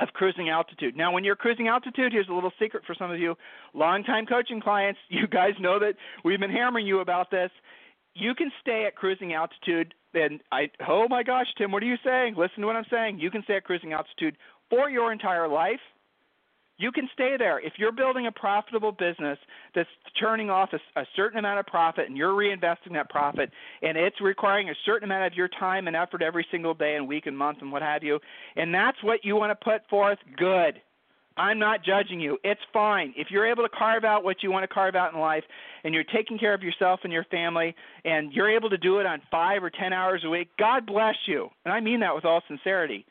of 0.00 0.08
cruising 0.14 0.48
altitude. 0.48 0.96
Now, 0.96 1.12
when 1.12 1.24
you're 1.24 1.36
cruising 1.36 1.68
altitude, 1.68 2.12
here's 2.12 2.28
a 2.28 2.32
little 2.32 2.52
secret 2.60 2.84
for 2.86 2.94
some 2.94 3.10
of 3.10 3.18
you 3.18 3.34
long-time 3.74 4.26
coaching 4.26 4.60
clients. 4.60 4.98
You 5.10 5.26
guys 5.26 5.52
know 5.60 5.78
that 5.78 5.94
we've 6.24 6.40
been 6.40 6.50
hammering 6.50 6.86
you 6.86 7.00
about 7.00 7.30
this. 7.30 7.50
You 8.14 8.34
can 8.34 8.50
stay 8.60 8.84
at 8.86 8.96
cruising 8.96 9.34
altitude, 9.34 9.94
and 10.14 10.40
I, 10.50 10.70
oh 10.88 11.06
my 11.08 11.22
gosh, 11.22 11.46
Tim, 11.56 11.70
what 11.70 11.82
are 11.82 11.86
you 11.86 11.96
saying? 12.04 12.34
Listen 12.36 12.60
to 12.60 12.66
what 12.66 12.76
I'm 12.76 12.86
saying. 12.90 13.20
You 13.20 13.30
can 13.30 13.42
stay 13.44 13.56
at 13.56 13.64
cruising 13.64 13.92
altitude 13.92 14.36
for 14.68 14.90
your 14.90 15.12
entire 15.12 15.48
life 15.48 15.80
you 16.82 16.90
can 16.90 17.08
stay 17.14 17.36
there. 17.38 17.60
If 17.60 17.74
you're 17.76 17.92
building 17.92 18.26
a 18.26 18.32
profitable 18.32 18.90
business 18.90 19.38
that's 19.74 19.88
turning 20.18 20.50
off 20.50 20.70
a, 20.72 21.00
a, 21.00 21.04
certain 21.14 21.38
amount 21.38 21.60
of 21.60 21.66
profit 21.66 22.08
and 22.08 22.16
you're 22.16 22.32
reinvesting 22.32 22.92
that 22.94 23.08
profit 23.08 23.50
and 23.82 23.96
it's 23.96 24.20
requiring 24.20 24.68
a 24.68 24.74
certain 24.84 25.04
amount 25.04 25.32
of 25.32 25.36
your 25.36 25.48
time 25.48 25.86
and 25.86 25.94
effort 25.94 26.22
every 26.22 26.44
single 26.50 26.74
day 26.74 26.96
and 26.96 27.06
week 27.06 27.26
and 27.26 27.38
month 27.38 27.58
and 27.60 27.70
what 27.70 27.82
have 27.82 28.02
you, 28.02 28.18
and 28.56 28.74
that's 28.74 29.00
what 29.02 29.24
you 29.24 29.36
want 29.36 29.50
to 29.50 29.64
put 29.64 29.88
forth, 29.88 30.18
good. 30.36 30.80
I'm 31.36 31.58
not 31.58 31.84
judging 31.84 32.20
you. 32.20 32.36
It's 32.44 32.60
fine. 32.72 33.14
If 33.16 33.28
you're 33.30 33.50
able 33.50 33.62
to 33.62 33.68
carve 33.70 34.04
out 34.04 34.24
what 34.24 34.42
you 34.42 34.50
want 34.50 34.64
to 34.64 34.74
carve 34.74 34.94
out 34.94 35.14
in 35.14 35.20
life 35.20 35.44
and 35.84 35.94
you're 35.94 36.04
taking 36.04 36.38
care 36.38 36.52
of 36.52 36.62
yourself 36.62 37.00
and 37.04 37.12
your 37.12 37.24
family 37.24 37.74
and 38.04 38.32
you're 38.32 38.50
able 38.50 38.68
to 38.68 38.76
do 38.76 38.98
it 38.98 39.06
on 39.06 39.22
5 39.30 39.64
or 39.64 39.70
10 39.70 39.92
hours 39.92 40.22
a 40.26 40.28
week, 40.28 40.48
God 40.58 40.84
bless 40.84 41.14
you. 41.26 41.48
And 41.64 41.72
I 41.72 41.80
mean 41.80 42.00
that 42.00 42.14
with 42.14 42.24
all 42.24 42.42
sincerity 42.48 43.06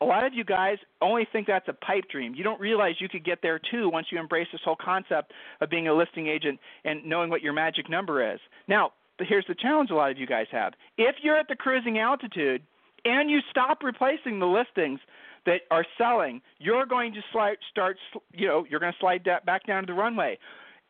a 0.00 0.04
lot 0.04 0.24
of 0.24 0.34
you 0.34 0.44
guys 0.44 0.78
only 1.00 1.26
think 1.32 1.46
that's 1.46 1.68
a 1.68 1.72
pipe 1.72 2.04
dream. 2.10 2.34
You 2.34 2.44
don't 2.44 2.60
realize 2.60 2.94
you 2.98 3.08
could 3.08 3.24
get 3.24 3.40
there 3.42 3.60
too 3.70 3.88
once 3.88 4.08
you 4.10 4.18
embrace 4.18 4.48
this 4.52 4.60
whole 4.64 4.76
concept 4.76 5.32
of 5.60 5.70
being 5.70 5.88
a 5.88 5.94
listing 5.94 6.26
agent 6.26 6.58
and 6.84 7.04
knowing 7.04 7.30
what 7.30 7.42
your 7.42 7.52
magic 7.52 7.88
number 7.88 8.32
is. 8.32 8.40
Now, 8.68 8.92
here's 9.18 9.46
the 9.46 9.54
challenge 9.54 9.90
a 9.90 9.94
lot 9.94 10.10
of 10.10 10.18
you 10.18 10.26
guys 10.26 10.46
have. 10.50 10.74
If 10.98 11.16
you're 11.22 11.36
at 11.36 11.48
the 11.48 11.56
cruising 11.56 11.98
altitude 11.98 12.62
and 13.04 13.30
you 13.30 13.40
stop 13.50 13.82
replacing 13.82 14.40
the 14.40 14.46
listings 14.46 15.00
that 15.46 15.60
are 15.70 15.86
selling, 15.98 16.40
you're 16.58 16.86
going 16.86 17.12
to 17.12 17.20
slide, 17.32 17.56
start, 17.70 17.96
you 18.32 18.48
know, 18.48 18.66
you're 18.68 18.80
going 18.80 18.92
to 18.92 18.98
slide 18.98 19.24
back 19.46 19.66
down 19.66 19.82
to 19.82 19.92
the 19.92 19.98
runway 19.98 20.38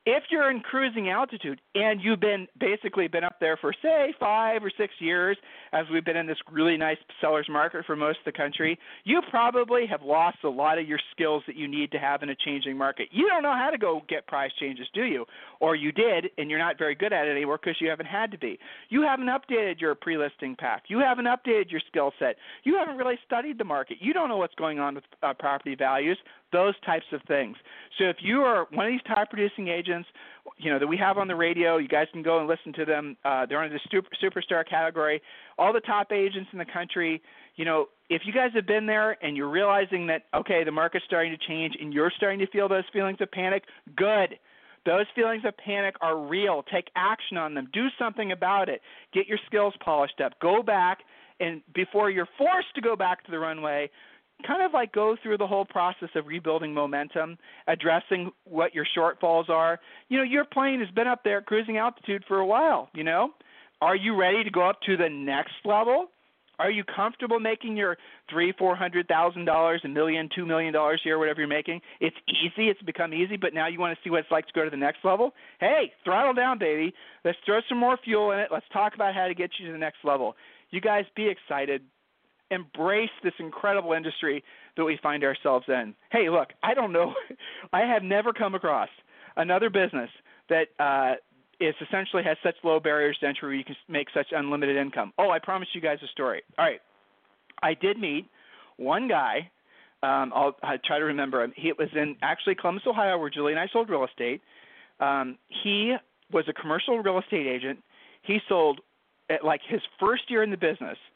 if 0.06 0.24
you're 0.30 0.50
in 0.50 0.60
cruising 0.60 1.08
altitude 1.08 1.60
and 1.74 2.00
you've 2.02 2.20
been 2.20 2.46
basically 2.58 3.08
been 3.08 3.24
up 3.24 3.36
there 3.40 3.56
for 3.56 3.72
say 3.82 4.14
five 4.20 4.62
or 4.62 4.70
six 4.76 4.92
years 4.98 5.36
as 5.72 5.86
we've 5.92 6.04
been 6.04 6.16
in 6.16 6.26
this 6.26 6.38
really 6.50 6.76
nice 6.76 6.98
sellers 7.20 7.46
market 7.50 7.84
for 7.86 7.96
most 7.96 8.18
of 8.18 8.24
the 8.26 8.32
country 8.32 8.78
you 9.04 9.20
probably 9.30 9.86
have 9.86 10.02
lost 10.02 10.38
a 10.44 10.48
lot 10.48 10.78
of 10.78 10.86
your 10.86 10.98
skills 11.12 11.42
that 11.46 11.56
you 11.56 11.66
need 11.66 11.90
to 11.92 11.98
have 11.98 12.22
in 12.22 12.30
a 12.30 12.34
changing 12.34 12.76
market. 12.76 13.08
You 13.12 13.28
don't 13.28 13.42
know 13.42 13.54
how 13.54 13.70
to 13.70 13.78
go 13.78 14.02
get 14.08 14.26
price 14.26 14.50
changes 14.58 14.86
do 14.94 15.04
you? 15.04 15.24
Or 15.60 15.74
you 15.76 15.92
did 15.92 16.30
and 16.38 16.50
you're 16.50 16.58
not 16.58 16.78
very 16.78 16.94
good 16.94 17.12
at 17.12 17.26
it 17.26 17.30
anymore 17.30 17.58
because 17.62 17.80
you 17.80 17.88
haven't 17.88 18.06
had 18.06 18.30
to 18.32 18.38
be. 18.38 18.58
You 18.88 19.02
haven't 19.02 19.26
updated 19.26 19.80
your 19.80 19.94
pre-listing 19.94 20.56
pack. 20.56 20.84
You 20.88 21.00
haven't 21.00 21.26
updated 21.26 21.70
your 21.70 21.80
skill 21.88 22.12
set. 22.18 22.36
You 22.64 22.76
haven't 22.76 22.96
really 22.96 23.18
studied 23.24 23.58
the 23.58 23.64
market. 23.64 23.98
You 24.00 24.12
don't 24.12 24.28
know 24.28 24.36
what's 24.36 24.54
going 24.54 24.78
on 24.78 24.96
with 24.96 25.04
uh, 25.22 25.34
property 25.34 25.74
values 25.74 26.18
those 26.54 26.74
types 26.86 27.04
of 27.12 27.20
things. 27.26 27.56
So 27.98 28.04
if 28.04 28.16
you 28.20 28.42
are 28.42 28.66
one 28.70 28.86
of 28.86 28.92
these 28.92 29.02
top 29.06 29.28
producing 29.28 29.68
agents, 29.68 30.08
you 30.56 30.70
know 30.70 30.78
that 30.78 30.86
we 30.86 30.96
have 30.96 31.18
on 31.18 31.26
the 31.26 31.34
radio, 31.34 31.78
you 31.78 31.88
guys 31.88 32.06
can 32.12 32.22
go 32.22 32.38
and 32.38 32.46
listen 32.46 32.72
to 32.74 32.84
them. 32.84 33.16
Uh, 33.24 33.44
they're 33.44 33.60
under 33.60 33.74
the 33.74 33.80
super, 33.90 34.08
superstar 34.22 34.66
category. 34.66 35.20
All 35.58 35.72
the 35.72 35.80
top 35.80 36.12
agents 36.12 36.48
in 36.52 36.58
the 36.58 36.64
country. 36.64 37.20
You 37.56 37.64
know, 37.64 37.86
if 38.08 38.22
you 38.24 38.32
guys 38.32 38.50
have 38.54 38.66
been 38.66 38.86
there 38.86 39.22
and 39.22 39.36
you're 39.36 39.50
realizing 39.50 40.06
that 40.06 40.22
okay, 40.32 40.62
the 40.64 40.70
market's 40.70 41.04
starting 41.06 41.36
to 41.36 41.46
change 41.46 41.74
and 41.80 41.92
you're 41.92 42.12
starting 42.16 42.38
to 42.38 42.46
feel 42.46 42.68
those 42.68 42.84
feelings 42.92 43.18
of 43.20 43.30
panic, 43.32 43.64
good. 43.96 44.38
Those 44.86 45.06
feelings 45.16 45.42
of 45.46 45.56
panic 45.56 45.94
are 46.02 46.18
real. 46.18 46.62
Take 46.70 46.88
action 46.94 47.36
on 47.38 47.54
them. 47.54 47.68
Do 47.72 47.86
something 47.98 48.32
about 48.32 48.68
it. 48.68 48.82
Get 49.14 49.26
your 49.26 49.38
skills 49.46 49.72
polished 49.82 50.20
up. 50.20 50.38
Go 50.40 50.62
back 50.62 50.98
and 51.40 51.62
before 51.74 52.10
you're 52.10 52.28
forced 52.38 52.74
to 52.74 52.80
go 52.80 52.96
back 52.96 53.24
to 53.24 53.30
the 53.30 53.38
runway, 53.38 53.90
kind 54.46 54.62
of 54.62 54.72
like 54.72 54.92
go 54.92 55.16
through 55.22 55.38
the 55.38 55.46
whole 55.46 55.64
process 55.64 56.10
of 56.14 56.26
rebuilding 56.26 56.74
momentum, 56.74 57.38
addressing 57.66 58.30
what 58.44 58.74
your 58.74 58.86
shortfalls 58.96 59.48
are. 59.48 59.80
You 60.08 60.18
know, 60.18 60.24
your 60.24 60.44
plane 60.44 60.80
has 60.80 60.90
been 60.90 61.06
up 61.06 61.22
there 61.24 61.40
cruising 61.40 61.78
altitude 61.78 62.24
for 62.26 62.38
a 62.38 62.46
while, 62.46 62.88
you 62.94 63.04
know? 63.04 63.30
Are 63.80 63.96
you 63.96 64.16
ready 64.16 64.44
to 64.44 64.50
go 64.50 64.68
up 64.68 64.80
to 64.82 64.96
the 64.96 65.08
next 65.08 65.54
level? 65.64 66.08
Are 66.58 66.70
you 66.70 66.84
comfortable 66.84 67.40
making 67.40 67.76
your 67.76 67.96
three, 68.30 68.52
four 68.56 68.76
hundred 68.76 69.08
thousand 69.08 69.44
dollars, 69.44 69.80
a 69.84 69.88
million, 69.88 70.28
two 70.34 70.46
million 70.46 70.72
dollars 70.72 71.00
a 71.04 71.08
year, 71.08 71.18
whatever 71.18 71.40
you're 71.40 71.48
making? 71.48 71.80
It's 72.00 72.16
easy. 72.28 72.68
It's 72.68 72.80
become 72.82 73.12
easy, 73.12 73.36
but 73.36 73.54
now 73.54 73.66
you 73.66 73.80
want 73.80 73.96
to 73.96 74.02
see 74.04 74.10
what 74.10 74.20
it's 74.20 74.30
like 74.30 74.46
to 74.46 74.52
go 74.52 74.64
to 74.64 74.70
the 74.70 74.76
next 74.76 74.98
level. 75.04 75.34
Hey, 75.58 75.92
throttle 76.04 76.32
down, 76.32 76.58
baby. 76.58 76.94
Let's 77.24 77.38
throw 77.44 77.58
some 77.68 77.78
more 77.78 77.98
fuel 78.04 78.30
in 78.30 78.38
it. 78.38 78.50
Let's 78.52 78.66
talk 78.72 78.94
about 78.94 79.14
how 79.14 79.26
to 79.26 79.34
get 79.34 79.50
you 79.58 79.66
to 79.66 79.72
the 79.72 79.78
next 79.78 79.98
level. 80.04 80.36
You 80.70 80.80
guys 80.80 81.04
be 81.16 81.28
excited 81.28 81.82
embrace 82.50 83.10
this 83.22 83.32
incredible 83.38 83.92
industry 83.92 84.42
that 84.76 84.84
we 84.84 84.98
find 85.02 85.24
ourselves 85.24 85.64
in. 85.68 85.94
Hey, 86.10 86.28
look, 86.30 86.48
I 86.62 86.74
don't 86.74 86.92
know. 86.92 87.14
I 87.72 87.80
have 87.80 88.02
never 88.02 88.32
come 88.32 88.54
across 88.54 88.88
another 89.36 89.70
business 89.70 90.10
that 90.48 90.68
uh, 90.78 91.14
is 91.60 91.74
essentially 91.80 92.22
has 92.22 92.36
such 92.42 92.56
low 92.62 92.80
barriers 92.80 93.16
to 93.20 93.26
entry 93.26 93.48
where 93.48 93.54
you 93.54 93.64
can 93.64 93.76
make 93.88 94.08
such 94.12 94.28
unlimited 94.32 94.76
income. 94.76 95.12
Oh, 95.18 95.30
I 95.30 95.38
promised 95.38 95.74
you 95.74 95.80
guys 95.80 95.98
a 96.02 96.08
story. 96.08 96.42
All 96.58 96.64
right. 96.64 96.80
I 97.62 97.74
did 97.74 97.98
meet 97.98 98.28
one 98.76 99.08
guy. 99.08 99.50
Um, 100.02 100.32
I'll, 100.34 100.54
I'll 100.62 100.78
try 100.84 100.98
to 100.98 101.04
remember 101.04 101.42
him. 101.42 101.52
He 101.56 101.72
was 101.72 101.88
in 101.94 102.16
actually 102.22 102.56
Columbus, 102.56 102.82
Ohio, 102.86 103.16
where 103.16 103.30
Julie 103.30 103.52
and 103.52 103.60
I 103.60 103.68
sold 103.72 103.88
real 103.88 104.04
estate. 104.04 104.42
Um, 105.00 105.38
he 105.48 105.96
was 106.30 106.44
a 106.48 106.52
commercial 106.52 106.98
real 106.98 107.18
estate 107.18 107.46
agent. 107.46 107.78
He 108.22 108.38
sold 108.48 108.80
at 109.30 109.44
like 109.44 109.60
his 109.66 109.80
first 109.98 110.30
year 110.30 110.42
in 110.42 110.50
the 110.50 110.56
business– 110.56 110.98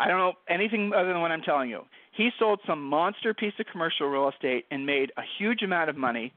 I 0.00 0.08
don't 0.08 0.18
know 0.18 0.32
anything 0.48 0.92
other 0.96 1.12
than 1.12 1.20
what 1.20 1.30
I'm 1.30 1.42
telling 1.42 1.68
you. 1.68 1.82
He 2.16 2.30
sold 2.38 2.60
some 2.66 2.82
monster 2.82 3.34
piece 3.34 3.52
of 3.60 3.66
commercial 3.70 4.06
real 4.08 4.30
estate 4.30 4.64
and 4.70 4.86
made 4.86 5.12
a 5.18 5.22
huge 5.38 5.62
amount 5.62 5.90
of 5.90 5.96
money. 5.96 6.32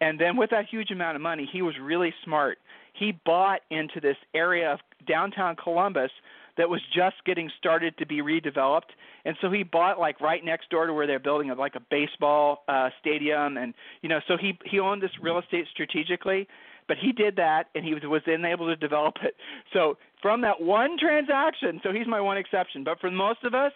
And 0.00 0.18
then 0.18 0.36
with 0.36 0.50
that 0.50 0.64
huge 0.70 0.90
amount 0.90 1.16
of 1.16 1.22
money, 1.22 1.48
he 1.52 1.60
was 1.60 1.74
really 1.80 2.12
smart. 2.24 2.58
He 2.94 3.12
bought 3.24 3.60
into 3.70 4.00
this 4.00 4.16
area 4.34 4.72
of 4.72 4.80
downtown 5.06 5.56
Columbus 5.56 6.10
that 6.56 6.68
was 6.68 6.80
just 6.94 7.16
getting 7.24 7.50
started 7.58 7.96
to 7.98 8.06
be 8.06 8.20
redeveloped 8.20 8.92
and 9.24 9.36
so 9.40 9.50
he 9.50 9.62
bought 9.62 9.98
like 9.98 10.20
right 10.20 10.44
next 10.44 10.68
door 10.70 10.86
to 10.86 10.92
where 10.92 11.06
they're 11.06 11.18
building 11.18 11.50
a, 11.50 11.54
like 11.54 11.74
a 11.74 11.80
baseball 11.90 12.62
uh 12.68 12.90
stadium 13.00 13.56
and 13.56 13.74
you 14.02 14.08
know 14.08 14.20
so 14.28 14.36
he 14.36 14.58
he 14.66 14.78
owned 14.78 15.02
this 15.02 15.10
real 15.20 15.38
estate 15.38 15.66
strategically 15.70 16.46
but 16.88 16.96
he 17.00 17.12
did 17.12 17.36
that, 17.36 17.64
and 17.74 17.84
he 17.84 17.94
was, 17.94 18.02
was 18.04 18.22
then 18.26 18.44
able 18.44 18.66
to 18.66 18.76
develop 18.76 19.14
it. 19.22 19.34
So 19.72 19.96
from 20.20 20.40
that 20.42 20.60
one 20.60 20.96
transaction, 20.98 21.80
so 21.82 21.92
he's 21.92 22.06
my 22.06 22.20
one 22.20 22.36
exception. 22.36 22.84
But 22.84 23.00
for 23.00 23.10
most 23.10 23.44
of 23.44 23.54
us, 23.54 23.72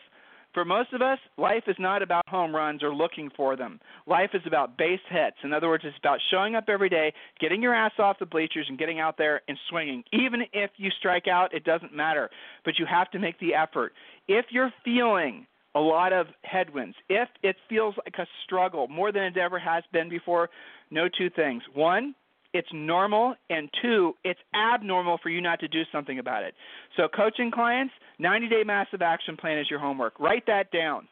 For 0.57 0.65
most 0.65 0.95
of 0.95 1.03
us, 1.03 1.19
life 1.37 1.65
is 1.67 1.77
not 1.79 2.03
about 2.03 2.27
home 2.29 2.57
runs 2.57 2.83
or 2.83 2.95
looking 2.95 3.29
for 3.37 3.57
them. 3.57 3.79
Life 4.07 4.31
is 4.33 4.41
about 4.47 4.79
base 4.79 5.01
hits. 5.11 5.37
In 5.45 5.53
other 5.53 5.69
words, 5.69 5.85
it's 5.87 5.99
about 5.99 6.19
showing 6.31 6.55
up 6.55 6.65
every 6.69 6.89
day, 6.89 7.13
getting 7.39 7.61
your 7.61 7.75
ass 7.75 7.93
off 7.99 8.19
the 8.19 8.25
bleachers, 8.25 8.65
and 8.71 8.79
getting 8.79 8.99
out 8.99 9.19
there 9.19 9.43
and 9.49 9.59
swinging. 9.69 10.03
Even 10.15 10.41
if 10.55 10.71
you 10.79 10.89
strike 10.99 11.29
out, 11.29 11.53
it 11.53 11.65
doesn't 11.65 11.95
matter. 11.95 12.31
But 12.65 12.79
you 12.79 12.87
have 12.87 13.11
to 13.11 13.19
make 13.19 13.39
the 13.39 13.53
effort. 13.53 13.93
If 14.29 14.47
you're 14.49 14.73
feeling 14.83 15.47
a 15.75 15.81
lot 15.81 16.15
of 16.15 16.29
headwinds, 16.43 16.97
if 17.11 17.29
it 17.43 17.57
feels 17.69 17.95
like 18.07 18.15
a 18.19 18.27
struggle 18.47 18.89
more 18.89 19.13
than 19.13 19.25
it 19.25 19.37
ever 19.37 19.59
has 19.59 19.85
been 19.93 20.09
before, 20.09 20.49
know 20.91 21.07
two 21.07 21.29
things. 21.29 21.63
One, 21.75 22.15
it's 22.57 22.69
normal, 22.73 23.35
and 23.51 23.69
two, 23.83 24.15
it's 24.25 24.41
abnormal 24.55 25.19
for 25.23 25.29
you 25.29 25.41
not 25.41 25.61
to 25.61 25.69
do 25.69 25.83
something 25.93 26.19
about 26.19 26.43
it. 26.43 26.55
So, 26.97 27.09
coaching 27.09 27.51
clients, 27.51 27.93
90 28.19 28.49
day 28.49 28.63
massive 28.65 29.03
action 29.03 29.37
plan 29.37 29.59
is 29.59 29.69
your 29.69 29.79
homework. 29.79 30.19
Write 30.19 30.47
that 30.47 30.71
down. 30.71 31.07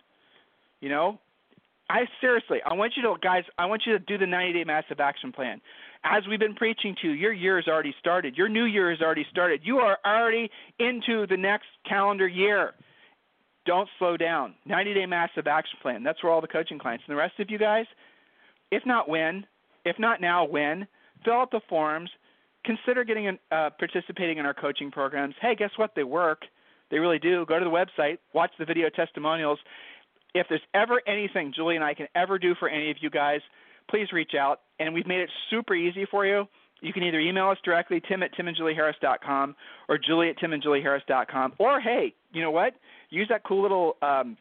You 0.81 0.89
know, 0.89 1.19
I 1.91 2.05
seriously, 2.21 2.59
I 2.65 2.75
want 2.75 2.95
you 2.97 3.03
to, 3.03 3.15
guys, 3.23 3.45
I 3.59 3.67
want 3.67 3.83
you 3.87 3.93
to 3.93 3.99
do 3.99 4.17
the 4.17 4.27
90 4.27 4.53
day 4.55 4.65
massive 4.65 5.01
action 5.01 5.33
plan. 5.33 5.61
As 6.03 6.23
we've 6.29 6.41
been 6.41 6.55
preaching 6.55 6.95
to 7.03 7.09
you, 7.09 7.15
your 7.15 7.33
year 7.33 7.57
has 7.57 7.69
already 7.69 7.95
started. 7.99 8.37
Your 8.37 8.49
new 8.49 8.65
year 8.65 8.91
has 8.91 9.01
already 9.01 9.27
started. 9.31 9.61
You 9.65 9.79
are 9.79 9.99
already 10.05 10.51
into 10.79 11.27
the 11.27 11.37
next 11.37 11.67
calendar 11.89 12.29
year. 12.29 12.73
Don't 13.67 13.89
slow 13.99 14.17
down. 14.17 14.55
90 14.67 14.95
day 14.95 15.07
massive 15.07 15.47
action 15.47 15.79
plan. 15.83 16.03
That's 16.03 16.23
where 16.23 16.33
all 16.33 16.41
the 16.41 16.49
coaching 16.49 16.79
clients 16.79 17.05
and 17.07 17.15
the 17.15 17.19
rest 17.19 17.39
of 17.39 17.51
you 17.51 17.59
guys, 17.59 17.87
if 18.71 18.85
not 18.87 19.09
when, 19.09 19.47
if 19.85 19.99
not 19.99 20.21
now, 20.21 20.45
when, 20.45 20.87
fill 21.25 21.35
out 21.35 21.51
the 21.51 21.61
forms, 21.69 22.11
consider 22.65 23.05
getting 23.05 23.27
in, 23.27 23.39
uh, 23.51 23.71
participating 23.79 24.39
in 24.39 24.47
our 24.47 24.55
coaching 24.55 24.91
programs. 24.91 25.35
Hey, 25.41 25.55
guess 25.55 25.71
what? 25.77 25.93
They 25.95 26.05
work. 26.05 26.43
They 26.91 26.99
really 26.99 27.19
do. 27.19 27.45
Go 27.47 27.59
to 27.59 27.65
the 27.65 27.71
website, 27.71 28.19
watch 28.33 28.51
the 28.59 28.65
video 28.65 28.89
testimonials. 28.89 29.59
If 30.35 30.47
there's 30.49 30.63
ever 30.75 31.01
anything 31.07 31.53
Julie 31.55 31.77
and 31.77 31.85
I 31.85 31.95
can 31.95 32.09
ever 32.15 32.39
do 32.39 32.55
for 32.59 32.69
any 32.69 32.91
of 32.91 32.97
you 33.01 33.11
guys, 33.11 33.41
please 33.89 34.13
reach 34.13 34.33
out. 34.39 34.61
And 34.81 34.93
we've 34.93 35.07
made 35.07 35.21
it 35.21 35.31
super 35.51 35.75
easy 35.75 36.07
for 36.11 36.27
you. 36.27 36.47
You 36.81 36.93
can 36.93 37.03
either 37.03 37.21
email 37.21 37.49
us 37.49 37.59
directly, 37.65 38.03
tim 38.07 38.23
at 38.23 38.35
timandjulieharris.com 38.35 39.57
or 39.89 39.99
julie 39.99 40.29
at 40.29 40.39
timandjulieharris.com. 40.39 41.55
Or, 41.59 41.81
hey, 41.81 42.15
you 42.33 42.43
know 42.43 42.51
what? 42.51 42.75
Use 43.11 43.27
that 43.31 43.43
cool 43.45 43.63
little 43.63 43.97
um, 44.03 44.37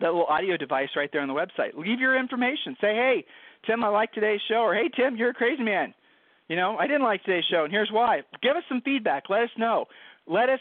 that 0.00 0.08
little 0.08 0.26
audio 0.26 0.56
device 0.56 0.88
right 0.96 1.08
there 1.12 1.22
on 1.22 1.28
the 1.28 1.34
website. 1.34 1.74
Leave 1.76 2.00
your 2.00 2.18
information. 2.18 2.76
Say, 2.80 2.94
hey, 2.94 3.24
Tim, 3.66 3.84
I 3.84 3.88
like 3.88 4.12
today's 4.12 4.40
show, 4.48 4.56
or 4.56 4.74
hey, 4.74 4.90
Tim, 4.94 5.16
you're 5.16 5.30
a 5.30 5.34
crazy 5.34 5.62
man. 5.62 5.94
You 6.48 6.56
know, 6.56 6.76
I 6.76 6.86
didn't 6.86 7.02
like 7.02 7.22
today's 7.24 7.44
show, 7.50 7.64
and 7.64 7.72
here's 7.72 7.90
why. 7.90 8.20
Give 8.42 8.56
us 8.56 8.62
some 8.68 8.82
feedback. 8.82 9.24
Let 9.30 9.42
us 9.42 9.50
know. 9.56 9.86
Let 10.26 10.48
us 10.48 10.60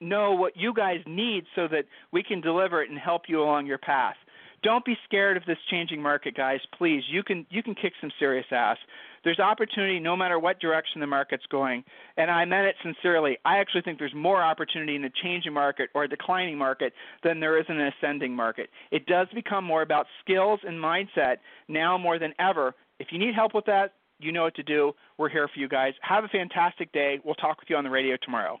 know 0.00 0.32
what 0.32 0.56
you 0.56 0.74
guys 0.74 0.98
need 1.06 1.44
so 1.54 1.68
that 1.68 1.84
we 2.12 2.22
can 2.22 2.40
deliver 2.40 2.82
it 2.82 2.90
and 2.90 2.98
help 2.98 3.22
you 3.28 3.40
along 3.40 3.66
your 3.66 3.78
path. 3.78 4.16
Don't 4.62 4.84
be 4.84 4.96
scared 5.04 5.36
of 5.36 5.44
this 5.44 5.58
changing 5.70 6.00
market, 6.00 6.36
guys. 6.36 6.60
Please, 6.76 7.02
you 7.10 7.22
can 7.22 7.44
you 7.50 7.62
can 7.62 7.74
kick 7.74 7.92
some 8.00 8.10
serious 8.18 8.46
ass. 8.52 8.76
There's 9.24 9.38
opportunity 9.38 9.98
no 9.98 10.16
matter 10.16 10.38
what 10.38 10.60
direction 10.60 11.00
the 11.00 11.06
market's 11.06 11.44
going, 11.50 11.84
and 12.16 12.30
I 12.30 12.44
meant 12.44 12.66
it 12.66 12.76
sincerely. 12.82 13.38
I 13.44 13.58
actually 13.58 13.82
think 13.82 13.98
there's 13.98 14.14
more 14.14 14.42
opportunity 14.42 14.96
in 14.96 15.04
a 15.04 15.10
changing 15.22 15.52
market 15.52 15.90
or 15.94 16.04
a 16.04 16.08
declining 16.08 16.56
market 16.58 16.92
than 17.22 17.40
there 17.40 17.58
is 17.58 17.66
in 17.68 17.78
an 17.78 17.92
ascending 17.98 18.34
market. 18.34 18.70
It 18.90 19.06
does 19.06 19.26
become 19.34 19.64
more 19.64 19.82
about 19.82 20.06
skills 20.24 20.60
and 20.64 20.76
mindset 20.76 21.36
now 21.68 21.98
more 21.98 22.18
than 22.18 22.32
ever. 22.38 22.74
If 22.98 23.08
you 23.10 23.18
need 23.18 23.34
help 23.34 23.54
with 23.54 23.66
that, 23.66 23.94
you 24.18 24.30
know 24.30 24.42
what 24.42 24.54
to 24.56 24.62
do. 24.62 24.92
We're 25.18 25.28
here 25.28 25.48
for 25.52 25.58
you 25.58 25.68
guys. 25.68 25.94
Have 26.02 26.24
a 26.24 26.28
fantastic 26.28 26.92
day. 26.92 27.18
We'll 27.24 27.34
talk 27.34 27.60
with 27.60 27.68
you 27.68 27.76
on 27.76 27.84
the 27.84 27.90
radio 27.90 28.16
tomorrow. 28.22 28.60